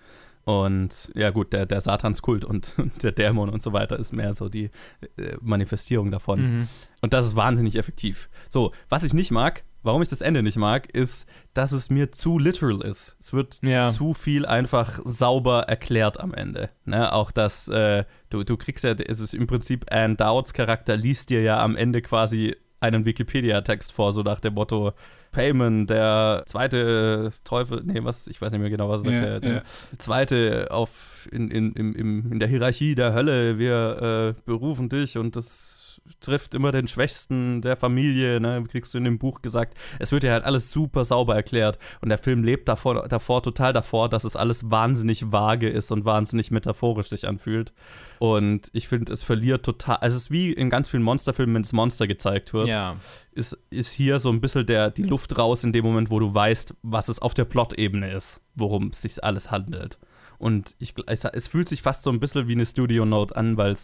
[0.46, 4.34] Und ja, gut, der, der Satanskult und, und der Dämon und so weiter ist mehr
[4.34, 4.72] so die
[5.18, 6.58] äh, Manifestierung davon.
[6.60, 6.68] Mhm.
[7.02, 8.30] Und das ist wahnsinnig effektiv.
[8.50, 12.12] So, was ich nicht mag, warum ich das Ende nicht mag, ist, dass es mir
[12.12, 13.18] zu literal ist.
[13.20, 13.92] Es wird Ja.
[13.92, 16.70] zu viel einfach sauber erklärt am Ende.
[16.86, 17.12] Ne?
[17.14, 21.30] Auch das, äh, du, du kriegst ja, es ist im Prinzip Anne Dowds Charakter liest
[21.30, 24.92] dir ja am Ende quasi einen Wikipedia-Text vor, so nach dem Motto,
[25.34, 29.22] Payman, der zweite Teufel, nee, was, ich weiß nicht mehr genau, was er sagt, Ja,
[29.22, 29.62] der, der ja.
[29.98, 35.36] zweite auf in, in, im, in der Hierarchie der Hölle, wir äh, berufen dich und
[35.36, 35.83] das
[36.20, 39.78] trifft immer den Schwächsten der Familie, ne, kriegst du in dem Buch gesagt.
[40.00, 43.74] Es wird ja halt alles super sauber erklärt und der Film lebt davor, davor total
[43.74, 47.74] davor, dass es alles wahnsinnig vage ist und wahnsinnig metaphorisch sich anfühlt.
[48.20, 51.64] Und ich finde, es verliert total, also es ist wie in ganz vielen Monsterfilmen, wenn
[51.64, 52.96] das Monster gezeigt wird Ja.
[53.32, 56.34] ist, ist hier so ein bisschen der, die Luft raus in dem Moment, wo du
[56.34, 59.98] weißt, was es auf der Plot-Ebene ist, worum es sich alles handelt.
[60.38, 63.76] Und ich, gl- es, fühlt sich fast so ein bisschen wie eine Studio-Note an, weil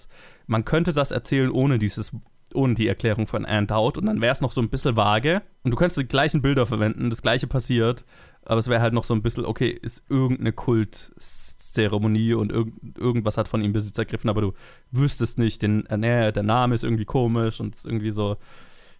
[0.48, 2.16] man könnte das erzählen ohne dieses,
[2.54, 5.42] ohne die Erklärung von Anne Dowd und dann wäre es noch so ein bisschen vage
[5.64, 8.06] und du könntest die gleichen Bilder verwenden, das gleiche passiert,
[8.44, 13.38] aber es wäre halt noch so ein bisschen, okay, ist irgendeine Kultzeremonie und irgend, irgendwas
[13.38, 14.54] hat von ihm Besitz ergriffen, aber du
[14.92, 18.38] wüsstest nicht, den, äh, der Name ist irgendwie komisch und ist irgendwie so,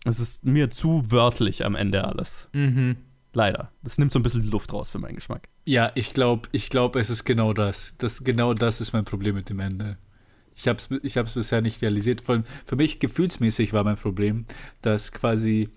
[0.06, 2.50] es ist mir zu wörtlich am Ende alles.
[2.54, 2.98] Mhm.
[3.34, 3.72] Leider.
[3.84, 5.48] Das nimmt so ein bisschen die Luft raus für meinen Geschmack.
[5.66, 7.96] Ja, ich glaube, ich glaub, es ist genau das.
[7.98, 8.24] das.
[8.24, 9.98] Genau das ist mein Problem mit dem Ende.
[10.56, 12.22] Ich habe es ich hab's bisher nicht realisiert.
[12.22, 14.46] Vor allem für mich gefühlsmäßig war mein Problem,
[14.82, 15.70] dass quasi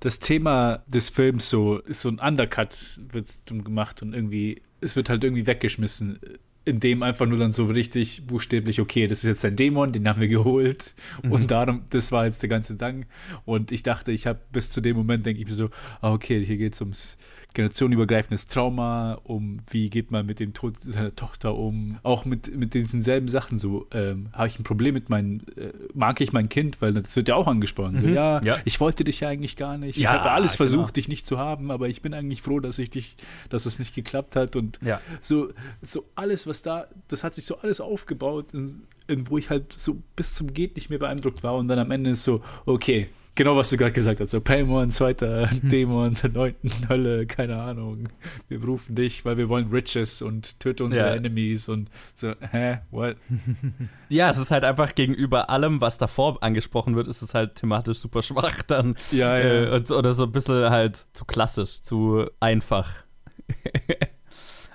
[0.00, 5.24] das Thema des Films so so ein Undercut wird gemacht und irgendwie es wird halt
[5.24, 6.18] irgendwie weggeschmissen,
[6.64, 10.08] in dem einfach nur dann so richtig buchstäblich okay, das ist jetzt ein Dämon, den
[10.08, 10.94] haben wir geholt.
[11.28, 13.06] Und darum das war jetzt der ganze Dank.
[13.44, 15.70] Und ich dachte, ich habe bis zu dem Moment denke ich mir so,
[16.00, 17.18] ah, okay, hier geht es ums
[17.54, 22.74] generationenübergreifendes Trauma, um wie geht man mit dem Tod seiner Tochter um, auch mit, mit
[22.74, 26.48] diesen selben Sachen so, ähm, habe ich ein Problem mit meinem, äh, mag ich mein
[26.48, 28.14] Kind, weil das wird ja auch angesprochen, so, Mhm.
[28.14, 28.58] ja, Ja.
[28.64, 30.68] ich wollte dich ja eigentlich gar nicht, ich Ja, habe alles genau.
[30.68, 33.16] versucht, dich nicht zu haben, aber ich bin eigentlich froh, dass ich dich,
[33.48, 35.00] dass es nicht geklappt hat und Ja.
[35.20, 35.48] so,
[35.82, 38.82] so alles, was da, das hat sich so alles aufgebaut, in,
[39.26, 42.10] wo ich halt so bis zum Geht nicht mehr beeindruckt war und dann am Ende
[42.10, 46.70] ist so, okay, genau was du gerade gesagt hast, so Paimon, zweiter Dämon, der neunten
[46.88, 48.08] Hölle, keine Ahnung,
[48.48, 51.14] wir berufen dich, weil wir wollen Riches und töte unsere Ja.
[51.14, 53.16] Enemies und so, hä, what?
[54.08, 57.98] Ja, es ist halt einfach gegenüber allem, was davor angesprochen wird, ist es halt thematisch
[57.98, 58.94] super schwach dann.
[59.10, 62.90] Ja, Äh, und, oder so ein bisschen halt zu klassisch, zu einfach.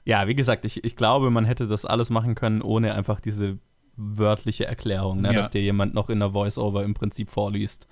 [0.06, 3.58] ja, wie gesagt, ich, ich glaube, man hätte das alles machen können, ohne einfach diese
[4.00, 5.30] wörtliche Erklärung, ne?
[5.30, 5.34] Ja.
[5.36, 7.88] dass dir jemand noch in der Voice-Over im Prinzip vorliest,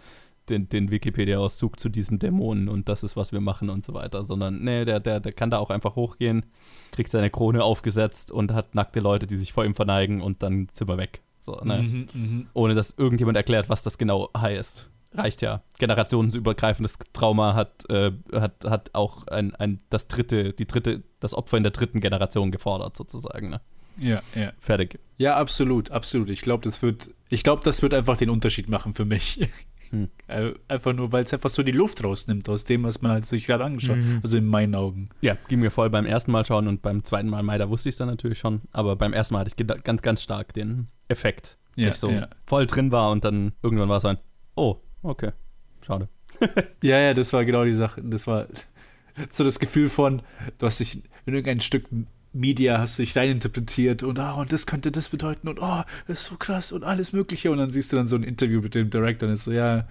[0.50, 4.24] den, den Wikipedia-Auszug zu diesem Dämonen und das ist, was wir machen und so weiter,
[4.24, 6.46] sondern nee, der, der, der kann da auch einfach hochgehen,
[6.92, 10.70] kriegt seine Krone aufgesetzt und hat nackte Leute, die sich vor ihm verneigen und dann
[10.74, 11.22] sind wir weg.
[11.38, 11.80] So, ne?
[11.80, 12.48] Mhm, mhm.
[12.54, 14.90] ohne dass irgendjemand erklärt, was das genau heißt.
[15.14, 15.62] Reicht ja.
[15.80, 21.58] Generationsübergreifendes Trauma hat, äh, hat, hat auch ein, ein, das dritte, die dritte, das Opfer
[21.58, 23.50] in der dritten Generation gefordert, sozusagen.
[23.50, 23.62] Ne?
[23.98, 24.52] Ja, ja.
[24.60, 25.00] Fertig.
[25.18, 26.30] Ja, absolut, absolut.
[26.30, 29.40] Ich glaube, das wird, ich glaube, das wird einfach den Unterschied machen für mich.
[29.90, 30.10] Hm.
[30.28, 33.26] Äh, Einfach nur, weil es einfach so die Luft rausnimmt aus dem, was man halt
[33.26, 34.04] sich gerade angeschaut hat.
[34.04, 34.20] Mhm.
[34.22, 35.08] Also in meinen Augen.
[35.22, 37.88] Ja, ging mir voll beim ersten Mal schauen und beim zweiten Mal Mai, da wusste
[37.88, 38.60] ich es dann natürlich schon.
[38.74, 42.10] Aber beim ersten Mal hatte ich ganz, ganz stark den Effekt, dass Ja, ich so
[42.10, 42.28] ja.
[42.46, 44.18] voll drin war und dann irgendwann war es ein,
[44.56, 45.32] oh, okay,
[45.86, 46.10] schade.
[46.84, 48.02] Ja, ja, das war genau die Sache.
[48.04, 48.48] Das war,
[49.32, 50.22] so das Gefühl von,
[50.58, 50.96] du hast dich
[51.26, 51.86] in irgendein Stück
[52.38, 56.20] Media hast du dich reininterpretiert und ah, und das könnte das bedeuten und oh, das
[56.20, 57.52] ist so krass und alles Mögliche.
[57.52, 59.88] Und dann siehst du dann so ein Interview mit dem Director und ist so, ja,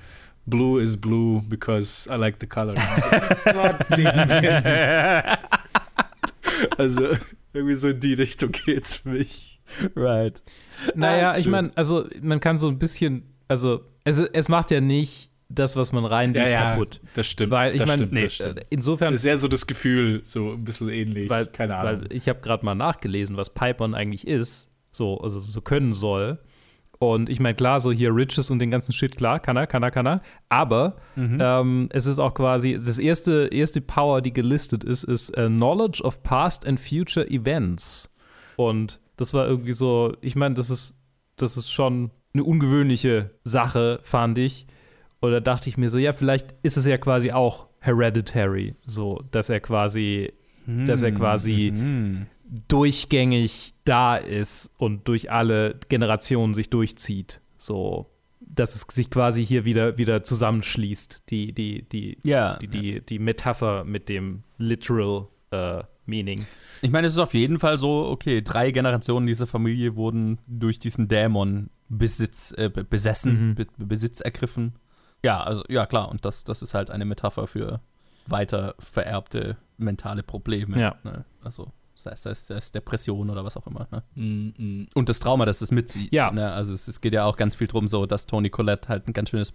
[0.46, 2.74] blue is blue because I like the color.
[6.78, 7.08] also
[7.52, 9.60] irgendwie so in die Richtung geht's für mich.
[9.94, 10.42] Right.
[10.94, 14.80] Naja, Ah, ich meine, also man kann so ein bisschen, also es, es macht ja
[14.80, 17.00] nicht das, was man reinliest, kaputt.
[17.14, 17.52] das stimmt.
[17.52, 20.88] Weil ich meine, nee, äh, insofern, Das ist eher so das Gefühl, so ein bisschen
[20.88, 21.30] ähnlich.
[21.30, 22.02] weil, Keine Ahnung.
[22.02, 26.38] weil ich habe gerade mal nachgelesen, was Pipern eigentlich ist, so, also so können soll.
[26.98, 29.82] Und ich meine, klar, so hier Riches und den ganzen Shit, klar, kann er, kann
[29.82, 30.22] er, kann er.
[30.48, 35.46] Aber ähm, es ist auch quasi, das erste, erste Power, die gelistet ist, ist äh,
[35.48, 38.10] Knowledge of Past and Future Events.
[38.56, 40.98] Und das war irgendwie so, ich meine, das ist,
[41.36, 44.66] das ist schon eine ungewöhnliche Sache, fand ich.
[45.26, 49.48] Oder dachte ich mir so, ja, vielleicht ist es ja quasi auch hereditary, so, dass
[49.50, 50.32] er quasi,
[50.66, 52.26] dass er quasi Mhm.
[52.68, 57.40] durchgängig da ist und durch alle Generationen sich durchzieht.
[57.58, 58.06] So,
[58.40, 62.56] dass es sich quasi hier wieder, wieder zusammenschließt, die, die, die, Ja.
[62.58, 66.46] die, die, die Metapher mit dem literal äh, Meaning.
[66.82, 70.78] Ich meine, es ist auf jeden Fall so, okay, drei Generationen dieser Familie wurden durch
[70.78, 73.54] diesen Dämon Besitz, äh, be- besessen, Mhm.
[73.54, 74.72] be Besitz ergriffen.
[75.22, 77.80] Ja, also, ja, klar, und das, das ist halt eine Metapher für
[78.26, 80.78] weiter vererbte mentale Probleme.
[80.78, 80.96] Ja.
[81.04, 81.24] Ne?
[81.42, 83.88] Also, sei es, sei, es, sei es Depression oder was auch immer.
[83.90, 84.02] Ne?
[84.14, 84.86] Mm, mm.
[84.94, 86.12] Und das Trauma, das es mitzieht.
[86.12, 86.30] Ja.
[86.30, 86.52] Ne?
[86.52, 89.12] Also, es, es geht ja auch ganz viel drum, so, dass Toni Collette halt ein
[89.12, 89.54] ganz schönes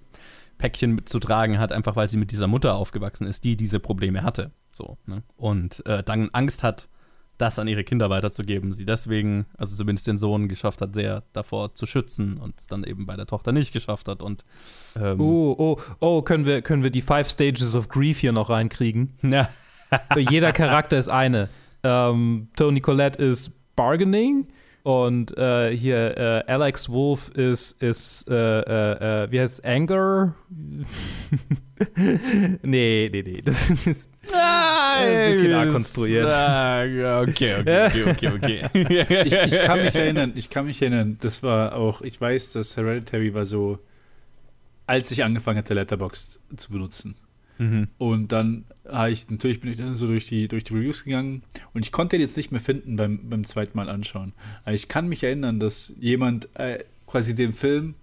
[0.58, 3.80] Päckchen mit zu tragen hat, einfach weil sie mit dieser Mutter aufgewachsen ist, die diese
[3.80, 4.52] Probleme hatte.
[4.72, 5.24] So, ne?
[5.36, 6.88] Und äh, dann Angst hat,
[7.42, 8.74] das an ihre Kinder weiterzugeben.
[8.74, 12.84] Sie deswegen, also zumindest den Sohn, geschafft hat, sehr davor zu schützen und es dann
[12.84, 14.22] eben bei der Tochter nicht geschafft hat.
[14.22, 14.46] Und
[14.96, 18.50] ähm, Oh, oh, oh, können wir, können wir die Five Stages of Grief hier noch
[18.50, 19.14] reinkriegen?
[19.24, 19.50] ja,
[20.16, 21.50] Jeder Charakter ist eine.
[21.84, 24.48] Ähm, Tony Collette ist Bargaining
[24.84, 30.34] und äh, hier äh, Alex Wolf ist, ist äh, äh, äh, wie heißt es, Anger?
[32.64, 33.42] nee, nee, nee.
[33.44, 36.26] Das ist, Ein bisschen arg konstruiert.
[36.26, 39.24] Okay, okay, okay, okay, okay.
[39.26, 42.76] Ich, ich kann mich erinnern, ich kann mich erinnern, das war auch, ich weiß, dass
[42.76, 43.78] Hereditary war so,
[44.88, 47.16] als ich angefangen hatte, Letterboxd zu benutzen.
[47.62, 47.90] Mhm.
[48.00, 51.44] Und dann habe ich, natürlich bin ich dann so durch die, durch die Reviews gegangen
[51.76, 54.34] und ich konnte den jetzt nicht mehr finden beim, beim zweiten Mal anschauen.
[54.64, 57.94] Aber ich kann mich erinnern, dass jemand äh, quasi den Film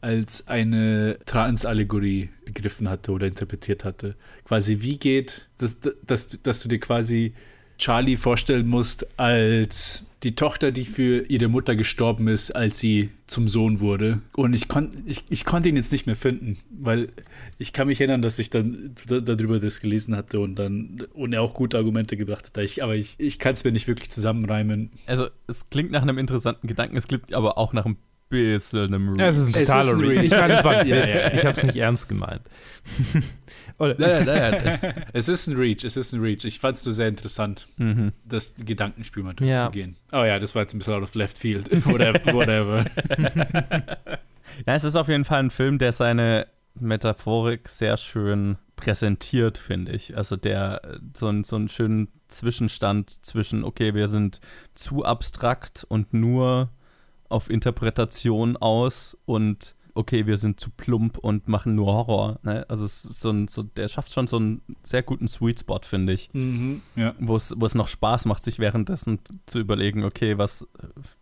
[0.00, 4.16] als eine Transallegorie begriffen hatte oder interpretiert hatte.
[4.44, 7.32] Quasi, wie geht, dass, dass, dass du dir quasi
[7.78, 13.48] Charlie vorstellen musst als die Tochter, die für ihre Mutter gestorben ist, als sie zum
[13.48, 14.20] Sohn wurde.
[14.34, 17.08] Und ich, kon, ich, ich konnte ihn jetzt nicht mehr finden, weil
[17.58, 21.32] ich kann mich erinnern, dass ich dann da- darüber das gelesen hatte und dann und
[21.32, 22.64] er auch gute Argumente gebracht hat.
[22.64, 24.90] Ich, aber ich, ich kann es mir nicht wirklich zusammenreimen.
[25.06, 27.96] Also, es klingt nach einem interessanten Gedanken, es klingt aber auch nach einem
[28.28, 30.10] bisschen einem ja, es ist ein Es totaler ist ein Read.
[30.18, 30.24] Read.
[30.24, 31.14] Ich meine, es war ein Ja, Witz.
[31.24, 31.34] ja, ja.
[31.34, 32.42] Ich habe es nicht ernst gemeint.
[33.78, 34.94] Oder, Ja, ja, ja, ja.
[35.12, 36.44] Es ist ein Reach, es ist ein Reach.
[36.44, 38.12] Ich fand es so sehr interessant, Mhm.
[38.24, 39.56] das Gedankenspiel mal Ja.
[39.68, 39.96] durchzugehen.
[40.12, 41.70] Oh ja, das war jetzt ein bisschen out of left field.
[41.86, 42.32] Whatever.
[42.32, 42.84] whatever.
[44.66, 46.46] Ja, es ist auf jeden Fall ein Film, der seine
[46.78, 50.16] Metaphorik sehr schön präsentiert, finde ich.
[50.16, 50.80] Also der
[51.16, 54.40] so, ein, so einen schönen Zwischenstand zwischen, okay, wir sind
[54.74, 56.70] zu abstrakt und nur
[57.28, 62.38] auf Interpretation aus und okay, wir sind zu plump und machen nur Horror.
[62.42, 62.66] Ne?
[62.68, 65.80] Also es ist so ein, so, der schafft schon so einen sehr guten Sweet Spot,
[65.82, 66.82] finde ich mhm.
[66.94, 67.14] Ja.
[67.18, 70.68] wo es, wo es noch Spaß macht, sich währenddessen zu überlegen, okay, was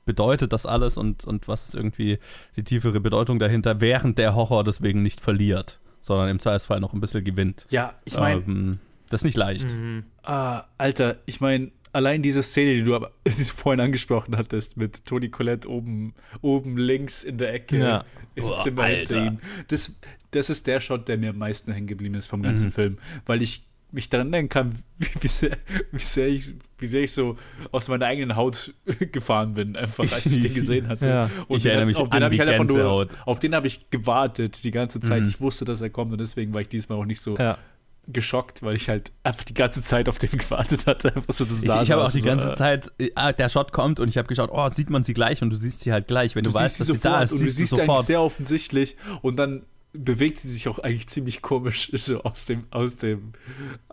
[0.04, 2.18] bedeutet das alles und, und was ist irgendwie
[2.56, 7.00] die tiefere Bedeutung dahinter, während der Horror deswegen nicht verliert, sondern im Zweifelsfall noch ein
[7.00, 7.66] bisschen gewinnt.
[7.70, 8.78] Ja, ich meine, ähm,
[9.08, 9.72] das ist nicht leicht.
[9.72, 10.04] Mhm.
[10.24, 14.76] Ah, Alter, ich meine, allein diese Szene, die du aber die du vorhin angesprochen hattest,
[14.76, 18.04] mit Toni Collette oben, oben links in der Ecke Ja.
[18.34, 19.38] im Boah, Zimmer hinter ihm.
[19.68, 19.96] Das,
[20.32, 22.72] das ist der Shot, der mir am meisten hängen geblieben ist vom ganzen Mhm.
[22.72, 25.56] Film, weil ich mich daran erinnern kann, wie, wie, sehr,
[25.92, 27.38] wie, sehr ich, wie sehr ich so
[27.70, 28.74] aus meiner eigenen Haut
[29.12, 31.06] gefahren bin, einfach als ich den gesehen hatte.
[31.06, 31.30] Ja.
[31.46, 33.38] Und Ich den erinnere mich auf den an habe die ich halt einfach nur, auf
[33.38, 35.22] den habe ich gewartet die ganze Zeit.
[35.22, 35.28] Mhm.
[35.28, 37.56] Ich wusste, dass er kommt und deswegen war ich diesmal auch nicht so Ja.
[38.06, 41.14] Geschockt, weil ich halt einfach die ganze Zeit auf den gewartet hatte.
[41.14, 43.48] Einfach so das Ich, da ich habe auch die so, ganze äh, Zeit, ah, der
[43.48, 45.92] Shot kommt und ich habe geschaut, oh, sieht man sie gleich und du siehst sie
[45.92, 46.34] halt gleich.
[46.36, 48.20] Wenn du, weißt, dass sie da ist, und du siehst siehst du sie eigentlich sehr
[48.20, 49.64] offensichtlich und dann
[49.96, 53.32] bewegt sie sich auch eigentlich ziemlich komisch so aus dem aus dem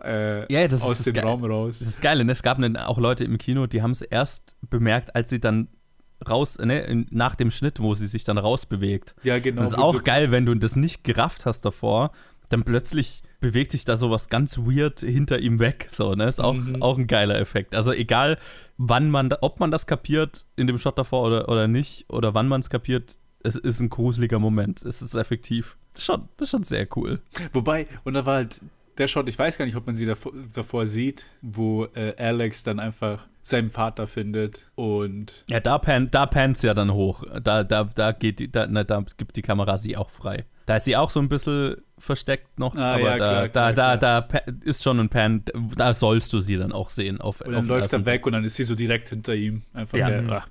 [0.03, 1.81] äh, Ja, das ist aus dem Ge- Raum Das raus.
[1.81, 2.31] ist das Geile, ne?
[2.31, 5.67] Es gab auch Leute im Kino, die haben es erst bemerkt, als sie dann
[6.27, 9.15] raus, ne, nach dem Schnitt, wo sie sich dann rausbewegt.
[9.23, 9.61] Ja, genau.
[9.61, 12.11] Und das ist auch so- geil, wenn du das nicht gerafft hast davor,
[12.49, 15.87] dann plötzlich bewegt sich da sowas ganz weird hinter ihm weg.
[15.89, 16.25] So, ne?
[16.25, 16.81] Ist auch, Mhm.
[16.81, 17.75] auch ein geiler Effekt.
[17.75, 18.37] Also egal,
[18.77, 22.47] wann man, ob man das kapiert in dem Shot davor oder, oder nicht, oder wann
[22.47, 24.83] man es kapiert, es ist ein gruseliger Moment.
[24.85, 25.75] Es ist effektiv.
[25.93, 27.19] Das ist schon, das ist schon sehr cool.
[27.51, 28.61] Wobei, und da war halt
[28.97, 32.61] der Shot, ich weiß gar nicht, ob man sie davor, davor sieht, wo äh, Alex
[32.63, 37.23] dann einfach seinen Vater findet und Ja, da, pan, da pannt's ja dann hoch.
[37.41, 40.45] Da, da, da, geht die, da, na, da gibt die Kamera sie auch frei.
[40.71, 43.47] Da ist sie auch so ein bisschen versteckt noch, Ah, aber ja, da, klar, da,
[43.49, 43.97] klar, da, klar.
[43.97, 45.43] da pa- ist schon ein Pan,
[45.75, 47.19] da sollst du sie dann auch sehen.
[47.19, 49.35] Auf, Und auf dann den läuft er weg und dann ist sie so direkt hinter
[49.35, 49.63] ihm.
[49.73, 50.09] Einfach Ja.
[50.09, 50.47] der, ach.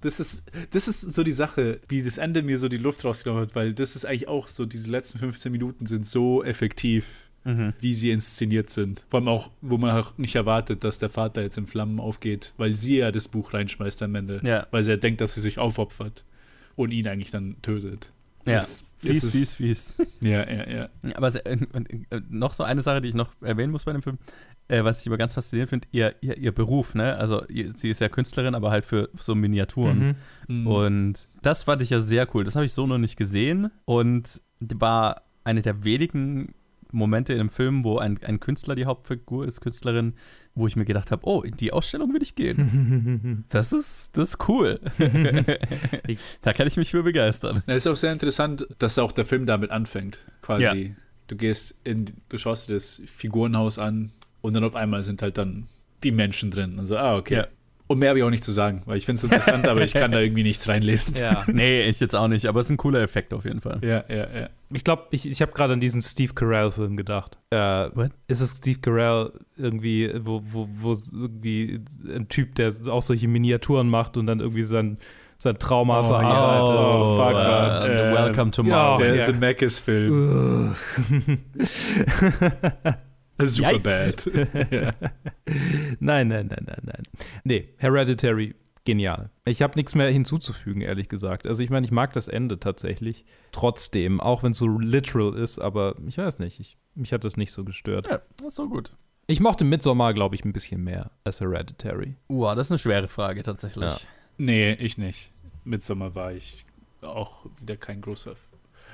[0.00, 3.42] Das ist, das ist so die Sache, wie das Ende mir so die Luft rausgenommen
[3.44, 7.06] hat, weil das ist eigentlich auch so, diese letzten 15 Minuten sind so effektiv,
[7.44, 7.74] Mhm.
[7.78, 9.04] wie sie inszeniert sind.
[9.10, 12.54] Vor allem auch, wo man auch nicht erwartet, dass der Vater jetzt in Flammen aufgeht,
[12.56, 14.40] weil sie ja das Buch reinschmeißt am Ende.
[14.44, 14.66] Ja.
[14.70, 16.24] Weil sie ja denkt, dass sie sich aufopfert
[16.74, 18.12] und ihn eigentlich dann tötet.
[18.44, 18.64] Ja.
[18.98, 19.96] Fies, fies, fies.
[20.20, 20.88] Ja, ja, ja.
[21.16, 21.56] Aber se- äh,
[22.10, 24.18] äh, noch so eine Sache, die ich noch erwähnen muss bei dem Film,
[24.68, 27.16] äh, was ich immer ganz faszinierend finde, ihr, ihr, ihr Beruf, ne?
[27.16, 30.16] Also ihr, sie ist ja Künstlerin, aber halt für so Miniaturen.
[30.48, 30.60] Mhm.
[30.60, 30.66] Mhm.
[30.68, 32.44] Und das fand ich ja sehr cool.
[32.44, 36.54] Das habe ich so noch nicht gesehen und war eine der wenigen
[36.92, 40.14] Momente in einem Film, wo ein, ein Künstler die Hauptfigur ist, Künstlerin,
[40.54, 43.44] wo ich mir gedacht habe, oh, in die Ausstellung will ich gehen.
[43.48, 44.80] Das ist, das ist cool.
[46.42, 47.62] da kann ich mich für begeistern.
[47.66, 50.62] Es ist auch sehr interessant, dass auch der Film damit anfängt, quasi.
[50.62, 50.94] Ja.
[51.28, 55.38] Du gehst in, du schaust dir das Figurenhaus an und dann auf einmal sind halt
[55.38, 55.68] dann
[56.04, 56.78] die Menschen drin.
[56.78, 57.34] Also, ah, okay.
[57.34, 57.46] Ja.
[57.86, 59.92] Und mehr habe ich auch nicht zu sagen, weil ich finde es interessant, aber ich
[59.92, 61.14] kann da irgendwie nichts reinlesen.
[61.16, 61.44] Ja.
[61.52, 63.80] Nee, ich jetzt auch nicht, aber es ist ein cooler Effekt auf jeden Fall.
[63.82, 64.48] Ja, ja, ja.
[64.72, 67.36] Ich glaube, ich, ich habe gerade an diesen Steve Carell-Film gedacht.
[67.50, 67.56] Äh,
[67.94, 68.12] What?
[68.28, 73.88] Ist es Steve Carell irgendwie, wo, wo, wo irgendwie ein Typ, der auch solche Miniaturen
[73.88, 74.96] macht und dann irgendwie sein,
[75.38, 76.76] sein Trauma Oh, verarbeitet?
[76.78, 77.90] Oh, fuck, äh, man.
[77.90, 78.62] Ähm, Welcome to.
[78.62, 79.02] Mars.
[79.02, 79.20] Der ja.
[79.20, 80.74] Zemeckis-Film.
[83.46, 84.24] Super Yikes.
[84.24, 84.72] bad.
[84.72, 84.90] ja.
[86.00, 87.02] nein, nein, nein, nein, nein.
[87.44, 88.54] Nee, Hereditary,
[88.84, 89.30] genial.
[89.44, 91.46] Ich habe nichts mehr hinzuzufügen, ehrlich gesagt.
[91.46, 93.24] Also ich meine, ich mag das Ende tatsächlich.
[93.52, 97.36] Trotzdem, auch wenn es so literal ist, aber ich weiß nicht, ich, mich hat das
[97.36, 98.06] nicht so gestört.
[98.06, 98.96] Ja, ist so gut.
[99.26, 102.14] Ich mochte Midsommar, glaube ich, ein bisschen mehr als Hereditary.
[102.28, 103.84] Wow, das ist eine schwere Frage tatsächlich.
[103.84, 103.96] Ja.
[104.36, 105.30] Nee, ich nicht.
[105.64, 106.66] Midsommer war ich
[107.02, 108.34] auch wieder kein großer.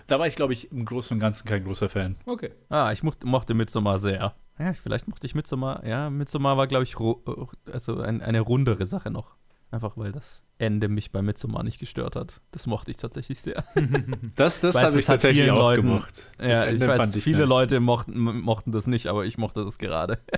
[0.08, 2.16] Da war ich, glaube ich, im Großen und Ganzen kein großer Fan.
[2.26, 2.50] Okay.
[2.70, 4.34] Ah, ich mochte, mochte Midsommar sehr.
[4.58, 5.84] Ja, vielleicht mochte ich Midsommar.
[5.86, 9.36] Ja, Midsommar war, glaube ich, ru- also ein, eine rundere Sache noch.
[9.70, 12.40] Einfach weil das Ende mich bei Midsommar nicht gestört hat.
[12.52, 13.64] Das mochte ich tatsächlich sehr.
[14.34, 16.32] Das, das Weiß, habe ich tatsächlich auch Leuten- gemacht.
[16.38, 17.48] Das ja, ich Ende weiß, fand ich viele nice.
[17.50, 20.18] Leute mochten, mochten das nicht, aber ich mochte das gerade.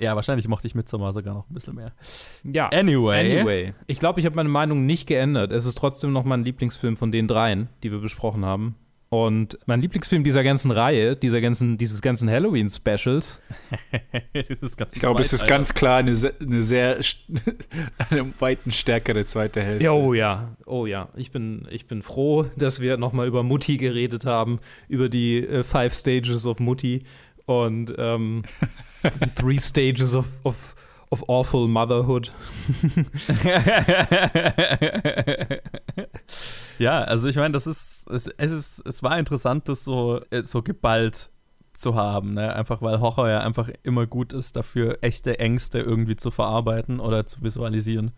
[0.00, 1.92] ja, wahrscheinlich mochte ich Midsommar sogar noch ein bisschen mehr.
[2.44, 2.68] Ja.
[2.68, 3.38] Anyway.
[3.38, 5.52] Anyway, ich glaube, ich habe meine Meinung nicht geändert.
[5.52, 8.76] Es ist trotzdem noch mein Lieblingsfilm von den dreien, die wir besprochen haben.
[9.10, 13.42] Und mein Lieblingsfilm dieser ganzen Reihe, dieser ganzen, dieses ganzen Halloween-Specials,
[14.32, 17.00] Ich glaube, es ist ganz klar eine, eine sehr,
[18.10, 19.84] eine weiten stärkere zweite Hälfte.
[19.84, 21.08] Ja, oh ja, oh ja.
[21.16, 25.64] Ich bin, ich bin froh, dass wir nochmal über Mutti geredet haben, über die äh,
[25.64, 27.02] Five Stages of Mutti
[27.46, 28.44] und ähm,
[29.34, 30.74] Three Stages of, of,
[31.10, 32.32] of Awful Motherhood.
[36.78, 40.42] ja, also ich meine, das ist es, es ist, es war interessant, das so, äh,
[40.42, 41.30] so geballt
[41.72, 42.54] zu haben, ne?
[42.54, 47.26] Einfach weil Horror ja einfach immer gut ist, dafür echte Ängste irgendwie zu verarbeiten oder
[47.26, 48.12] zu visualisieren.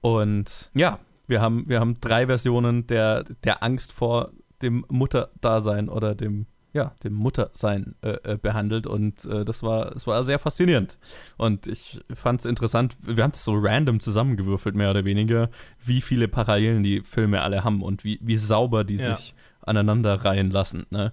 [0.00, 4.32] Und ja, wir haben, wir haben drei Versionen der, der Angst vor
[4.62, 10.06] dem Mutterdasein oder dem, ja, dem Muttersein äh, äh, behandelt und äh, das war, das
[10.06, 10.98] war sehr faszinierend.
[11.38, 15.48] Und ich fand es interessant, wir haben das so random zusammengewürfelt, mehr oder weniger,
[15.82, 19.14] wie viele Parallelen die Filme alle haben und wie, wie sauber die Ja.
[19.14, 21.12] sich aneinander reihen lassen, ne?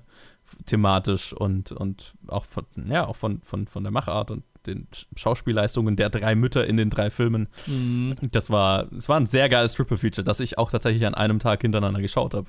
[0.66, 5.96] Thematisch und, und auch von, ja, auch von, von, von der Machart und den Schauspielleistungen
[5.96, 7.48] der drei Mütter in den drei Filmen.
[7.68, 8.16] Mhm.
[8.32, 11.62] Das war, es war ein sehr geiles Triple-Feature, das ich auch tatsächlich an einem Tag
[11.62, 12.48] hintereinander geschaut habe.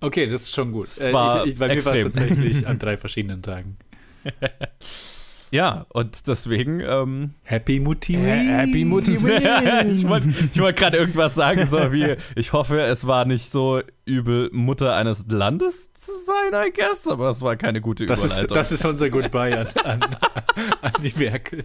[0.00, 0.86] Okay, das ist schon gut.
[0.86, 3.76] Es Äh, war ich, ich, bei mir war es tatsächlich an drei verschiedenen Tagen.
[5.50, 10.28] Ja, und deswegen, ähm, Happy Mutti Äh, Happy Mutti ich wollte
[10.60, 15.26] wollt gerade irgendwas sagen, so wie, ich hoffe, es war nicht so übel, Mutter eines
[15.28, 19.10] Landes zu sein, I guess, aber es war keine gute Das ist, das ist unser
[19.10, 20.00] Goodbye an, an,
[20.82, 21.64] an die Merkel.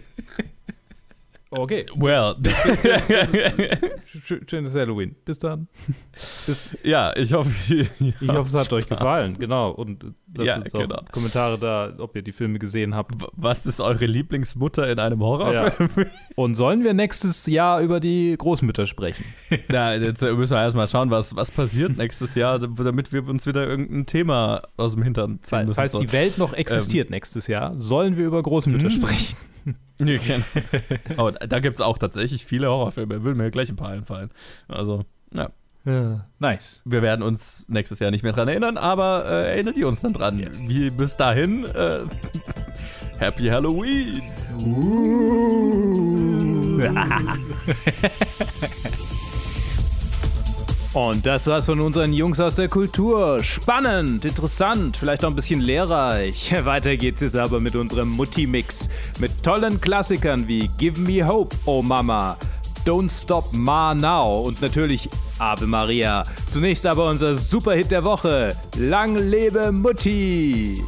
[1.58, 1.84] Okay.
[1.96, 2.36] Well.
[4.48, 5.14] Schönes Halloween.
[5.24, 5.68] Bis dann.
[6.46, 7.50] Bis, ja, ich hoffe,
[7.98, 9.36] ich hoffe, es hat euch gefallen.
[9.38, 9.70] Genau.
[9.70, 10.04] Und
[10.36, 11.00] lasst Ja, uns auch genau.
[11.12, 13.14] Kommentare da, ob ihr die Filme gesehen habt.
[13.32, 16.06] Was ist eure Lieblingsmutter in einem Horrorfilm?
[16.36, 19.24] Und sollen wir nächstes Jahr über die Großmütter sprechen?
[19.68, 23.66] Na, jetzt müssen wir erstmal schauen, was, was passiert nächstes Jahr, damit wir uns wieder
[23.66, 25.74] irgendein Thema aus dem Hintern ziehen müssen.
[25.74, 29.36] Falls die Welt noch existiert nächstes Jahr, sollen wir über Großmütter sprechen.
[29.98, 30.44] Ja, genau.
[31.16, 33.24] Aber da gibt es auch tatsächlich viele Horrorfilme.
[33.24, 34.30] Will mir gleich ein paar einfallen.
[34.68, 35.50] Also, ja.
[35.86, 36.26] Ja.
[36.40, 36.82] Nice.
[36.84, 40.12] Wir werden uns nächstes Jahr nicht mehr dran erinnern, aber äh, erinnert ihr uns dann
[40.12, 40.38] dran.
[40.38, 40.58] Yes.
[40.68, 42.00] Wie bis dahin, äh,
[43.18, 44.22] Happy Halloween!
[50.96, 53.44] Und das war's von unseren Jungs aus der Kultur.
[53.44, 56.54] Spannend, interessant, vielleicht auch ein bisschen lehrreich.
[56.64, 58.88] Weiter geht's jetzt aber mit unserem Mutti-Mix.
[59.18, 62.38] Mit tollen Klassikern wie Give Me Hope, Oh Mama,
[62.86, 66.22] Don't Stop Ma Now und natürlich Ave Maria.
[66.50, 68.56] Zunächst aber unser Superhit der Woche.
[68.78, 70.82] Lang lebe Mutti!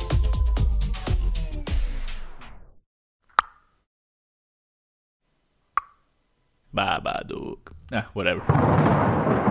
[6.73, 7.73] Babadook.
[7.91, 9.48] Ah, whatever.